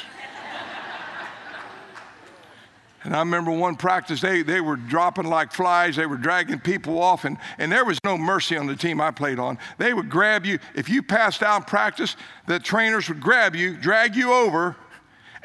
And 3.06 3.16
I 3.16 3.20
remember 3.20 3.52
one 3.52 3.78
practice, 3.78 4.20
they, 4.20 4.41
they 4.41 4.60
were 4.60 4.76
dropping 4.76 5.28
like 5.28 5.54
flies. 5.54 5.95
They 5.95 6.06
were 6.06 6.18
dragging 6.18 6.60
people 6.60 7.02
off, 7.02 7.24
and, 7.24 7.38
and 7.58 7.72
there 7.72 7.86
was 7.86 7.99
no 8.04 8.18
mercy 8.18 8.58
on 8.58 8.68
the 8.68 8.76
team 8.76 8.99
I 8.99 9.12
played 9.12 9.39
on. 9.39 9.60
They 9.78 9.93
would 9.93 10.10
grab 10.10 10.45
you. 10.45 10.60
If 10.76 10.89
you 10.89 11.02
passed 11.02 11.41
out 11.41 11.62
in 11.62 11.64
practice, 11.64 12.18
the 12.47 12.60
trainers 12.60 13.08
would 13.08 13.22
grab 13.22 13.56
you, 13.56 13.78
drag 13.78 14.18
you 14.18 14.34
over, 14.34 14.76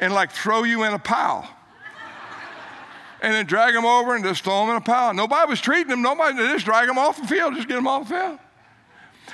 and 0.00 0.12
like 0.12 0.32
throw 0.32 0.64
you 0.64 0.82
in 0.82 0.92
a 0.92 0.98
pile. 0.98 1.48
and 3.22 3.32
then 3.32 3.46
drag 3.46 3.74
them 3.74 3.84
over 3.84 4.16
and 4.16 4.24
just 4.24 4.42
throw 4.42 4.62
them 4.62 4.70
in 4.70 4.76
a 4.82 4.84
pile. 4.84 5.14
Nobody 5.14 5.48
was 5.48 5.60
treating 5.60 5.86
them. 5.86 6.02
Nobody, 6.02 6.36
just 6.36 6.64
drag 6.64 6.88
them 6.88 6.98
off 6.98 7.20
the 7.20 7.28
field, 7.28 7.54
just 7.54 7.68
get 7.68 7.76
them 7.76 7.86
off 7.86 8.08
the 8.08 8.14
field. 8.16 8.38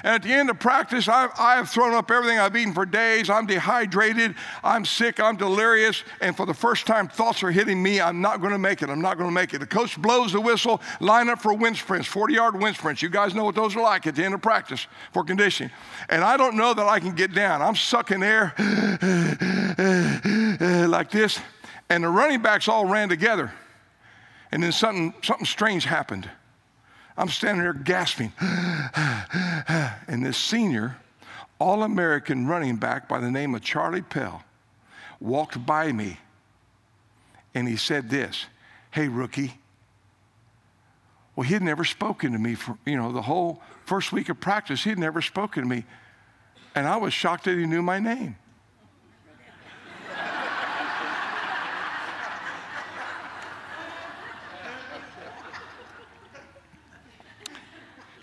And 0.05 0.15
at 0.15 0.23
the 0.23 0.33
end 0.33 0.51
of 0.51 0.59
practice, 0.59 1.09
I've, 1.09 1.31
I 1.39 1.57
have 1.57 1.69
thrown 1.69 1.95
up 1.95 2.11
everything 2.11 2.39
I've 2.39 2.57
eaten 2.57 2.73
for 2.73 2.87
days. 2.87 3.31
I'm 3.31 3.47
dehydrated. 3.47 4.35
I'm 4.65 4.85
sick. 4.85 5.21
I'm 5.21 5.37
delirious. 5.37 6.03
And 6.21 6.37
for 6.37 6.47
the 6.47 6.55
first 6.55 6.87
time, 6.87 7.09
thoughts 7.09 7.43
are 7.43 7.51
hitting 7.51 7.83
me. 7.83 8.01
I'm 8.01 8.21
not 8.21 8.41
going 8.41 8.53
to 8.53 8.59
make 8.59 8.83
it. 8.83 8.89
I'm 8.89 9.01
not 9.01 9.19
going 9.19 9.29
to 9.29 9.35
make 9.35 9.55
it. 9.55 9.59
The 9.59 9.67
coach 9.67 10.01
blows 10.01 10.33
the 10.33 10.41
whistle, 10.41 10.81
line 11.01 11.29
up 11.29 11.41
for 11.41 11.55
wind 11.55 11.77
sprints, 11.77 12.09
40 12.09 12.35
yard 12.35 12.61
wind 12.61 12.77
sprints. 12.77 13.03
You 13.03 13.11
guys 13.11 13.35
know 13.35 13.45
what 13.45 13.55
those 13.55 13.77
are 13.77 13.83
like 13.83 14.07
at 14.07 14.15
the 14.15 14.25
end 14.25 14.35
of 14.35 14.43
practice 14.43 14.87
for 15.13 15.25
conditioning. 15.25 15.73
And 16.09 16.25
I 16.25 16.37
don't 16.37 16.57
know 16.57 16.75
that 16.75 16.87
I 16.87 16.99
can 16.99 17.15
get 17.15 17.35
down. 17.35 17.63
I'm 17.63 17.77
sucking 17.77 18.23
air 18.23 18.55
like 20.89 21.11
this. 21.11 21.39
And 21.89 22.05
the 22.05 22.09
running 22.09 22.41
backs 22.41 22.69
all 22.69 22.87
ran 22.87 23.09
together. 23.09 23.53
And 24.51 24.63
then 24.63 24.73
something, 24.73 25.15
something 25.23 25.47
strange 25.47 25.85
happened. 25.85 26.29
I'm 27.17 27.29
standing 27.29 27.63
there 27.63 27.73
gasping. 27.73 28.33
and 28.41 30.25
this 30.25 30.37
senior, 30.37 30.97
all 31.59 31.83
American 31.83 32.47
running 32.47 32.77
back 32.77 33.09
by 33.09 33.21
the 33.21 33.31
name 33.31 33.55
of 33.55 33.63
Charlie 33.63 34.03
Pell 34.03 34.43
walked 35.21 35.65
by 35.65 35.93
me 35.93 36.19
and 37.55 37.69
he 37.69 37.77
said 37.77 38.11
this 38.11 38.47
Hey, 38.91 39.09
rookie. 39.09 39.55
Well, 41.35 41.45
he 41.47 41.55
had 41.55 41.63
never 41.63 41.85
spoken 41.85 42.33
to 42.33 42.39
me 42.39 42.55
for, 42.55 42.77
you 42.85 42.97
know, 42.97 43.11
the 43.11 43.23
whole 43.23 43.63
first 43.87 44.13
week 44.13 44.29
of 44.29 44.39
practice. 44.39 44.85
He 44.85 44.91
had 44.91 44.99
never 44.99 45.23
spoken 45.23 45.63
to 45.63 45.69
me. 45.69 45.85
And 46.75 46.87
I 46.87 46.99
was 46.99 47.15
shocked 47.15 47.45
that 47.45 47.57
he 47.57 47.65
knew 47.65 47.81
my 47.81 47.99
name. 47.99 48.37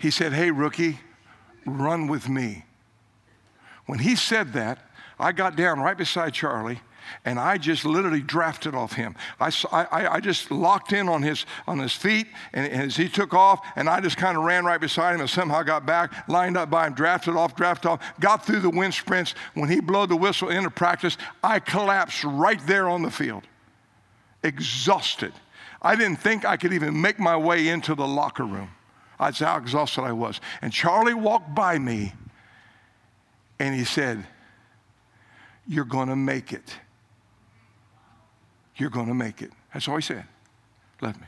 He 0.00 0.10
said, 0.10 0.32
Hey, 0.32 0.50
rookie, 0.50 0.98
run 1.64 2.08
with 2.08 2.28
me. 2.28 2.64
When 3.86 4.00
he 4.00 4.16
said 4.16 4.54
that, 4.54 4.78
I 5.18 5.32
got 5.32 5.56
down 5.56 5.80
right 5.80 5.96
beside 5.96 6.34
Charlie 6.34 6.80
and 7.24 7.38
I 7.38 7.58
just 7.58 7.84
literally 7.84 8.20
drafted 8.20 8.74
off 8.74 8.92
him. 8.92 9.14
I, 9.38 9.50
I, 9.72 10.08
I 10.14 10.20
just 10.20 10.50
locked 10.50 10.92
in 10.92 11.08
on 11.08 11.22
his, 11.22 11.46
on 11.66 11.78
his 11.78 11.92
feet, 11.92 12.26
and 12.52 12.70
as 12.70 12.96
he 12.96 13.08
took 13.08 13.34
off, 13.34 13.64
and 13.76 13.88
I 13.88 14.00
just 14.00 14.16
kind 14.16 14.36
of 14.36 14.44
ran 14.44 14.64
right 14.64 14.80
beside 14.80 15.14
him 15.14 15.20
and 15.20 15.30
somehow 15.30 15.62
got 15.62 15.86
back, 15.86 16.28
lined 16.28 16.56
up 16.56 16.70
by 16.70 16.86
him, 16.86 16.94
drafted 16.94 17.36
off, 17.36 17.54
drafted 17.54 17.90
off, 17.90 18.20
got 18.20 18.44
through 18.44 18.60
the 18.60 18.70
wind 18.70 18.94
sprints. 18.94 19.34
When 19.54 19.68
he 19.68 19.80
blew 19.80 20.06
the 20.06 20.16
whistle 20.16 20.48
into 20.48 20.70
practice, 20.70 21.16
I 21.42 21.58
collapsed 21.58 22.24
right 22.24 22.64
there 22.66 22.88
on 22.88 23.02
the 23.02 23.10
field, 23.10 23.44
exhausted. 24.42 25.32
I 25.82 25.96
didn't 25.96 26.16
think 26.16 26.44
I 26.44 26.56
could 26.56 26.72
even 26.72 27.00
make 27.00 27.18
my 27.18 27.36
way 27.36 27.68
into 27.68 27.94
the 27.94 28.06
locker 28.06 28.44
room. 28.44 28.70
That's 29.20 29.38
how 29.40 29.58
exhausted 29.58 30.02
I 30.02 30.12
was. 30.12 30.40
And 30.62 30.72
Charlie 30.72 31.12
walked 31.14 31.54
by 31.54 31.78
me 31.78 32.14
and 33.58 33.74
he 33.74 33.84
said, 33.84 34.26
You're 35.68 35.84
going 35.84 36.08
to 36.08 36.16
make 36.16 36.54
it. 36.54 36.74
You're 38.76 38.90
going 38.90 39.08
to 39.08 39.14
make 39.14 39.42
it. 39.42 39.52
That's 39.74 39.86
all 39.86 39.96
he 39.96 40.02
said. 40.02 40.24
Left 41.02 41.20
me. 41.20 41.26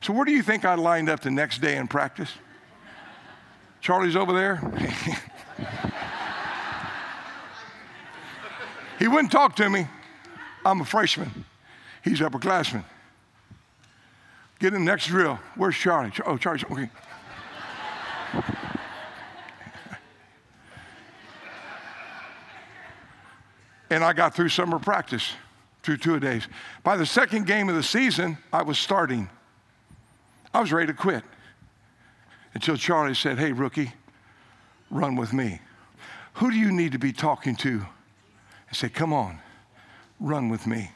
So, 0.00 0.14
where 0.14 0.24
do 0.24 0.32
you 0.32 0.42
think 0.42 0.64
I 0.64 0.74
lined 0.74 1.10
up 1.10 1.20
the 1.20 1.30
next 1.30 1.60
day 1.60 1.76
in 1.76 1.86
practice? 1.88 2.30
Charlie's 3.82 4.16
over 4.16 4.32
there. 4.32 4.56
he 8.98 9.08
wouldn't 9.08 9.30
talk 9.30 9.54
to 9.56 9.68
me. 9.68 9.86
I'm 10.64 10.80
a 10.80 10.84
freshman. 10.84 11.44
He's 12.02 12.20
upperclassman. 12.20 12.84
Get 14.58 14.72
in 14.72 14.84
the 14.84 14.90
next 14.90 15.08
drill. 15.08 15.38
Where's 15.54 15.76
Charlie? 15.76 16.12
Oh, 16.24 16.38
Charlie. 16.38 16.64
Okay. 16.70 16.88
And 23.90 24.04
I 24.04 24.12
got 24.12 24.34
through 24.34 24.48
summer 24.48 24.78
practice 24.78 25.32
through 25.82 25.98
two 25.98 26.18
days. 26.18 26.48
By 26.82 26.96
the 26.96 27.06
second 27.06 27.46
game 27.46 27.68
of 27.68 27.76
the 27.76 27.82
season, 27.82 28.38
I 28.52 28.62
was 28.62 28.78
starting. 28.78 29.28
I 30.52 30.60
was 30.60 30.72
ready 30.72 30.88
to 30.88 30.94
quit 30.94 31.22
until 32.54 32.76
Charlie 32.76 33.14
said, 33.14 33.38
Hey, 33.38 33.52
rookie, 33.52 33.92
run 34.90 35.16
with 35.16 35.32
me. 35.32 35.60
Who 36.34 36.50
do 36.50 36.56
you 36.56 36.72
need 36.72 36.92
to 36.92 36.98
be 36.98 37.12
talking 37.12 37.56
to? 37.56 37.82
I 38.70 38.74
said, 38.74 38.94
Come 38.94 39.12
on, 39.12 39.38
run 40.18 40.48
with 40.48 40.66
me. 40.66 40.90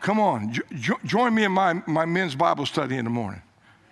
Come 0.00 0.18
on, 0.18 0.52
jo- 0.52 0.98
join 1.04 1.34
me 1.34 1.44
in 1.44 1.52
my, 1.52 1.74
my 1.86 2.04
men's 2.04 2.34
Bible 2.34 2.66
study 2.66 2.96
in 2.96 3.04
the 3.04 3.10
morning. 3.10 3.42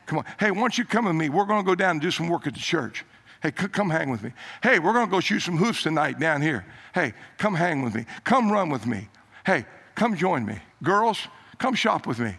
Come 0.06 0.18
on. 0.18 0.24
Hey, 0.40 0.50
why 0.50 0.60
don't 0.60 0.76
you 0.76 0.84
come 0.84 1.04
with 1.04 1.14
me? 1.14 1.28
We're 1.28 1.44
going 1.44 1.64
to 1.64 1.66
go 1.66 1.76
down 1.76 1.92
and 1.92 2.00
do 2.00 2.10
some 2.10 2.28
work 2.28 2.48
at 2.48 2.54
the 2.54 2.60
church. 2.60 3.04
Hey, 3.42 3.52
c- 3.58 3.68
come 3.68 3.90
hang 3.90 4.10
with 4.10 4.22
me. 4.22 4.32
Hey, 4.62 4.78
we're 4.78 4.92
going 4.92 5.06
to 5.06 5.10
go 5.10 5.20
shoot 5.20 5.40
some 5.40 5.56
hoops 5.56 5.82
tonight 5.82 6.18
down 6.18 6.42
here. 6.42 6.66
Hey, 6.94 7.14
come 7.38 7.54
hang 7.54 7.82
with 7.82 7.94
me. 7.94 8.04
Come 8.24 8.52
run 8.52 8.68
with 8.68 8.86
me. 8.86 9.08
Hey, 9.46 9.64
come 9.94 10.16
join 10.16 10.44
me. 10.44 10.58
Girls, 10.82 11.26
come 11.58 11.74
shop 11.74 12.06
with 12.06 12.18
me. 12.18 12.34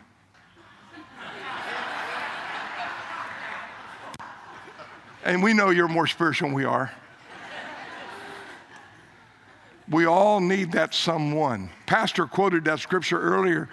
and 5.23 5.41
we 5.43 5.53
know 5.53 5.69
you're 5.69 5.87
more 5.87 6.07
spiritual 6.07 6.49
than 6.49 6.55
we 6.55 6.65
are. 6.65 6.91
We 9.89 10.05
all 10.05 10.39
need 10.39 10.71
that 10.73 10.93
someone. 10.93 11.69
Pastor 11.85 12.25
quoted 12.25 12.63
that 12.65 12.79
scripture 12.79 13.19
earlier 13.19 13.69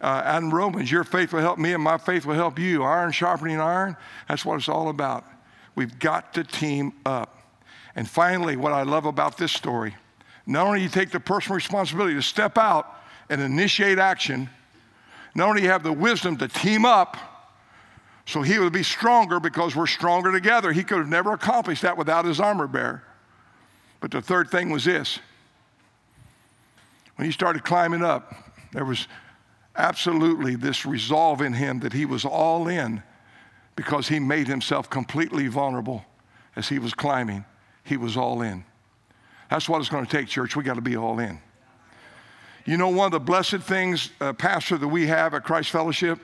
uh, 0.00 0.22
and 0.26 0.52
Romans, 0.52 0.90
your 0.90 1.04
faith 1.04 1.32
will 1.32 1.40
help 1.40 1.58
me 1.58 1.72
and 1.72 1.82
my 1.82 1.98
faith 1.98 2.26
will 2.26 2.34
help 2.34 2.58
you. 2.58 2.82
Iron 2.82 3.12
sharpening 3.12 3.60
iron, 3.60 3.96
that's 4.28 4.44
what 4.44 4.56
it's 4.56 4.68
all 4.68 4.88
about. 4.88 5.24
We've 5.76 5.96
got 5.98 6.34
to 6.34 6.42
team 6.42 6.94
up. 7.04 7.38
And 7.94 8.08
finally, 8.08 8.56
what 8.56 8.72
I 8.72 8.82
love 8.82 9.06
about 9.06 9.36
this 9.38 9.52
story, 9.52 9.94
not 10.46 10.66
only 10.66 10.82
you 10.82 10.88
take 10.88 11.10
the 11.10 11.20
personal 11.20 11.54
responsibility 11.54 12.14
to 12.14 12.22
step 12.22 12.58
out 12.58 12.92
and 13.30 13.40
initiate 13.40 13.98
action, 13.98 14.50
not 15.34 15.48
only 15.48 15.62
you 15.62 15.68
have 15.68 15.82
the 15.82 15.92
wisdom 15.92 16.36
to 16.38 16.48
team 16.48 16.84
up, 16.84 17.16
so 18.24 18.42
he 18.42 18.58
would 18.58 18.72
be 18.72 18.82
stronger 18.82 19.38
because 19.38 19.76
we're 19.76 19.86
stronger 19.86 20.32
together. 20.32 20.72
He 20.72 20.82
could 20.82 20.98
have 20.98 21.08
never 21.08 21.32
accomplished 21.32 21.82
that 21.82 21.96
without 21.96 22.24
his 22.24 22.40
armor 22.40 22.66
bearer. 22.66 23.04
But 24.00 24.10
the 24.10 24.20
third 24.20 24.50
thing 24.50 24.70
was 24.70 24.84
this. 24.84 25.20
When 27.16 27.26
he 27.26 27.32
started 27.32 27.64
climbing 27.64 28.02
up, 28.02 28.34
there 28.72 28.84
was 28.84 29.08
absolutely 29.76 30.56
this 30.56 30.84
resolve 30.84 31.40
in 31.40 31.52
him 31.52 31.80
that 31.80 31.92
he 31.92 32.04
was 32.04 32.24
all 32.24 32.68
in 32.68 33.02
because 33.76 34.08
he 34.08 34.18
made 34.18 34.48
himself 34.48 34.88
completely 34.88 35.46
vulnerable 35.48 36.04
as 36.56 36.68
he 36.68 36.78
was 36.78 36.94
climbing. 36.94 37.44
He 37.84 37.96
was 37.96 38.16
all 38.16 38.42
in. 38.42 38.64
That's 39.50 39.68
what 39.68 39.80
it's 39.80 39.90
going 39.90 40.04
to 40.04 40.10
take, 40.10 40.26
church. 40.26 40.56
We 40.56 40.64
got 40.64 40.74
to 40.74 40.80
be 40.80 40.96
all 40.96 41.20
in. 41.20 41.38
You 42.64 42.76
know, 42.76 42.88
one 42.88 43.06
of 43.06 43.12
the 43.12 43.20
blessed 43.20 43.60
things, 43.60 44.10
uh, 44.20 44.32
Pastor, 44.32 44.76
that 44.76 44.88
we 44.88 45.06
have 45.06 45.34
at 45.34 45.44
Christ 45.44 45.70
Fellowship, 45.70 46.18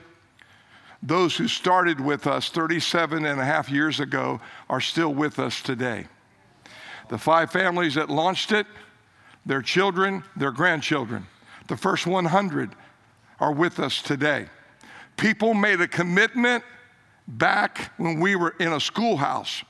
those 1.01 1.37
who 1.37 1.47
started 1.47 2.01
with 2.01 2.27
us 2.27 2.49
37 2.49 3.25
and 3.25 3.39
a 3.39 3.45
half 3.45 3.69
years 3.69 3.99
ago 3.99 4.41
are 4.69 4.81
still 4.81 5.13
with 5.13 5.39
us 5.39 5.61
today. 5.61 6.07
The 7.09 7.17
five 7.17 7.51
families 7.51 7.95
that 7.95 8.09
launched 8.09 8.51
it, 8.51 8.65
their 9.45 9.61
children, 9.61 10.23
their 10.35 10.51
grandchildren. 10.51 11.27
The 11.67 11.77
first 11.77 12.07
100 12.07 12.75
are 13.39 13.51
with 13.51 13.79
us 13.79 14.01
today. 14.01 14.47
People 15.17 15.53
made 15.53 15.79
a 15.81 15.87
commitment 15.87 16.63
back 17.27 17.91
when 17.97 18.19
we 18.19 18.35
were 18.35 18.55
in 18.59 18.73
a 18.73 18.79
schoolhouse 18.79 19.63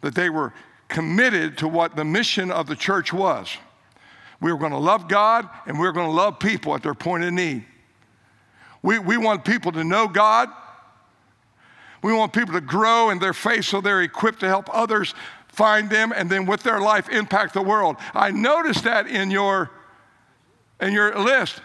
that 0.00 0.14
they 0.14 0.30
were 0.30 0.52
committed 0.88 1.58
to 1.58 1.68
what 1.68 1.96
the 1.96 2.04
mission 2.04 2.50
of 2.50 2.66
the 2.66 2.76
church 2.76 3.12
was. 3.12 3.48
We 4.40 4.52
were 4.52 4.58
going 4.58 4.72
to 4.72 4.78
love 4.78 5.08
God 5.08 5.48
and 5.66 5.78
we 5.78 5.86
were 5.86 5.92
going 5.92 6.08
to 6.08 6.14
love 6.14 6.38
people 6.38 6.74
at 6.74 6.82
their 6.82 6.94
point 6.94 7.24
of 7.24 7.32
need. 7.32 7.64
We, 8.82 8.98
we 8.98 9.16
want 9.16 9.44
people 9.44 9.72
to 9.72 9.84
know 9.84 10.08
God. 10.08 10.48
We 12.02 12.14
want 12.14 12.32
people 12.32 12.54
to 12.54 12.62
grow 12.62 13.10
in 13.10 13.18
their 13.18 13.34
faith 13.34 13.66
so 13.66 13.80
they're 13.80 14.02
equipped 14.02 14.40
to 14.40 14.48
help 14.48 14.74
others 14.74 15.14
find 15.48 15.90
them 15.90 16.12
and 16.14 16.30
then 16.30 16.46
with 16.46 16.62
their 16.62 16.80
life 16.80 17.08
impact 17.10 17.54
the 17.54 17.62
world. 17.62 17.96
I 18.14 18.30
noticed 18.30 18.84
that 18.84 19.06
in 19.06 19.30
your, 19.30 19.70
in 20.80 20.94
your 20.94 21.18
list. 21.18 21.60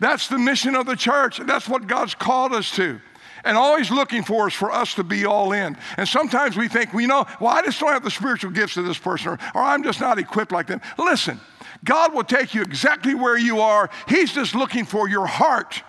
That's 0.00 0.28
the 0.28 0.38
mission 0.38 0.74
of 0.74 0.86
the 0.86 0.96
church. 0.96 1.38
That's 1.38 1.68
what 1.68 1.86
God's 1.86 2.14
called 2.14 2.52
us 2.52 2.70
to. 2.72 3.00
And 3.44 3.56
always 3.56 3.90
looking 3.90 4.22
for 4.22 4.48
is 4.48 4.54
for 4.54 4.72
us 4.72 4.94
to 4.94 5.04
be 5.04 5.24
all 5.24 5.52
in. 5.52 5.76
And 5.96 6.08
sometimes 6.08 6.56
we 6.56 6.68
think, 6.68 6.92
we 6.92 7.06
know, 7.06 7.26
well, 7.40 7.50
I 7.50 7.62
just 7.62 7.78
don't 7.80 7.92
have 7.92 8.04
the 8.04 8.10
spiritual 8.10 8.50
gifts 8.50 8.76
of 8.76 8.84
this 8.84 8.98
person, 8.98 9.32
or, 9.32 9.38
or 9.54 9.62
I'm 9.62 9.82
just 9.82 10.00
not 10.00 10.18
equipped 10.18 10.52
like 10.52 10.66
them. 10.66 10.80
Listen, 10.98 11.40
God 11.84 12.12
will 12.12 12.24
take 12.24 12.54
you 12.54 12.62
exactly 12.62 13.14
where 13.14 13.38
you 13.38 13.60
are. 13.60 13.90
He's 14.08 14.32
just 14.32 14.54
looking 14.54 14.84
for 14.84 15.08
your 15.08 15.26
heart 15.26 15.82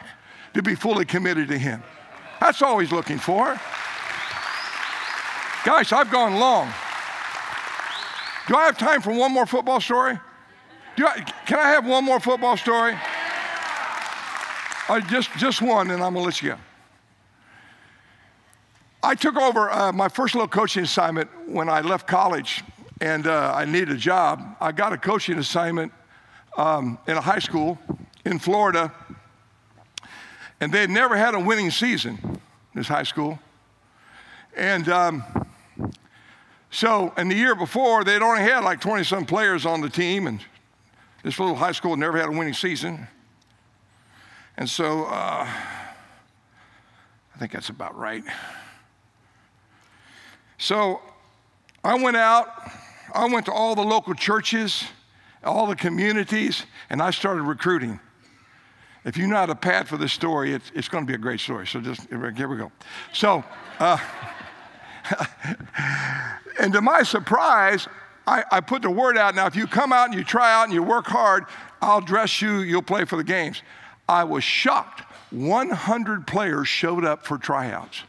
to 0.53 0.61
be 0.61 0.75
fully 0.75 1.05
committed 1.05 1.47
to 1.49 1.57
Him. 1.57 1.83
That's 2.39 2.61
all 2.61 2.79
He's 2.79 2.91
looking 2.91 3.17
for. 3.17 3.59
Guys, 5.65 5.91
I've 5.91 6.11
gone 6.11 6.39
long. 6.39 6.71
Do 8.47 8.55
I 8.55 8.65
have 8.65 8.77
time 8.77 9.01
for 9.01 9.13
one 9.13 9.31
more 9.31 9.45
football 9.45 9.81
story? 9.81 10.19
Do 10.95 11.05
I, 11.05 11.21
can 11.45 11.59
I 11.59 11.69
have 11.69 11.85
one 11.85 12.03
more 12.03 12.19
football 12.19 12.57
story? 12.57 12.97
Uh, 14.87 14.99
just, 15.01 15.31
just 15.37 15.61
one, 15.61 15.91
and 15.91 16.01
I'm 16.01 16.13
going 16.13 16.23
to 16.23 16.25
let 16.25 16.41
you 16.41 16.49
go. 16.49 16.57
I 19.01 19.15
took 19.15 19.37
over 19.37 19.71
uh, 19.71 19.93
my 19.93 20.09
first 20.09 20.35
little 20.35 20.49
coaching 20.49 20.83
assignment 20.83 21.29
when 21.47 21.69
I 21.69 21.79
left 21.79 22.05
college 22.05 22.63
and 22.99 23.27
uh, 23.27 23.53
I 23.55 23.63
needed 23.63 23.91
a 23.91 23.97
job. 23.97 24.57
I 24.59 24.73
got 24.73 24.91
a 24.91 24.97
coaching 24.97 25.37
assignment 25.37 25.93
um, 26.57 26.97
in 27.07 27.15
a 27.15 27.21
high 27.21 27.39
school 27.39 27.79
in 28.25 28.39
Florida, 28.39 28.93
and 30.59 30.73
they 30.73 30.81
had 30.81 30.89
never 30.89 31.15
had 31.15 31.33
a 31.33 31.39
winning 31.39 31.71
season, 31.71 32.41
this 32.75 32.89
high 32.89 33.03
school. 33.03 33.39
And 34.57 34.89
um, 34.89 35.23
so, 36.71 37.13
in 37.17 37.29
the 37.29 37.35
year 37.35 37.55
before, 37.55 38.03
they'd 38.03 38.21
only 38.21 38.41
had 38.41 38.65
like 38.65 38.81
20 38.81 39.05
some 39.05 39.25
players 39.25 39.65
on 39.65 39.79
the 39.79 39.89
team, 39.89 40.27
and 40.27 40.41
this 41.23 41.39
little 41.39 41.55
high 41.55 41.71
school 41.71 41.95
never 41.95 42.17
had 42.17 42.27
a 42.27 42.31
winning 42.31 42.53
season. 42.53 43.07
And 44.57 44.69
so, 44.69 45.05
uh, 45.05 45.47
I 45.47 47.39
think 47.39 47.53
that's 47.53 47.69
about 47.69 47.97
right. 47.97 48.25
So 50.59 50.99
I 51.85 51.95
went 51.95 52.17
out, 52.17 52.49
I 53.15 53.25
went 53.27 53.45
to 53.45 53.51
all 53.53 53.75
the 53.75 53.81
local 53.81 54.13
churches, 54.13 54.83
all 55.41 55.65
the 55.65 55.75
communities, 55.75 56.65
and 56.89 57.01
I 57.01 57.11
started 57.11 57.43
recruiting. 57.43 57.97
If 59.05 59.15
you 59.15 59.25
know 59.27 59.37
how 59.37 59.45
to 59.45 59.55
pad 59.55 59.87
for 59.87 59.95
this 59.95 60.11
story, 60.11 60.53
it's, 60.53 60.69
it's 60.75 60.89
going 60.89 61.05
to 61.05 61.07
be 61.07 61.15
a 61.15 61.17
great 61.17 61.39
story. 61.39 61.65
So 61.65 61.79
just, 61.79 62.09
here 62.09 62.49
we 62.49 62.57
go. 62.57 62.73
So, 63.13 63.41
uh, 63.79 63.97
and 66.59 66.73
to 66.73 66.81
my 66.81 67.03
surprise, 67.03 67.87
I, 68.27 68.43
I 68.51 68.59
put 68.59 68.81
the 68.81 68.91
word 68.91 69.17
out. 69.17 69.35
Now, 69.35 69.47
if 69.47 69.55
you 69.55 69.65
come 69.65 69.93
out 69.93 70.09
and 70.09 70.13
you 70.13 70.25
try 70.25 70.53
out 70.53 70.65
and 70.65 70.73
you 70.73 70.83
work 70.83 71.07
hard, 71.07 71.45
I'll 71.81 72.01
dress 72.01 72.41
you, 72.41 72.59
you'll 72.59 72.81
play 72.81 73.05
for 73.05 73.15
the 73.15 73.23
games. 73.23 73.61
I 74.09 74.25
was 74.25 74.43
shocked. 74.43 75.03
100 75.31 76.27
players 76.27 76.67
showed 76.67 77.05
up 77.05 77.25
for 77.25 77.37
tryouts. 77.37 78.01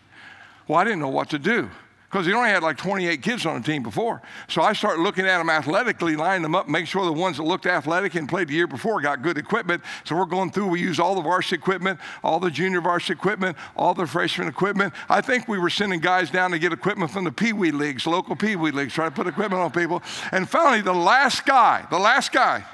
Well, 0.66 0.80
I 0.80 0.84
didn't 0.84 0.98
know 0.98 1.08
what 1.08 1.30
to 1.30 1.38
do 1.38 1.70
because 2.10 2.26
he 2.26 2.32
only 2.32 2.48
had 2.48 2.64
like 2.64 2.76
28 2.76 3.22
kids 3.22 3.46
on 3.46 3.62
the 3.62 3.64
team 3.64 3.84
before. 3.84 4.20
So 4.48 4.62
I 4.62 4.72
started 4.72 5.00
looking 5.00 5.26
at 5.26 5.38
them 5.38 5.48
athletically, 5.48 6.16
lining 6.16 6.42
them 6.42 6.56
up, 6.56 6.68
make 6.68 6.88
sure 6.88 7.04
the 7.04 7.12
ones 7.12 7.36
that 7.36 7.44
looked 7.44 7.66
athletic 7.66 8.16
and 8.16 8.28
played 8.28 8.48
the 8.48 8.54
year 8.54 8.66
before 8.66 9.00
got 9.00 9.22
good 9.22 9.38
equipment. 9.38 9.80
So 10.02 10.16
we're 10.16 10.24
going 10.24 10.50
through, 10.50 10.66
we 10.66 10.80
use 10.80 10.98
all 10.98 11.14
the 11.14 11.20
varsity 11.20 11.54
equipment, 11.54 12.00
all 12.24 12.40
the 12.40 12.50
junior 12.50 12.80
varsity 12.80 13.12
equipment, 13.12 13.56
all 13.76 13.94
the 13.94 14.08
freshman 14.08 14.48
equipment. 14.48 14.92
I 15.08 15.20
think 15.20 15.46
we 15.46 15.56
were 15.56 15.70
sending 15.70 16.00
guys 16.00 16.32
down 16.32 16.50
to 16.50 16.58
get 16.58 16.72
equipment 16.72 17.12
from 17.12 17.22
the 17.22 17.30
Pee 17.30 17.52
Wee 17.52 17.70
leagues, 17.70 18.08
local 18.08 18.34
Pee 18.34 18.56
Wee 18.56 18.72
leagues, 18.72 18.92
try 18.92 19.04
to 19.04 19.14
put 19.14 19.28
equipment 19.28 19.62
on 19.62 19.70
people. 19.70 20.02
And 20.32 20.48
finally, 20.48 20.80
the 20.80 20.92
last 20.92 21.46
guy, 21.46 21.86
the 21.90 21.98
last 21.98 22.32
guy, 22.32 22.64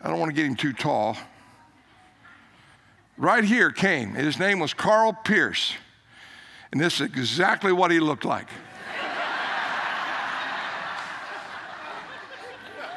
I 0.00 0.08
don't 0.08 0.20
want 0.20 0.30
to 0.30 0.36
get 0.36 0.46
him 0.46 0.54
too 0.54 0.72
tall, 0.72 1.16
right 3.16 3.42
here 3.42 3.72
came. 3.72 4.14
His 4.14 4.38
name 4.38 4.60
was 4.60 4.74
Carl 4.74 5.12
Pierce. 5.12 5.74
And 6.72 6.80
this 6.80 6.94
is 6.94 7.02
exactly 7.02 7.72
what 7.72 7.90
he 7.90 8.00
looked 8.00 8.24
like. 8.24 8.48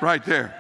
right 0.02 0.24
there. 0.26 0.54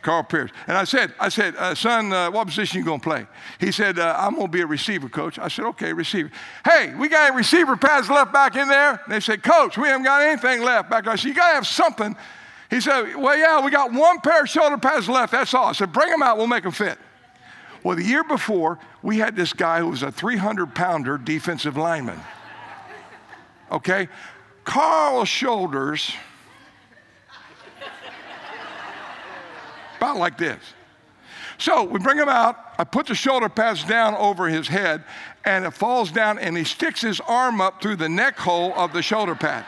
Carl 0.00 0.22
Pierce. 0.22 0.50
And 0.66 0.76
I 0.76 0.84
said, 0.84 1.14
I 1.18 1.30
said, 1.30 1.56
uh, 1.56 1.74
son, 1.74 2.12
uh, 2.12 2.30
what 2.30 2.46
position 2.46 2.78
you 2.78 2.84
gonna 2.84 3.00
play? 3.00 3.26
He 3.58 3.72
said, 3.72 3.98
uh, 3.98 4.14
I'm 4.18 4.36
gonna 4.36 4.48
be 4.48 4.60
a 4.60 4.66
receiver, 4.66 5.08
coach. 5.08 5.38
I 5.38 5.48
said, 5.48 5.64
okay, 5.66 5.92
receiver. 5.92 6.30
Hey, 6.64 6.94
we 6.94 7.08
got 7.08 7.34
receiver 7.34 7.76
pads 7.76 8.10
left 8.10 8.32
back 8.32 8.54
in 8.54 8.68
there? 8.68 9.00
And 9.02 9.12
they 9.12 9.20
said, 9.20 9.42
coach, 9.42 9.78
we 9.78 9.88
haven't 9.88 10.04
got 10.04 10.22
anything 10.22 10.62
left 10.62 10.90
back. 10.90 11.06
I 11.06 11.16
said, 11.16 11.28
you 11.28 11.34
gotta 11.34 11.54
have 11.54 11.66
something. 11.66 12.14
He 12.70 12.80
said, 12.80 13.16
well, 13.16 13.36
yeah, 13.36 13.64
we 13.64 13.70
got 13.70 13.92
one 13.92 14.20
pair 14.20 14.42
of 14.42 14.48
shoulder 14.48 14.76
pads 14.76 15.08
left. 15.08 15.32
That's 15.32 15.54
all. 15.54 15.66
I 15.66 15.72
said, 15.72 15.92
bring 15.92 16.10
them 16.10 16.22
out. 16.22 16.36
We'll 16.36 16.46
make 16.46 16.64
them 16.64 16.72
fit. 16.72 16.98
Well, 17.84 17.96
the 17.96 18.02
year 18.02 18.24
before, 18.24 18.78
we 19.02 19.18
had 19.18 19.36
this 19.36 19.52
guy 19.52 19.80
who 19.80 19.88
was 19.88 20.02
a 20.02 20.10
300 20.10 20.74
pounder 20.74 21.18
defensive 21.18 21.76
lineman. 21.76 22.18
Okay? 23.70 24.08
Carl's 24.64 25.28
shoulders, 25.28 26.10
about 29.98 30.16
like 30.16 30.38
this. 30.38 30.58
So 31.58 31.84
we 31.84 32.00
bring 32.00 32.18
him 32.18 32.28
out. 32.28 32.56
I 32.78 32.84
put 32.84 33.06
the 33.06 33.14
shoulder 33.14 33.48
pads 33.48 33.84
down 33.84 34.14
over 34.14 34.48
his 34.48 34.66
head, 34.66 35.04
and 35.44 35.66
it 35.66 35.72
falls 35.72 36.10
down, 36.10 36.38
and 36.38 36.56
he 36.56 36.64
sticks 36.64 37.02
his 37.02 37.20
arm 37.20 37.60
up 37.60 37.82
through 37.82 37.96
the 37.96 38.08
neck 38.08 38.38
hole 38.38 38.72
of 38.74 38.92
the 38.92 39.02
shoulder 39.02 39.34
pad. 39.34 39.64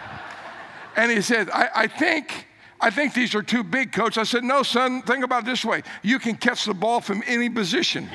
And 0.96 1.12
he 1.12 1.20
says, 1.20 1.48
I, 1.52 1.68
I 1.74 1.86
think 1.86 2.45
I 2.81 2.91
think 2.91 3.14
these 3.14 3.35
are 3.35 3.43
too 3.43 3.64
big, 3.64 3.93
coach. 3.93 4.18
I 4.18 4.24
said, 4.24 4.45
No, 4.45 4.62
son, 4.62 5.03
think 5.03 5.24
about 5.24 5.43
it 5.43 5.47
this 5.47 5.64
way 5.64 5.83
you 6.03 6.18
can 6.18 6.37
catch 6.37 6.64
the 6.64 6.74
ball 6.74 7.01
from 7.01 7.22
any 7.27 7.49
position. 7.49 8.09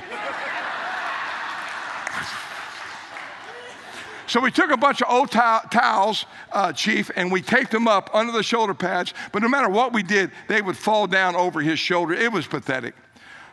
So 4.32 4.40
we 4.40 4.50
took 4.50 4.72
a 4.72 4.78
bunch 4.78 5.02
of 5.02 5.10
old 5.10 5.30
towels, 5.30 6.26
uh, 6.54 6.72
Chief, 6.72 7.12
and 7.18 7.30
we 7.30 7.42
taped 7.42 7.70
them 7.70 7.86
up 7.86 8.10
under 8.14 8.32
the 8.32 8.44
shoulder 8.44 8.74
pads. 8.74 9.14
But 9.34 9.42
no 9.42 9.50
matter 9.50 9.68
what 9.68 9.92
we 9.92 10.04
did, 10.04 10.32
they 10.48 10.62
would 10.62 10.78
fall 10.78 11.06
down 11.06 11.36
over 11.36 11.60
his 11.60 11.80
shoulder. 11.80 12.14
It 12.14 12.32
was 12.32 12.48
pathetic. 12.48 12.96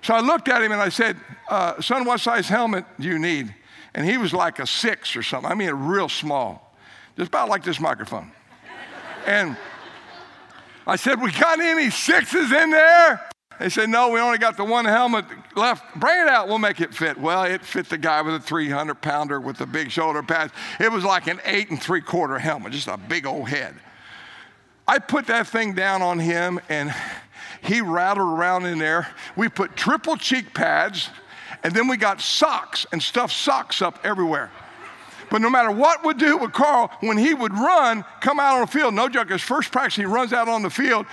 So 0.02 0.14
I 0.14 0.20
looked 0.20 0.48
at 0.48 0.62
him 0.62 0.70
and 0.70 0.80
I 0.80 0.88
said, 0.88 1.16
uh, 1.48 1.80
Son, 1.80 2.04
what 2.04 2.20
size 2.20 2.48
helmet 2.48 2.84
do 3.00 3.08
you 3.08 3.18
need? 3.18 3.52
And 3.92 4.08
he 4.08 4.18
was 4.18 4.32
like 4.32 4.60
a 4.60 4.68
six 4.68 5.16
or 5.16 5.22
something. 5.24 5.50
I 5.50 5.56
mean, 5.56 5.70
real 5.70 6.08
small, 6.08 6.76
just 7.16 7.26
about 7.26 7.48
like 7.48 7.64
this 7.64 7.80
microphone. 7.80 8.30
And 9.26 9.56
I 10.88 10.96
said, 10.96 11.20
We 11.20 11.30
got 11.30 11.60
any 11.60 11.90
sixes 11.90 12.50
in 12.50 12.70
there? 12.70 13.28
They 13.60 13.68
said, 13.68 13.90
No, 13.90 14.08
we 14.08 14.20
only 14.20 14.38
got 14.38 14.56
the 14.56 14.64
one 14.64 14.86
helmet 14.86 15.26
left. 15.54 15.84
Bring 16.00 16.18
it 16.18 16.28
out, 16.28 16.48
we'll 16.48 16.58
make 16.58 16.80
it 16.80 16.94
fit. 16.94 17.18
Well, 17.18 17.44
it 17.44 17.64
fit 17.64 17.88
the 17.90 17.98
guy 17.98 18.22
with 18.22 18.34
a 18.34 18.40
300 18.40 18.94
pounder 18.94 19.38
with 19.38 19.58
the 19.58 19.66
big 19.66 19.90
shoulder 19.90 20.22
pads. 20.22 20.52
It 20.80 20.90
was 20.90 21.04
like 21.04 21.26
an 21.26 21.40
eight 21.44 21.70
and 21.70 21.80
three 21.80 22.00
quarter 22.00 22.38
helmet, 22.38 22.72
just 22.72 22.88
a 22.88 22.96
big 22.96 23.26
old 23.26 23.48
head. 23.48 23.74
I 24.86 24.98
put 24.98 25.26
that 25.26 25.46
thing 25.46 25.74
down 25.74 26.00
on 26.00 26.18
him 26.18 26.58
and 26.70 26.94
he 27.62 27.82
rattled 27.82 28.26
around 28.26 28.64
in 28.64 28.78
there. 28.78 29.08
We 29.36 29.50
put 29.50 29.76
triple 29.76 30.16
cheek 30.16 30.54
pads 30.54 31.10
and 31.62 31.74
then 31.74 31.88
we 31.88 31.98
got 31.98 32.22
socks 32.22 32.86
and 32.92 33.02
stuffed 33.02 33.34
socks 33.34 33.82
up 33.82 33.98
everywhere. 34.04 34.50
But 35.30 35.42
no 35.42 35.50
matter 35.50 35.70
what 35.70 36.04
would 36.04 36.18
do 36.18 36.36
with 36.38 36.52
Carl, 36.52 36.90
when 37.00 37.18
he 37.18 37.34
would 37.34 37.52
run, 37.52 38.04
come 38.20 38.40
out 38.40 38.54
on 38.54 38.60
the 38.62 38.66
field, 38.66 38.94
no 38.94 39.08
joke, 39.08 39.30
his 39.30 39.42
first 39.42 39.70
practice, 39.70 39.96
he 39.96 40.04
runs 40.04 40.32
out 40.32 40.48
on 40.48 40.62
the 40.62 40.70
field, 40.70 41.06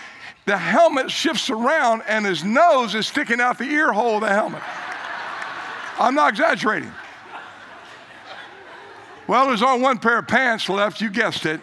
the 0.46 0.58
helmet 0.58 1.12
shifts 1.12 1.50
around 1.50 2.04
and 2.08 2.26
his 2.26 2.44
nose 2.44 2.96
is 2.96 3.08
sticking 3.08 3.42
out 3.42 3.58
the 3.58 3.66
ear 3.66 3.92
hole 3.92 4.16
of 4.16 4.22
the 4.22 4.30
helmet. 4.30 4.62
I'm 6.00 6.16
not 6.16 6.30
exaggerating. 6.30 6.92
Well, 9.28 9.48
there's 9.48 9.64
only 9.64 9.82
one 9.82 9.98
pair 9.98 10.20
of 10.20 10.28
pants 10.28 10.70
left, 10.70 11.02
you 11.02 11.10
guessed 11.10 11.46
it. 11.46 11.60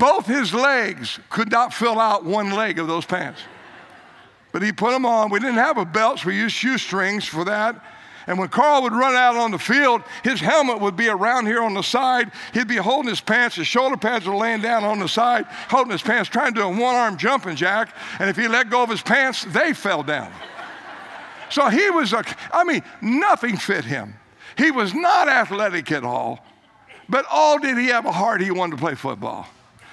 Both 0.00 0.26
his 0.26 0.54
legs 0.54 1.20
could 1.28 1.50
not 1.50 1.74
fill 1.74 2.00
out 2.00 2.24
one 2.24 2.50
leg 2.50 2.78
of 2.78 2.86
those 2.86 3.04
pants. 3.04 3.40
But 4.52 4.62
he 4.62 4.72
put 4.72 4.92
them 4.92 5.04
on. 5.04 5.30
We 5.30 5.40
didn't 5.40 5.56
have 5.56 5.76
a 5.76 5.84
belt, 5.84 6.20
so 6.20 6.28
we 6.28 6.36
used 6.36 6.54
shoestrings 6.54 7.26
for 7.26 7.44
that. 7.44 7.84
And 8.26 8.38
when 8.38 8.48
Carl 8.48 8.82
would 8.82 8.92
run 8.92 9.14
out 9.14 9.36
on 9.36 9.50
the 9.50 9.58
field, 9.58 10.02
his 10.22 10.40
helmet 10.40 10.80
would 10.80 10.96
be 10.96 11.08
around 11.08 11.46
here 11.46 11.62
on 11.62 11.74
the 11.74 11.82
side. 11.82 12.32
He'd 12.52 12.68
be 12.68 12.76
holding 12.76 13.10
his 13.10 13.20
pants. 13.20 13.56
His 13.56 13.66
shoulder 13.66 13.96
pads 13.96 14.26
were 14.26 14.36
laying 14.36 14.60
down 14.60 14.84
on 14.84 14.98
the 14.98 15.08
side, 15.08 15.44
holding 15.68 15.92
his 15.92 16.02
pants, 16.02 16.30
trying 16.30 16.54
to 16.54 16.60
do 16.60 16.66
a 16.66 16.70
one 16.70 16.94
arm 16.94 17.16
jumping 17.16 17.56
jack. 17.56 17.94
And 18.18 18.30
if 18.30 18.36
he 18.36 18.48
let 18.48 18.70
go 18.70 18.82
of 18.82 18.90
his 18.90 19.02
pants, 19.02 19.44
they 19.44 19.72
fell 19.72 20.02
down. 20.02 20.32
So 21.50 21.68
he 21.68 21.90
was 21.90 22.12
a, 22.12 22.24
I 22.52 22.64
mean, 22.64 22.82
nothing 23.00 23.56
fit 23.56 23.84
him. 23.84 24.14
He 24.56 24.70
was 24.70 24.94
not 24.94 25.28
athletic 25.28 25.92
at 25.92 26.04
all, 26.04 26.44
but 27.08 27.26
all 27.30 27.58
did 27.58 27.76
he 27.76 27.88
have 27.88 28.06
a 28.06 28.12
heart 28.12 28.40
he 28.40 28.50
wanted 28.50 28.76
to 28.76 28.82
play 28.82 28.94
football. 28.94 29.46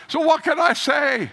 So 0.08 0.22
what 0.22 0.44
can 0.44 0.60
I 0.60 0.74
say? 0.74 1.30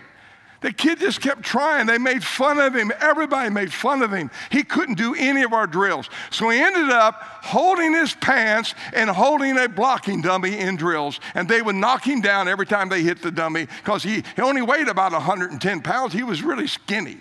The 0.60 0.72
kid 0.72 0.98
just 0.98 1.20
kept 1.20 1.42
trying. 1.42 1.86
They 1.86 1.98
made 1.98 2.24
fun 2.24 2.58
of 2.58 2.74
him. 2.74 2.90
Everybody 3.00 3.48
made 3.48 3.72
fun 3.72 4.02
of 4.02 4.12
him. 4.12 4.28
He 4.50 4.64
couldn't 4.64 4.96
do 4.96 5.14
any 5.14 5.42
of 5.42 5.52
our 5.52 5.68
drills. 5.68 6.10
So 6.30 6.48
he 6.48 6.58
ended 6.58 6.90
up 6.90 7.14
holding 7.42 7.92
his 7.92 8.14
pants 8.14 8.74
and 8.92 9.08
holding 9.08 9.56
a 9.56 9.68
blocking 9.68 10.20
dummy 10.20 10.58
in 10.58 10.74
drills. 10.74 11.20
And 11.34 11.48
they 11.48 11.62
would 11.62 11.76
knock 11.76 12.04
him 12.04 12.20
down 12.20 12.48
every 12.48 12.66
time 12.66 12.88
they 12.88 13.02
hit 13.02 13.22
the 13.22 13.30
dummy 13.30 13.66
because 13.66 14.02
he, 14.02 14.24
he 14.34 14.42
only 14.42 14.62
weighed 14.62 14.88
about 14.88 15.12
110 15.12 15.80
pounds. 15.82 16.12
He 16.12 16.24
was 16.24 16.42
really 16.42 16.66
skinny. 16.66 17.18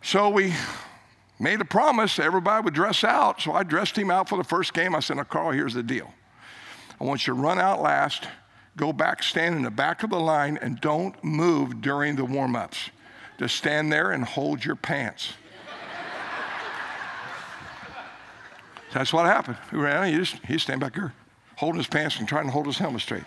So 0.00 0.30
we 0.30 0.54
made 1.38 1.60
a 1.60 1.66
promise 1.66 2.18
everybody 2.18 2.64
would 2.64 2.74
dress 2.74 3.04
out. 3.04 3.42
So 3.42 3.52
I 3.52 3.62
dressed 3.62 3.98
him 3.98 4.10
out 4.10 4.28
for 4.28 4.38
the 4.38 4.44
first 4.44 4.72
game. 4.72 4.94
I 4.94 5.00
said, 5.00 5.18
now, 5.18 5.24
Carl, 5.24 5.50
here's 5.50 5.74
the 5.74 5.82
deal. 5.82 6.14
I 6.98 7.04
want 7.04 7.26
you 7.26 7.34
to 7.34 7.40
run 7.40 7.58
out 7.58 7.82
last 7.82 8.26
go 8.76 8.92
back, 8.92 9.22
stand 9.22 9.56
in 9.56 9.62
the 9.62 9.70
back 9.70 10.02
of 10.02 10.10
the 10.10 10.20
line, 10.20 10.58
and 10.60 10.80
don't 10.80 11.22
move 11.24 11.80
during 11.80 12.16
the 12.16 12.24
warm 12.24 12.54
ups. 12.54 12.90
Just 13.38 13.56
stand 13.56 13.92
there 13.92 14.12
and 14.12 14.24
hold 14.24 14.64
your 14.64 14.76
pants. 14.76 15.32
That's 18.92 19.12
what 19.12 19.26
happened. 19.26 19.58
He 19.70 19.76
ran, 19.76 20.10
he 20.10 20.18
just 20.18 20.44
he 20.46 20.58
stand 20.58 20.80
back 20.80 20.94
here, 20.94 21.12
holding 21.56 21.78
his 21.78 21.86
pants 21.86 22.18
and 22.18 22.26
trying 22.26 22.46
to 22.46 22.50
hold 22.50 22.66
his 22.66 22.78
helmet 22.78 23.02
straight. 23.02 23.24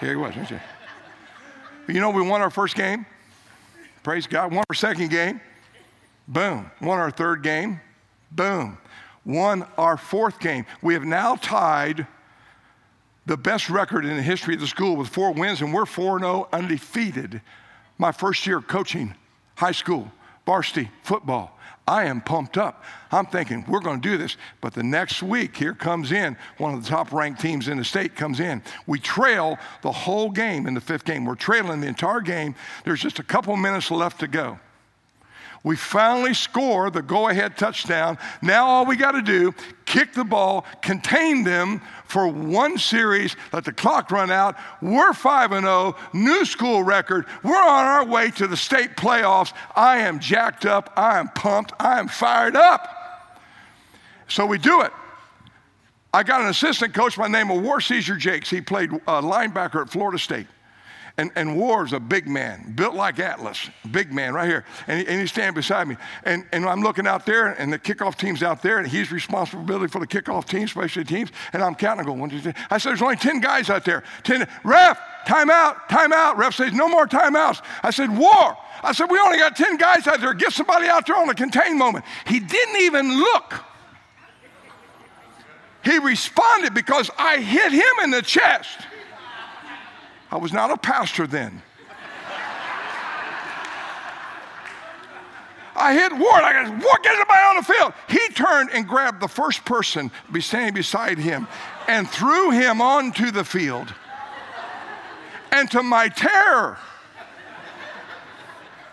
Here 0.00 0.10
he 0.10 0.16
was, 0.16 0.36
right 0.36 0.48
there. 0.48 0.62
You 1.88 2.00
know, 2.00 2.10
we 2.10 2.22
won 2.22 2.40
our 2.40 2.50
first 2.50 2.74
game. 2.74 3.06
Praise 4.02 4.26
God. 4.26 4.52
Won 4.52 4.64
our 4.70 4.74
second 4.74 5.10
game. 5.10 5.40
Boom. 6.28 6.70
Won 6.80 6.98
our 6.98 7.10
third 7.10 7.42
game. 7.42 7.80
Boom. 8.32 8.78
won 9.24 9.66
our 9.76 9.96
fourth 9.96 10.38
game. 10.40 10.64
We 10.82 10.94
have 10.94 11.04
now 11.04 11.36
tied 11.36 12.06
the 13.26 13.36
best 13.36 13.68
record 13.68 14.04
in 14.04 14.16
the 14.16 14.22
history 14.22 14.54
of 14.54 14.60
the 14.60 14.66
school 14.66 14.96
with 14.96 15.08
four 15.08 15.32
wins, 15.32 15.60
and 15.60 15.74
we're 15.74 15.86
4 15.86 16.20
0 16.20 16.48
undefeated. 16.52 17.42
My 17.98 18.12
first 18.12 18.46
year 18.46 18.60
coaching 18.60 19.14
high 19.56 19.72
school, 19.72 20.10
varsity 20.46 20.90
football. 21.02 21.52
I 21.88 22.06
am 22.06 22.20
pumped 22.20 22.58
up. 22.58 22.82
I'm 23.12 23.26
thinking, 23.26 23.64
we're 23.68 23.80
going 23.80 24.00
to 24.00 24.08
do 24.08 24.18
this. 24.18 24.36
But 24.60 24.74
the 24.74 24.82
next 24.82 25.22
week, 25.22 25.56
here 25.56 25.72
comes 25.72 26.10
in 26.10 26.36
one 26.58 26.74
of 26.74 26.82
the 26.82 26.88
top 26.88 27.12
ranked 27.12 27.40
teams 27.40 27.68
in 27.68 27.78
the 27.78 27.84
state 27.84 28.16
comes 28.16 28.40
in. 28.40 28.60
We 28.88 28.98
trail 28.98 29.56
the 29.82 29.92
whole 29.92 30.30
game 30.30 30.66
in 30.66 30.74
the 30.74 30.80
fifth 30.80 31.04
game. 31.04 31.24
We're 31.24 31.36
trailing 31.36 31.80
the 31.80 31.86
entire 31.86 32.20
game. 32.20 32.56
There's 32.84 33.00
just 33.00 33.20
a 33.20 33.22
couple 33.22 33.54
minutes 33.56 33.90
left 33.92 34.18
to 34.20 34.26
go. 34.26 34.58
We 35.64 35.76
finally 35.76 36.34
score 36.34 36.90
the 36.90 37.02
go 37.02 37.28
ahead 37.28 37.56
touchdown. 37.56 38.18
Now 38.42 38.66
all 38.66 38.86
we 38.86 38.96
got 38.96 39.12
to 39.12 39.22
do, 39.22 39.54
kick 39.84 40.12
the 40.12 40.24
ball, 40.24 40.64
contain 40.82 41.44
them 41.44 41.80
for 42.04 42.28
one 42.28 42.78
series, 42.78 43.36
let 43.52 43.64
the 43.64 43.72
clock 43.72 44.10
run 44.10 44.30
out. 44.30 44.56
We're 44.80 45.12
5 45.12 45.52
and 45.52 45.64
0, 45.64 45.96
new 46.12 46.44
school 46.44 46.82
record. 46.82 47.26
We're 47.42 47.56
on 47.56 47.84
our 47.84 48.04
way 48.04 48.30
to 48.32 48.46
the 48.46 48.56
state 48.56 48.96
playoffs. 48.96 49.52
I 49.74 49.98
am 49.98 50.20
jacked 50.20 50.66
up. 50.66 50.92
I 50.96 51.18
am 51.18 51.28
pumped. 51.28 51.72
I 51.80 51.98
am 51.98 52.08
fired 52.08 52.56
up. 52.56 52.88
So 54.28 54.46
we 54.46 54.58
do 54.58 54.82
it. 54.82 54.92
I 56.12 56.22
got 56.22 56.40
an 56.40 56.48
assistant 56.48 56.94
coach 56.94 57.16
by 57.16 57.24
the 57.24 57.32
name 57.32 57.50
of 57.50 57.62
War 57.62 57.80
Caesar 57.80 58.16
Jakes. 58.16 58.48
He 58.48 58.60
played 58.60 58.90
uh, 58.92 59.20
linebacker 59.20 59.82
at 59.82 59.90
Florida 59.90 60.18
State. 60.18 60.46
And, 61.18 61.30
and 61.34 61.56
War's 61.56 61.94
a 61.94 62.00
big 62.00 62.28
man, 62.28 62.74
built 62.74 62.94
like 62.94 63.18
Atlas, 63.18 63.70
big 63.90 64.12
man 64.12 64.34
right 64.34 64.46
here. 64.46 64.66
And, 64.86 65.00
he, 65.00 65.06
and 65.06 65.20
he's 65.20 65.30
standing 65.30 65.54
beside 65.54 65.88
me. 65.88 65.96
And, 66.24 66.44
and 66.52 66.66
I'm 66.66 66.82
looking 66.82 67.06
out 67.06 67.24
there, 67.24 67.52
and 67.52 67.72
the 67.72 67.78
kickoff 67.78 68.16
team's 68.16 68.42
out 68.42 68.60
there, 68.60 68.78
and 68.78 68.86
he's 68.86 69.10
responsibility 69.10 69.86
for 69.90 69.98
the 69.98 70.06
kickoff 70.06 70.44
team, 70.44 70.68
special 70.68 71.04
teams. 71.04 71.30
And 71.54 71.62
I'm 71.62 71.74
counting, 71.74 72.04
I 72.04 72.06
go, 72.06 72.12
one, 72.12 72.28
two, 72.28 72.40
three. 72.40 72.52
I 72.70 72.76
said, 72.76 72.90
there's 72.90 73.02
only 73.02 73.16
10 73.16 73.40
guys 73.40 73.70
out 73.70 73.86
there. 73.86 74.02
10, 74.24 74.46
ref, 74.62 75.00
timeout, 75.26 75.76
timeout. 75.88 76.36
Ref 76.36 76.54
says, 76.54 76.74
no 76.74 76.86
more 76.86 77.06
timeouts. 77.06 77.62
I 77.82 77.90
said, 77.90 78.14
War. 78.14 78.56
I 78.82 78.92
said, 78.92 79.10
we 79.10 79.18
only 79.18 79.38
got 79.38 79.56
10 79.56 79.78
guys 79.78 80.06
out 80.06 80.20
there. 80.20 80.34
Get 80.34 80.52
somebody 80.52 80.86
out 80.86 81.06
there 81.06 81.16
on 81.16 81.30
a 81.30 81.34
contain 81.34 81.78
moment. 81.78 82.04
He 82.26 82.40
didn't 82.40 82.76
even 82.82 83.16
look. 83.16 83.64
He 85.82 85.98
responded 85.98 86.74
because 86.74 87.10
I 87.16 87.38
hit 87.38 87.72
him 87.72 88.04
in 88.04 88.10
the 88.10 88.20
chest. 88.20 88.80
I 90.30 90.36
was 90.36 90.52
not 90.52 90.70
a 90.70 90.76
pastor 90.76 91.26
then. 91.26 91.62
I 95.76 95.92
hit 95.92 96.10
Ward. 96.12 96.42
I 96.42 96.52
got 96.52 96.70
Ward, 96.70 97.02
get 97.02 97.16
somebody 97.18 97.40
on 97.40 97.56
the 97.56 97.62
field. 97.62 97.92
He 98.08 98.34
turned 98.34 98.70
and 98.72 98.88
grabbed 98.88 99.20
the 99.20 99.28
first 99.28 99.64
person 99.64 100.10
standing 100.40 100.74
beside 100.74 101.18
him 101.18 101.46
and 101.86 102.08
threw 102.08 102.50
him 102.50 102.80
onto 102.80 103.30
the 103.30 103.44
field. 103.44 103.92
And 105.52 105.70
to 105.72 105.82
my 105.82 106.08
terror, 106.08 106.78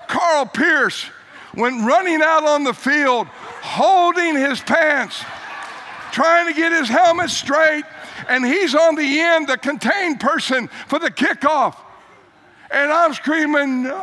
Carl 0.08 0.46
Pierce 0.46 1.06
went 1.56 1.86
running 1.86 2.22
out 2.22 2.44
on 2.44 2.64
the 2.64 2.74
field, 2.74 3.28
holding 3.28 4.36
his 4.36 4.60
pants, 4.62 5.24
trying 6.12 6.48
to 6.48 6.54
get 6.54 6.72
his 6.72 6.90
helmet 6.90 7.30
straight, 7.30 7.84
and 8.28 8.46
he's 8.46 8.76
on 8.76 8.96
the 8.96 9.20
end, 9.20 9.48
the 9.48 9.58
contained 9.58 10.20
person 10.20 10.68
for 10.88 11.00
the 11.00 11.12
kickoff. 11.12 11.76
And 12.72 12.92
I'm 12.92 13.14
screaming, 13.14 13.84
no. 13.84 13.94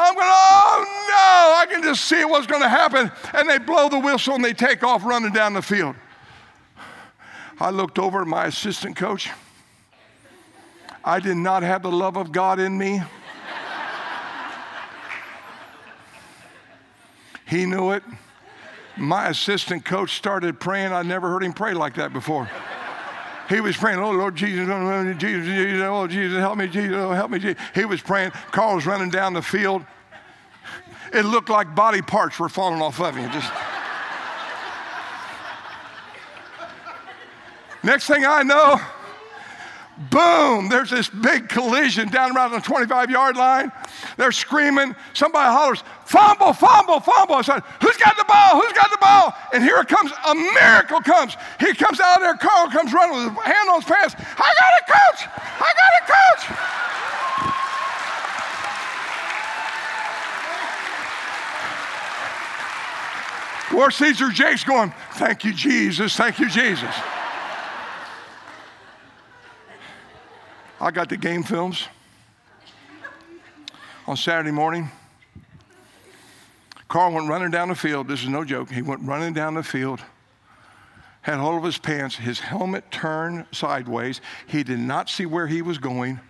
I'm 0.00 0.14
going, 0.14 0.28
oh 0.28 0.84
no, 1.08 1.54
I 1.56 1.66
can 1.68 1.82
just 1.82 2.04
see 2.04 2.24
what's 2.24 2.46
going 2.46 2.62
to 2.62 2.68
happen. 2.68 3.10
And 3.34 3.48
they 3.48 3.58
blow 3.58 3.88
the 3.88 3.98
whistle 3.98 4.34
and 4.34 4.44
they 4.44 4.52
take 4.52 4.84
off 4.84 5.04
running 5.04 5.32
down 5.32 5.54
the 5.54 5.62
field. 5.62 5.96
I 7.58 7.70
looked 7.70 7.98
over 7.98 8.20
at 8.22 8.28
my 8.28 8.46
assistant 8.46 8.94
coach. 8.94 9.28
I 11.04 11.18
did 11.18 11.36
not 11.36 11.64
have 11.64 11.82
the 11.82 11.90
love 11.90 12.16
of 12.16 12.30
God 12.30 12.60
in 12.60 12.78
me. 12.78 13.02
he 17.46 17.66
knew 17.66 17.90
it 17.90 18.04
my 18.98 19.28
assistant 19.28 19.84
coach 19.84 20.16
started 20.16 20.60
praying. 20.60 20.92
I 20.92 21.02
never 21.02 21.28
heard 21.28 21.42
him 21.42 21.52
pray 21.52 21.74
like 21.74 21.94
that 21.94 22.12
before. 22.12 22.50
He 23.48 23.60
was 23.60 23.76
praying, 23.76 23.98
oh 23.98 24.10
Lord 24.10 24.36
Jesus, 24.36 24.68
oh 24.70 25.14
Jesus, 25.14 25.46
Jesus, 25.46 25.82
oh 25.82 26.06
Jesus, 26.06 26.38
help 26.38 26.58
me, 26.58 26.68
Jesus, 26.68 26.96
oh 26.96 27.12
help 27.12 27.30
me, 27.30 27.38
Jesus. 27.38 27.60
He 27.74 27.84
was 27.84 28.02
praying. 28.02 28.32
Carl 28.50 28.74
was 28.74 28.86
running 28.86 29.08
down 29.08 29.32
the 29.32 29.42
field. 29.42 29.84
It 31.14 31.24
looked 31.24 31.48
like 31.48 31.74
body 31.74 32.02
parts 32.02 32.38
were 32.38 32.50
falling 32.50 32.82
off 32.82 33.00
of 33.00 33.16
him. 33.16 33.30
Just. 33.32 33.50
Next 37.82 38.06
thing 38.06 38.24
I 38.26 38.42
know, 38.42 38.78
boom, 40.10 40.68
there's 40.68 40.90
this 40.90 41.08
big 41.08 41.48
collision 41.48 42.08
down 42.08 42.36
around 42.36 42.52
the 42.52 42.60
25 42.60 43.10
yard 43.10 43.36
line. 43.36 43.72
They're 44.16 44.32
screaming. 44.32 44.94
Somebody 45.12 45.50
hollers, 45.50 45.82
fumble, 46.04 46.52
fumble, 46.52 47.00
fumble. 47.00 47.34
I 47.34 47.42
said, 47.42 47.62
Who's 47.82 47.96
got 47.96 48.16
the 48.16 48.24
ball? 48.24 48.60
Who's 48.60 48.72
got 48.72 48.90
the 48.90 48.98
ball? 48.98 49.34
And 49.52 49.62
here 49.62 49.78
it 49.78 49.88
comes. 49.88 50.12
A 50.26 50.34
miracle 50.34 51.00
comes. 51.00 51.36
He 51.60 51.74
comes 51.74 52.00
out 52.00 52.16
of 52.16 52.22
there. 52.22 52.36
Carl 52.36 52.70
comes 52.70 52.92
running 52.92 53.16
with 53.16 53.34
his 53.34 53.44
hand 53.44 53.68
on 53.70 53.80
his 53.80 53.90
pants. 53.90 54.14
I 54.16 54.54
got 54.58 54.72
it, 54.78 54.86
coach. 54.86 55.28
I 55.36 55.72
got 55.74 55.92
it, 55.98 56.06
coach. 56.06 56.78
War 63.72 63.90
Caesar 63.90 64.30
Jake's 64.30 64.64
going, 64.64 64.92
Thank 65.12 65.44
you, 65.44 65.52
Jesus. 65.52 66.16
Thank 66.16 66.38
you, 66.38 66.48
Jesus. 66.48 66.94
I 70.80 70.92
got 70.92 71.08
the 71.08 71.16
game 71.16 71.42
films 71.42 71.88
on 74.06 74.16
Saturday 74.16 74.52
morning. 74.52 74.88
Carl 76.86 77.12
went 77.12 77.28
running 77.28 77.50
down 77.50 77.68
the 77.68 77.74
field. 77.74 78.06
This 78.06 78.22
is 78.22 78.28
no 78.28 78.44
joke. 78.44 78.70
He 78.70 78.80
went 78.80 79.02
running 79.02 79.32
down 79.32 79.54
the 79.54 79.62
field, 79.64 80.00
had 81.22 81.38
hold 81.38 81.56
of 81.56 81.64
his 81.64 81.78
pants, 81.78 82.14
his 82.14 82.38
helmet 82.38 82.88
turned 82.92 83.44
sideways. 83.50 84.20
He 84.46 84.62
did 84.62 84.78
not 84.78 85.10
see 85.10 85.26
where 85.26 85.48
he 85.48 85.62
was 85.62 85.78
going. 85.78 86.20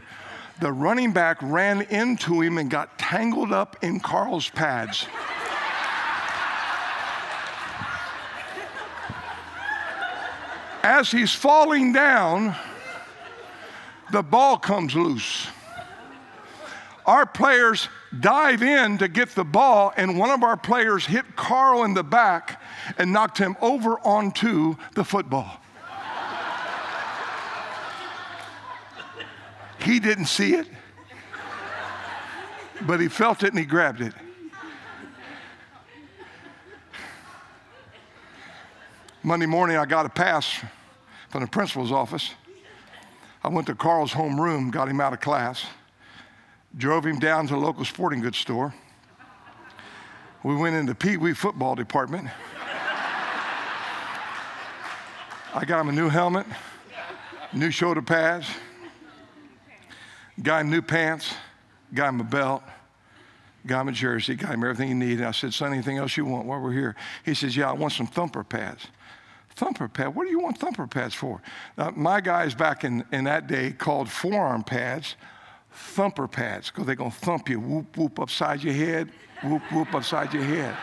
The 0.60 0.72
running 0.72 1.12
back 1.12 1.36
ran 1.42 1.82
into 1.82 2.40
him 2.40 2.56
and 2.56 2.70
got 2.70 2.98
tangled 2.98 3.52
up 3.52 3.76
in 3.82 4.00
Carl's 4.00 4.48
pads. 4.48 5.06
As 10.82 11.10
he's 11.10 11.34
falling 11.34 11.92
down, 11.92 12.56
the 14.10 14.22
ball 14.22 14.56
comes 14.56 14.94
loose. 14.94 15.48
Our 17.06 17.24
players 17.24 17.88
dive 18.20 18.62
in 18.62 18.98
to 18.98 19.08
get 19.08 19.30
the 19.30 19.44
ball, 19.44 19.92
and 19.96 20.18
one 20.18 20.30
of 20.30 20.42
our 20.42 20.56
players 20.56 21.06
hit 21.06 21.36
Carl 21.36 21.84
in 21.84 21.94
the 21.94 22.04
back 22.04 22.60
and 22.98 23.12
knocked 23.12 23.38
him 23.38 23.56
over 23.60 23.98
onto 24.00 24.76
the 24.94 25.04
football. 25.04 25.60
he 29.80 30.00
didn't 30.00 30.26
see 30.26 30.54
it, 30.54 30.66
but 32.82 33.00
he 33.00 33.08
felt 33.08 33.42
it 33.42 33.50
and 33.50 33.58
he 33.58 33.64
grabbed 33.64 34.02
it. 34.02 34.12
Monday 39.22 39.46
morning, 39.46 39.76
I 39.76 39.86
got 39.86 40.04
a 40.04 40.10
pass 40.10 40.60
from 41.30 41.40
the 41.40 41.48
principal's 41.48 41.90
office. 41.90 42.32
I 43.48 43.50
went 43.50 43.66
to 43.68 43.74
Carl's 43.74 44.12
home 44.12 44.38
room, 44.38 44.70
got 44.70 44.90
him 44.90 45.00
out 45.00 45.14
of 45.14 45.20
class, 45.20 45.64
drove 46.76 47.06
him 47.06 47.18
down 47.18 47.46
to 47.46 47.54
the 47.54 47.58
local 47.58 47.82
sporting 47.82 48.20
goods 48.20 48.36
store. 48.36 48.74
We 50.42 50.54
went 50.54 50.76
into 50.76 50.94
Pee 50.94 51.16
Wee 51.16 51.32
football 51.32 51.74
department. 51.74 52.28
I 55.54 55.64
got 55.64 55.80
him 55.80 55.88
a 55.88 55.92
new 55.92 56.10
helmet, 56.10 56.46
new 57.54 57.70
shoulder 57.70 58.02
pads, 58.02 58.46
got 60.42 60.60
him 60.60 60.70
new 60.70 60.82
pants, 60.82 61.32
got 61.94 62.10
him 62.10 62.20
a 62.20 62.24
belt, 62.24 62.62
got 63.66 63.80
him 63.80 63.88
a 63.88 63.92
jersey, 63.92 64.34
got 64.34 64.50
him 64.50 64.62
everything 64.62 64.88
he 64.88 64.94
needed. 64.94 65.24
I 65.24 65.30
said, 65.30 65.54
son, 65.54 65.72
anything 65.72 65.96
else 65.96 66.18
you 66.18 66.26
want 66.26 66.44
while 66.44 66.60
we're 66.60 66.72
here? 66.72 66.96
He 67.24 67.32
says, 67.32 67.56
yeah, 67.56 67.70
I 67.70 67.72
want 67.72 67.94
some 67.94 68.08
thumper 68.08 68.44
pads. 68.44 68.88
Thumper 69.58 69.88
pad. 69.88 70.14
What 70.14 70.24
do 70.24 70.30
you 70.30 70.38
want 70.38 70.56
thumper 70.56 70.86
pads 70.86 71.14
for? 71.14 71.42
Now, 71.76 71.90
my 71.90 72.20
guys 72.20 72.54
back 72.54 72.84
in, 72.84 73.04
in 73.10 73.24
that 73.24 73.48
day 73.48 73.72
called 73.72 74.08
forearm 74.08 74.62
pads 74.62 75.16
thumper 75.72 76.28
pads 76.28 76.70
because 76.70 76.86
they're 76.86 76.94
going 76.94 77.10
to 77.10 77.16
thump 77.16 77.48
you, 77.48 77.58
whoop, 77.58 77.96
whoop 77.96 78.20
upside 78.20 78.62
your 78.62 78.74
head, 78.74 79.10
whoop, 79.42 79.62
whoop 79.72 79.92
upside 79.96 80.32
your 80.32 80.44
head. 80.44 80.76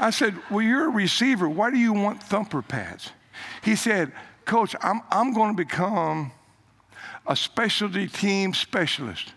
I 0.00 0.10
said, 0.10 0.34
Well, 0.50 0.62
you're 0.62 0.86
a 0.86 0.90
receiver. 0.90 1.48
Why 1.48 1.70
do 1.70 1.78
you 1.78 1.92
want 1.92 2.20
thumper 2.20 2.60
pads? 2.60 3.12
He 3.62 3.76
said, 3.76 4.10
Coach, 4.46 4.74
I'm, 4.82 5.00
I'm 5.12 5.32
going 5.32 5.56
to 5.56 5.56
become 5.56 6.32
a 7.24 7.36
specialty 7.36 8.08
team 8.08 8.52
specialist. 8.52 9.32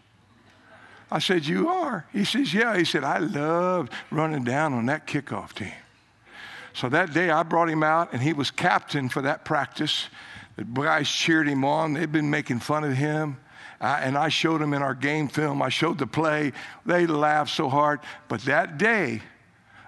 I 1.11 1.19
said, 1.19 1.45
You 1.45 1.69
are? 1.69 2.07
He 2.11 2.25
says, 2.25 2.51
Yeah. 2.51 2.75
He 2.75 2.83
said, 2.83 3.03
I 3.03 3.19
loved 3.19 3.93
running 4.09 4.43
down 4.43 4.73
on 4.73 4.87
that 4.87 5.05
kickoff 5.05 5.53
team. 5.53 5.71
So 6.79 6.87
that 6.87 7.13
day 7.13 7.29
I 7.29 7.43
brought 7.43 7.69
him 7.69 7.83
out, 7.83 8.13
and 8.13 8.21
he 8.21 8.31
was 8.31 8.51
captain 8.51 9.09
for 9.09 9.21
that 9.23 9.43
practice. 9.43 10.07
The 10.55 10.63
guys 10.63 11.09
cheered 11.09 11.45
him 11.45 11.65
on. 11.65 11.91
They'd 11.91 12.09
been 12.09 12.29
making 12.29 12.59
fun 12.59 12.85
of 12.85 12.93
him. 12.93 13.37
And 13.81 14.17
I 14.17 14.29
showed 14.29 14.61
them 14.61 14.73
in 14.73 14.81
our 14.81 14.93
game 14.93 15.27
film. 15.27 15.61
I 15.61 15.67
showed 15.67 15.97
the 15.97 16.07
play. 16.07 16.53
They 16.85 17.05
laughed 17.05 17.51
so 17.51 17.67
hard. 17.67 17.99
But 18.29 18.39
that 18.45 18.77
day, 18.77 19.21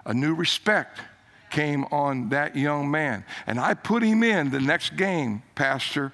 a 0.04 0.12
new 0.12 0.34
respect 0.34 1.00
came 1.48 1.84
on 1.84 2.28
that 2.28 2.56
young 2.56 2.90
man. 2.90 3.24
And 3.46 3.58
I 3.58 3.72
put 3.72 4.02
him 4.02 4.22
in 4.22 4.50
the 4.50 4.60
next 4.60 4.94
game, 4.94 5.42
Pastor, 5.54 6.12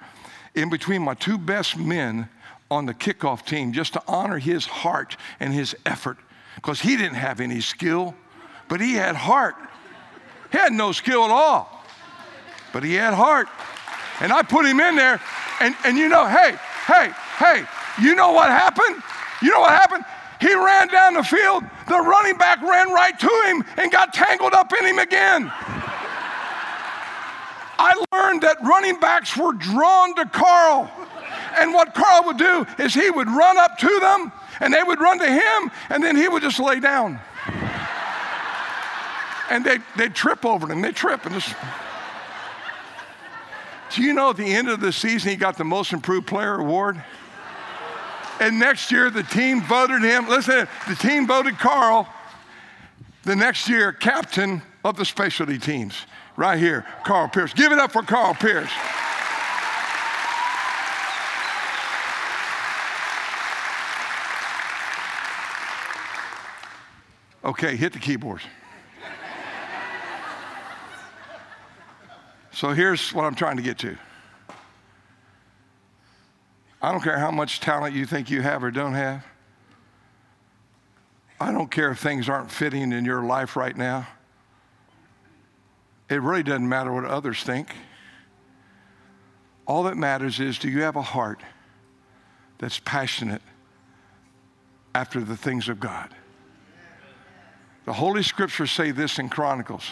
in 0.55 0.69
between 0.69 1.01
my 1.01 1.13
two 1.13 1.37
best 1.37 1.75
men 1.75 2.29
on 2.71 2.85
the 2.85 2.93
kickoff 2.93 3.45
team 3.45 3.73
just 3.73 3.91
to 3.93 4.03
honor 4.07 4.39
his 4.39 4.65
heart 4.65 5.17
and 5.41 5.53
his 5.53 5.75
effort 5.85 6.19
because 6.55 6.79
he 6.79 6.95
didn't 6.95 7.15
have 7.15 7.41
any 7.41 7.59
skill, 7.59 8.15
but 8.69 8.79
he 8.79 8.93
had 8.93 9.17
heart. 9.17 9.55
He 10.51 10.57
had 10.57 10.73
no 10.73 10.91
skill 10.91 11.23
at 11.23 11.31
all, 11.31 11.83
but 12.73 12.83
he 12.83 12.95
had 12.95 13.13
heart. 13.13 13.47
And 14.21 14.33
I 14.33 14.41
put 14.41 14.65
him 14.65 14.79
in 14.79 14.95
there, 14.95 15.21
and, 15.61 15.75
and 15.85 15.97
you 15.97 16.09
know, 16.09 16.27
hey, 16.27 16.55
hey, 16.87 17.11
hey, 17.37 17.63
you 18.01 18.15
know 18.15 18.31
what 18.31 18.49
happened? 18.49 19.01
You 19.41 19.51
know 19.51 19.61
what 19.61 19.71
happened? 19.71 20.03
He 20.41 20.53
ran 20.53 20.87
down 20.87 21.13
the 21.15 21.23
field. 21.23 21.63
The 21.87 21.97
running 21.97 22.37
back 22.37 22.61
ran 22.61 22.91
right 22.91 23.17
to 23.19 23.43
him 23.47 23.63
and 23.77 23.91
got 23.91 24.13
tangled 24.13 24.53
up 24.53 24.71
in 24.73 24.85
him 24.85 24.99
again. 24.99 25.51
I 27.81 28.05
learned 28.11 28.41
that 28.41 28.57
running 28.61 28.99
backs 28.99 29.35
were 29.37 29.53
drawn 29.53 30.15
to 30.15 30.25
Carl. 30.25 30.91
And 31.59 31.73
what 31.73 31.93
Carl 31.93 32.25
would 32.25 32.37
do 32.37 32.65
is 32.77 32.93
he 32.93 33.09
would 33.09 33.27
run 33.27 33.57
up 33.57 33.77
to 33.79 33.99
them 33.99 34.31
and 34.59 34.73
they 34.73 34.83
would 34.83 34.99
run 34.99 35.19
to 35.19 35.29
him 35.29 35.71
and 35.89 36.03
then 36.03 36.15
he 36.15 36.27
would 36.27 36.41
just 36.41 36.59
lay 36.59 36.79
down. 36.79 37.19
And 39.49 39.65
they, 39.65 39.79
they'd 39.97 40.13
trip 40.13 40.45
over 40.45 40.71
him. 40.71 40.81
They'd 40.81 40.95
trip 40.95 41.25
and 41.25 41.35
just. 41.35 41.55
Do 43.91 44.03
you 44.03 44.13
know 44.13 44.29
at 44.29 44.37
the 44.37 44.45
end 44.45 44.69
of 44.69 44.79
the 44.79 44.93
season 44.93 45.31
he 45.31 45.35
got 45.35 45.57
the 45.57 45.63
most 45.63 45.93
improved 45.93 46.27
player 46.27 46.55
award? 46.55 47.03
And 48.39 48.59
next 48.59 48.91
year, 48.91 49.09
the 49.09 49.23
team 49.23 49.61
voted 49.61 50.01
him, 50.01 50.29
listen, 50.29 50.67
the 50.87 50.95
team 50.95 51.27
voted 51.27 51.57
Carl 51.57 52.07
the 53.23 53.35
next 53.35 53.67
year 53.67 53.91
captain 53.91 54.61
of 54.85 54.95
the 54.95 55.03
specialty 55.03 55.57
teams. 55.57 56.05
Right 56.37 56.57
here, 56.57 56.85
Carl 57.03 57.27
Pierce. 57.27 57.53
Give 57.53 57.71
it 57.71 57.79
up 57.79 57.91
for 57.91 58.01
Carl 58.01 58.33
Pierce. 58.33 58.71
Okay, 67.43 67.75
hit 67.75 67.91
the 67.91 67.99
keyboards. 67.99 68.43
So 72.59 72.73
here's 72.73 73.13
what 73.13 73.23
I'm 73.23 73.35
trying 73.35 73.55
to 73.55 73.63
get 73.63 73.77
to. 73.77 73.95
I 76.81 76.91
don't 76.91 76.99
care 76.99 77.17
how 77.17 77.31
much 77.31 77.61
talent 77.61 77.95
you 77.95 78.05
think 78.05 78.29
you 78.29 78.41
have 78.41 78.65
or 78.65 78.69
don't 78.69 78.95
have. 78.95 79.25
I 81.39 81.53
don't 81.53 81.71
care 81.71 81.91
if 81.91 81.99
things 81.99 82.27
aren't 82.27 82.51
fitting 82.51 82.91
in 82.91 83.05
your 83.05 83.23
life 83.23 83.55
right 83.55 83.77
now. 83.77 84.09
It 86.09 86.21
really 86.21 86.43
doesn't 86.43 86.67
matter 86.67 86.91
what 86.91 87.05
others 87.05 87.43
think. 87.43 87.73
All 89.65 89.83
that 89.83 89.95
matters 89.95 90.41
is 90.41 90.59
do 90.59 90.67
you 90.67 90.81
have 90.81 90.97
a 90.97 91.01
heart 91.01 91.39
that's 92.57 92.79
passionate 92.79 93.41
after 94.93 95.21
the 95.21 95.37
things 95.37 95.69
of 95.69 95.79
God? 95.79 96.13
The 97.85 97.93
Holy 97.93 98.21
Scriptures 98.21 98.69
say 98.69 98.91
this 98.91 99.17
in 99.17 99.29
Chronicles 99.29 99.89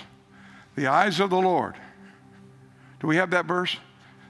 the 0.76 0.88
eyes 0.88 1.22
of 1.22 1.30
the 1.30 1.39
Lord. 1.39 1.76
Do 3.00 3.08
we 3.08 3.18
have 3.18 3.30
that 3.32 3.45
verse? 3.45 3.78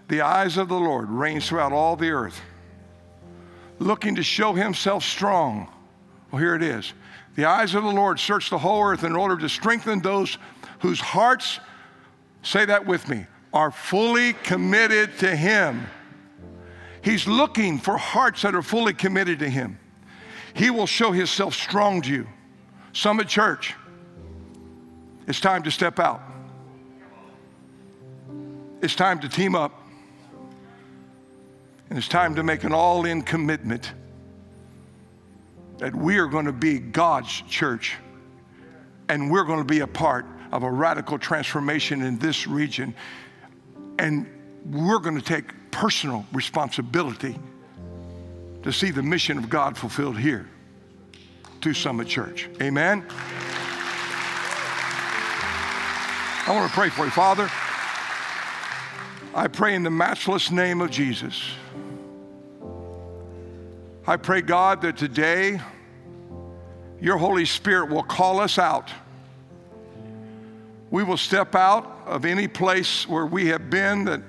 The 0.08 0.22
eyes 0.22 0.58
of 0.58 0.70
the 0.70 0.80
Lord 0.80 1.10
range 1.10 1.48
throughout 1.48 1.74
all 1.74 1.96
the 1.96 2.12
earth, 2.12 2.40
looking 3.80 4.16
to 4.16 4.24
show 4.24 4.54
himself 4.54 5.04
strong. 5.04 5.70
Well, 6.32 6.42
here 6.42 6.56
it 6.56 6.64
is. 6.64 6.94
The 7.36 7.46
eyes 7.46 7.76
of 7.76 7.84
the 7.84 7.92
Lord 7.92 8.20
search 8.20 8.50
the 8.50 8.58
whole 8.58 8.84
earth 8.84 9.04
in 9.04 9.16
order 9.16 9.38
to 9.38 9.50
strengthen 9.50 10.02
those 10.02 10.38
whose 10.80 11.00
hearts, 11.00 11.60
say 12.42 12.66
that 12.66 12.86
with 12.86 13.08
me, 13.10 13.26
are 13.54 13.72
fully 13.72 14.34
committed 14.34 15.18
to 15.20 15.36
Him. 15.36 15.88
He's 17.02 17.28
looking 17.28 17.80
for 17.80 17.98
hearts 17.98 18.42
that 18.42 18.56
are 18.56 18.62
fully 18.62 18.94
committed 18.94 19.40
to 19.40 19.50
Him. 19.50 19.80
He 20.54 20.70
will 20.70 20.88
show 20.88 21.12
Himself 21.12 21.54
strong 21.54 22.02
to 22.02 22.12
you. 22.12 22.28
Summit 22.94 23.28
Church, 23.28 23.76
it's 25.28 25.40
time 25.40 25.64
to 25.64 25.72
step 25.72 26.00
out. 26.00 26.22
It's 28.80 28.96
time 28.96 29.20
to 29.22 29.30
team 29.30 29.56
up. 29.56 29.84
And 31.90 31.98
it's 31.98 32.08
time 32.08 32.36
to 32.36 32.44
make 32.44 32.64
an 32.64 32.74
all 32.74 33.06
in 33.06 33.22
commitment 33.22 33.92
that 35.80 35.96
we 35.96 36.18
are 36.18 36.28
going 36.28 36.46
to 36.46 36.52
be 36.52 36.80
God's 36.80 37.42
church 37.44 37.96
and 39.10 39.32
we're 39.32 39.46
going 39.46 39.60
to 39.60 39.66
be 39.66 39.80
a 39.80 39.88
part 39.88 40.26
of 40.52 40.64
a 40.64 40.70
radical 40.70 41.18
transformation 41.18 42.02
in 42.02 42.18
this 42.20 42.46
region. 42.46 42.94
And 44.00 44.28
we're 44.66 45.00
going 45.00 45.16
to 45.16 45.26
take 45.26 45.46
personal 45.72 46.26
responsibility 46.34 47.38
to 48.64 48.74
see 48.74 48.92
the 48.92 49.04
mission 49.04 49.38
of 49.38 49.50
God 49.50 49.78
fulfilled 49.78 50.18
here 50.18 50.48
to 51.62 51.74
Summit 51.74 52.08
Church. 52.08 52.50
Amen. 52.62 53.06
I 56.46 56.52
want 56.52 56.70
to 56.70 56.76
pray 56.76 56.90
for 56.90 57.06
you, 57.06 57.12
Father. 57.12 57.50
I 59.38 59.48
pray 59.48 59.76
in 59.76 59.84
the 59.84 59.92
matchless 59.92 60.50
name 60.50 60.82
of 60.82 60.90
Jesus. 60.90 61.48
I 64.08 64.18
pray, 64.18 64.42
God, 64.42 64.82
that 64.82 64.98
today 64.98 65.62
your 67.00 67.18
Holy 67.18 67.46
Spirit 67.46 67.92
will 67.92 68.02
call 68.02 68.40
us 68.40 68.58
out. 68.58 68.90
We 70.90 71.04
will 71.04 71.18
step 71.18 71.54
out 71.54 72.02
of 72.08 72.26
any 72.26 72.48
place 72.48 73.08
where 73.08 73.28
we 73.28 73.46
have 73.50 73.70
been 73.70 74.06
that 74.06 74.24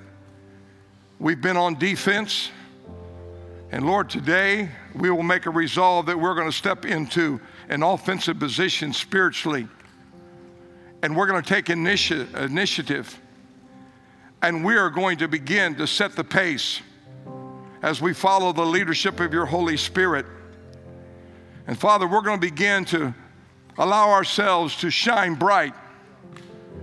we've 1.18 1.40
been 1.40 1.56
on 1.56 1.78
defense. 1.78 2.50
And 3.72 3.86
Lord, 3.86 4.10
today 4.10 4.68
we 4.94 5.10
will 5.10 5.22
make 5.22 5.46
a 5.46 5.50
resolve 5.50 6.04
that 6.04 6.20
we're 6.20 6.34
going 6.34 6.50
to 6.50 6.56
step 6.56 6.84
into 6.84 7.40
an 7.70 7.82
offensive 7.82 8.38
position 8.38 8.92
spiritually. 8.92 9.68
And 11.02 11.16
we're 11.16 11.28
going 11.28 11.42
to 11.42 11.48
take 11.48 11.64
initi- 11.74 12.34
initiative. 12.36 13.18
And 14.42 14.64
we 14.64 14.76
are 14.76 14.90
going 14.90 15.18
to 15.18 15.28
begin 15.28 15.74
to 15.76 15.86
set 15.86 16.12
the 16.12 16.24
pace 16.24 16.80
as 17.82 18.00
we 18.00 18.14
follow 18.14 18.52
the 18.52 18.64
leadership 18.64 19.20
of 19.20 19.32
your 19.32 19.46
Holy 19.46 19.76
Spirit. 19.76 20.26
And 21.66 21.78
Father, 21.78 22.06
we're 22.06 22.22
going 22.22 22.40
to 22.40 22.46
begin 22.46 22.84
to 22.86 23.14
allow 23.76 24.10
ourselves 24.10 24.76
to 24.76 24.90
shine 24.90 25.34
bright 25.34 25.74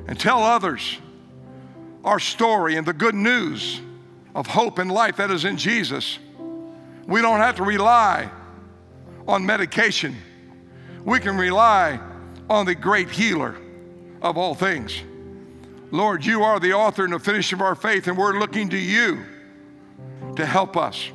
and 0.07 0.19
tell 0.19 0.43
others 0.43 0.97
our 2.03 2.19
story 2.19 2.75
and 2.75 2.85
the 2.85 2.93
good 2.93 3.15
news 3.15 3.81
of 4.35 4.47
hope 4.47 4.79
and 4.79 4.91
life 4.91 5.17
that 5.17 5.31
is 5.31 5.45
in 5.45 5.57
Jesus. 5.57 6.19
We 7.07 7.21
don't 7.21 7.39
have 7.39 7.55
to 7.55 7.63
rely 7.63 8.29
on 9.27 9.45
medication. 9.45 10.15
We 11.03 11.19
can 11.19 11.37
rely 11.37 11.99
on 12.49 12.65
the 12.65 12.75
great 12.75 13.09
healer 13.09 13.55
of 14.21 14.37
all 14.37 14.55
things. 14.55 15.01
Lord, 15.91 16.25
you 16.25 16.43
are 16.43 16.59
the 16.59 16.73
author 16.73 17.03
and 17.03 17.13
the 17.13 17.19
finisher 17.19 17.55
of 17.55 17.61
our 17.61 17.75
faith, 17.75 18.07
and 18.07 18.17
we're 18.17 18.39
looking 18.39 18.69
to 18.69 18.77
you 18.77 19.23
to 20.35 20.45
help 20.45 20.75
us. 20.75 21.09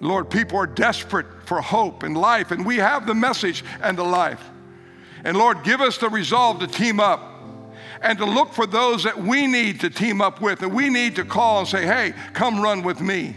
Lord, 0.00 0.30
people 0.30 0.58
are 0.58 0.66
desperate 0.66 1.26
for 1.46 1.60
hope 1.60 2.02
and 2.02 2.16
life, 2.16 2.50
and 2.50 2.66
we 2.66 2.78
have 2.78 3.06
the 3.06 3.14
message 3.14 3.64
and 3.80 3.96
the 3.96 4.04
life. 4.04 4.42
And 5.24 5.36
Lord, 5.36 5.62
give 5.62 5.80
us 5.80 5.98
the 5.98 6.08
resolve 6.08 6.58
to 6.60 6.66
team 6.66 6.98
up 6.98 7.28
and 8.00 8.18
to 8.18 8.24
look 8.24 8.52
for 8.52 8.66
those 8.66 9.04
that 9.04 9.16
we 9.16 9.46
need 9.46 9.80
to 9.80 9.90
team 9.90 10.20
up 10.20 10.40
with, 10.40 10.62
and 10.62 10.74
we 10.74 10.90
need 10.90 11.14
to 11.16 11.24
call 11.24 11.60
and 11.60 11.68
say, 11.68 11.86
hey, 11.86 12.14
come 12.32 12.60
run 12.60 12.82
with 12.82 13.00
me. 13.00 13.36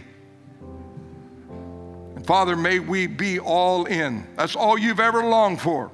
And 2.16 2.26
Father, 2.26 2.56
may 2.56 2.80
we 2.80 3.06
be 3.06 3.38
all 3.38 3.84
in. 3.84 4.26
That's 4.36 4.56
all 4.56 4.76
you've 4.76 4.98
ever 4.98 5.22
longed 5.22 5.60
for. 5.60 5.92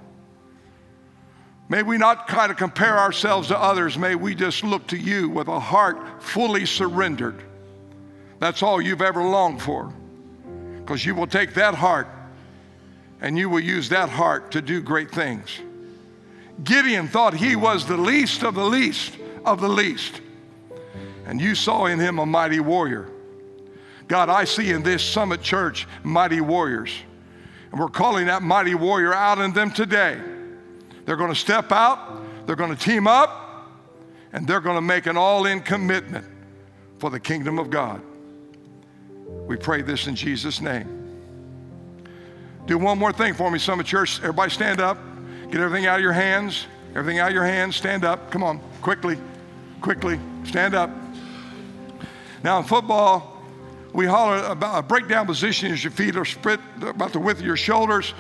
May 1.69 1.83
we 1.83 1.97
not 1.97 2.29
try 2.29 2.47
to 2.47 2.55
compare 2.55 2.99
ourselves 2.99 3.49
to 3.49 3.59
others. 3.59 3.97
May 3.97 4.15
we 4.15 4.35
just 4.35 4.63
look 4.63 4.87
to 4.89 4.97
you 4.97 5.29
with 5.29 5.49
a 5.49 5.61
heart 5.61 6.23
fully 6.23 6.67
surrendered. 6.67 7.43
That's 8.41 8.63
all 8.63 8.81
you've 8.81 9.03
ever 9.03 9.23
longed 9.23 9.63
for. 9.63 9.93
Because 10.81 11.07
you 11.07 11.15
will 11.15 11.27
take 11.27 11.55
that 11.55 11.75
heart 11.75 12.09
and 13.21 13.39
you 13.39 13.49
will 13.49 13.61
use 13.61 13.89
that 13.91 14.09
heart 14.09 14.51
to 14.53 14.61
do 14.61 14.83
great 14.83 15.11
things. 15.11 15.61
Gideon 16.65 17.09
thought 17.09 17.35
he 17.35 17.57
was 17.57 17.87
the 17.87 17.97
least 17.97 18.43
of 18.43 18.55
the 18.55 18.65
least 18.65 19.17
of 19.45 19.61
the 19.61 19.69
least. 19.69 20.21
And 21.27 21.41
you 21.41 21.55
saw 21.55 21.87
in 21.87 21.99
him 21.99 22.19
a 22.19 22.27
mighty 22.27 22.61
warrior. 22.61 23.09
God, 24.09 24.29
I 24.29 24.45
see 24.45 24.73
in 24.73 24.83
this 24.83 25.03
summit 25.03 25.41
church 25.41 25.87
mighty 26.03 26.41
warriors. 26.41 26.93
And 27.71 27.81
we're 27.81 27.89
calling 27.89 28.27
that 28.27 28.43
mighty 28.43 28.75
warrior 28.75 29.15
out 29.15 29.39
in 29.39 29.53
them 29.53 29.71
today. 29.71 30.21
They're 31.13 31.19
going 31.19 31.29
to 31.29 31.39
step 31.39 31.73
out, 31.73 32.23
they're 32.47 32.57
going 32.57 32.75
to 32.75 32.83
team 32.83 33.07
up, 33.07 33.69
and 34.33 34.49
they're 34.49 34.63
going 34.63 34.77
to 34.77 34.81
make 34.81 35.05
an 35.05 35.19
all 35.19 35.45
in 35.45 35.61
commitment 35.61 36.25
for 37.01 37.11
the 37.11 37.21
kingdom 37.21 37.59
of 37.59 37.69
God. 37.69 38.01
We 39.47 39.57
pray 39.59 39.83
this 39.83 40.07
in 40.07 40.17
Jesus' 40.17 40.63
name. 40.63 40.89
Do 42.65 42.79
one 42.79 42.99
more 42.99 43.13
thing 43.13 43.35
for 43.35 43.51
me, 43.51 43.59
Summit 43.59 43.85
Church. 43.85 44.21
Everybody 44.21 44.53
stand 44.53 44.81
up. 44.81 44.97
Get 45.51 45.61
everything 45.61 45.85
out 45.85 45.97
of 45.97 46.03
your 46.03 46.15
hands. 46.15 46.67
Everything 46.95 47.19
out 47.19 47.29
of 47.29 47.35
your 47.35 47.45
hands. 47.45 47.77
Stand 47.77 48.07
up. 48.07 48.31
Come 48.31 48.43
on, 48.43 48.59
quickly, 48.81 49.19
quickly. 49.83 50.19
Stand 50.45 50.75
up. 50.75 50.89
Now, 52.43 52.57
in 52.57 52.65
football, 52.65 53.45
we 53.93 54.07
holler 54.07 54.43
about 54.47 54.79
a 54.79 54.83
breakdown 54.83 55.27
position 55.27 55.73
as 55.73 55.85
your 55.85 55.91
feet 55.91 56.17
are 56.17 56.25
spread 56.25 56.59
about 56.81 57.13
the 57.13 57.19
width 57.19 57.41
of 57.41 57.45
your 57.45 57.59
shoulders. 57.59 58.15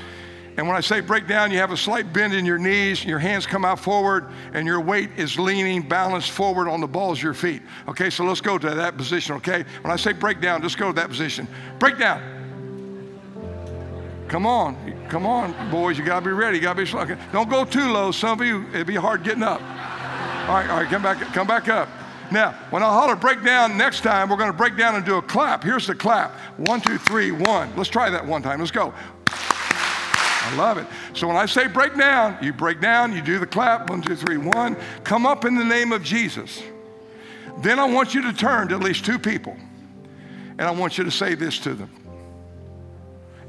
And 0.56 0.66
when 0.68 0.76
I 0.76 0.80
say 0.80 1.00
breakdown, 1.00 1.50
you 1.50 1.58
have 1.58 1.72
a 1.72 1.76
slight 1.76 2.12
bend 2.12 2.34
in 2.34 2.44
your 2.44 2.58
knees, 2.58 3.04
your 3.04 3.18
hands 3.18 3.46
come 3.46 3.64
out 3.64 3.80
forward, 3.80 4.28
and 4.52 4.66
your 4.66 4.80
weight 4.80 5.10
is 5.16 5.38
leaning, 5.38 5.80
balanced 5.80 6.30
forward 6.30 6.68
on 6.68 6.80
the 6.80 6.86
balls 6.86 7.18
of 7.18 7.24
your 7.24 7.34
feet. 7.34 7.62
Okay, 7.88 8.10
so 8.10 8.24
let's 8.24 8.42
go 8.42 8.58
to 8.58 8.70
that 8.70 8.98
position, 8.98 9.34
okay? 9.36 9.64
When 9.80 9.90
I 9.90 9.96
say 9.96 10.12
breakdown, 10.12 10.60
just 10.60 10.76
go 10.76 10.88
to 10.88 10.92
that 11.00 11.08
position. 11.08 11.48
Breakdown. 11.78 12.20
Come 14.28 14.46
on, 14.46 14.76
come 15.08 15.26
on, 15.26 15.70
boys, 15.70 15.98
you 15.98 16.04
gotta 16.04 16.24
be 16.24 16.32
ready, 16.32 16.58
you 16.58 16.62
gotta 16.62 16.78
be 16.78 16.86
slow. 16.86 17.04
Don't 17.32 17.50
go 17.50 17.64
too 17.64 17.90
low. 17.90 18.10
Some 18.12 18.40
of 18.40 18.46
you, 18.46 18.66
it'd 18.68 18.86
be 18.86 18.94
hard 18.94 19.24
getting 19.24 19.42
up. 19.42 19.60
All 19.60 20.54
right, 20.54 20.70
all 20.70 20.80
right, 20.80 20.88
come 20.88 21.02
back, 21.02 21.18
come 21.34 21.46
back 21.46 21.68
up. 21.68 21.88
Now, 22.30 22.52
when 22.70 22.82
I 22.82 22.86
holler 22.86 23.14
break 23.14 23.44
down 23.44 23.76
next 23.76 24.00
time, 24.00 24.30
we're 24.30 24.38
gonna 24.38 24.52
break 24.52 24.76
down 24.76 24.94
and 24.94 25.04
do 25.04 25.16
a 25.16 25.22
clap. 25.22 25.62
Here's 25.62 25.86
the 25.86 25.94
clap. 25.94 26.32
One, 26.56 26.80
two, 26.80 26.96
three, 26.96 27.30
one. 27.30 27.74
Let's 27.76 27.90
try 27.90 28.08
that 28.08 28.26
one 28.26 28.42
time. 28.42 28.58
Let's 28.58 28.70
go. 28.70 28.94
I 30.52 30.56
love 30.56 30.78
it. 30.78 30.86
So 31.14 31.26
when 31.26 31.36
I 31.36 31.46
say 31.46 31.66
break 31.66 31.96
down, 31.96 32.38
you 32.42 32.52
break 32.52 32.80
down, 32.80 33.12
you 33.12 33.22
do 33.22 33.38
the 33.38 33.46
clap. 33.46 33.90
One, 33.90 34.02
two, 34.02 34.16
three, 34.16 34.36
one. 34.36 34.76
Come 35.04 35.26
up 35.26 35.44
in 35.44 35.54
the 35.54 35.64
name 35.64 35.92
of 35.92 36.02
Jesus. 36.02 36.62
Then 37.58 37.78
I 37.78 37.84
want 37.84 38.14
you 38.14 38.22
to 38.22 38.32
turn 38.32 38.68
to 38.68 38.74
at 38.74 38.82
least 38.82 39.04
two 39.04 39.18
people, 39.18 39.56
and 40.58 40.62
I 40.62 40.70
want 40.70 40.98
you 40.98 41.04
to 41.04 41.10
say 41.10 41.34
this 41.34 41.58
to 41.60 41.74
them 41.74 41.90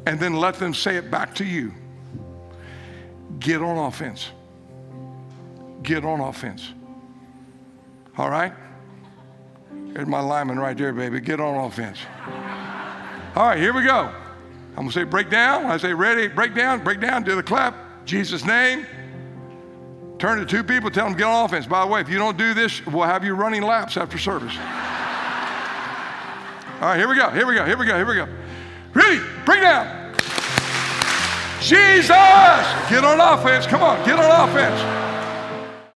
and 0.05 0.19
then 0.19 0.33
let 0.33 0.55
them 0.55 0.73
say 0.73 0.97
it 0.97 1.09
back 1.09 1.35
to 1.35 1.45
you. 1.45 1.73
Get 3.39 3.61
on 3.61 3.77
offense. 3.77 4.29
Get 5.81 6.05
on 6.05 6.19
offense. 6.19 6.73
All 8.17 8.29
right? 8.29 8.53
There's 9.71 10.07
my 10.07 10.19
lineman 10.19 10.59
right 10.59 10.77
there, 10.77 10.93
baby. 10.93 11.19
Get 11.19 11.39
on 11.39 11.65
offense. 11.65 11.99
All 13.35 13.47
right, 13.47 13.57
here 13.57 13.73
we 13.73 13.83
go. 13.83 14.13
I'm 14.75 14.83
going 14.83 14.89
to 14.89 14.93
say 14.93 15.03
break 15.03 15.29
down. 15.29 15.65
I 15.65 15.77
say 15.77 15.93
ready, 15.93 16.27
break 16.27 16.55
down, 16.55 16.83
break 16.83 16.99
down, 16.99 17.23
do 17.23 17.35
the 17.35 17.43
clap. 17.43 18.05
Jesus' 18.05 18.43
name. 18.43 18.85
Turn 20.17 20.39
to 20.39 20.45
two 20.45 20.63
people, 20.63 20.89
tell 20.89 21.05
them 21.05 21.17
get 21.17 21.25
on 21.25 21.45
offense. 21.45 21.67
By 21.67 21.81
the 21.85 21.91
way, 21.91 22.01
if 22.01 22.09
you 22.09 22.17
don't 22.17 22.37
do 22.37 22.53
this, 22.53 22.85
we'll 22.85 23.03
have 23.03 23.23
you 23.23 23.33
running 23.33 23.61
laps 23.61 23.97
after 23.97 24.17
service. 24.17 24.55
All 26.81 26.89
right, 26.89 26.97
here 26.97 27.07
we 27.07 27.15
go, 27.15 27.29
here 27.29 27.45
we 27.45 27.55
go, 27.55 27.65
here 27.65 27.77
we 27.77 27.85
go, 27.85 27.95
here 27.95 28.05
we 28.05 28.15
go. 28.15 28.27
Ready? 28.93 29.21
Bring 29.45 29.61
down. 29.61 30.13
Jesus! 31.59 32.09
Get 32.09 33.05
on 33.05 33.19
offense. 33.19 33.65
Come 33.65 33.83
on, 33.83 34.03
get 34.05 34.19
on 34.19 34.49
offense. 34.49 35.02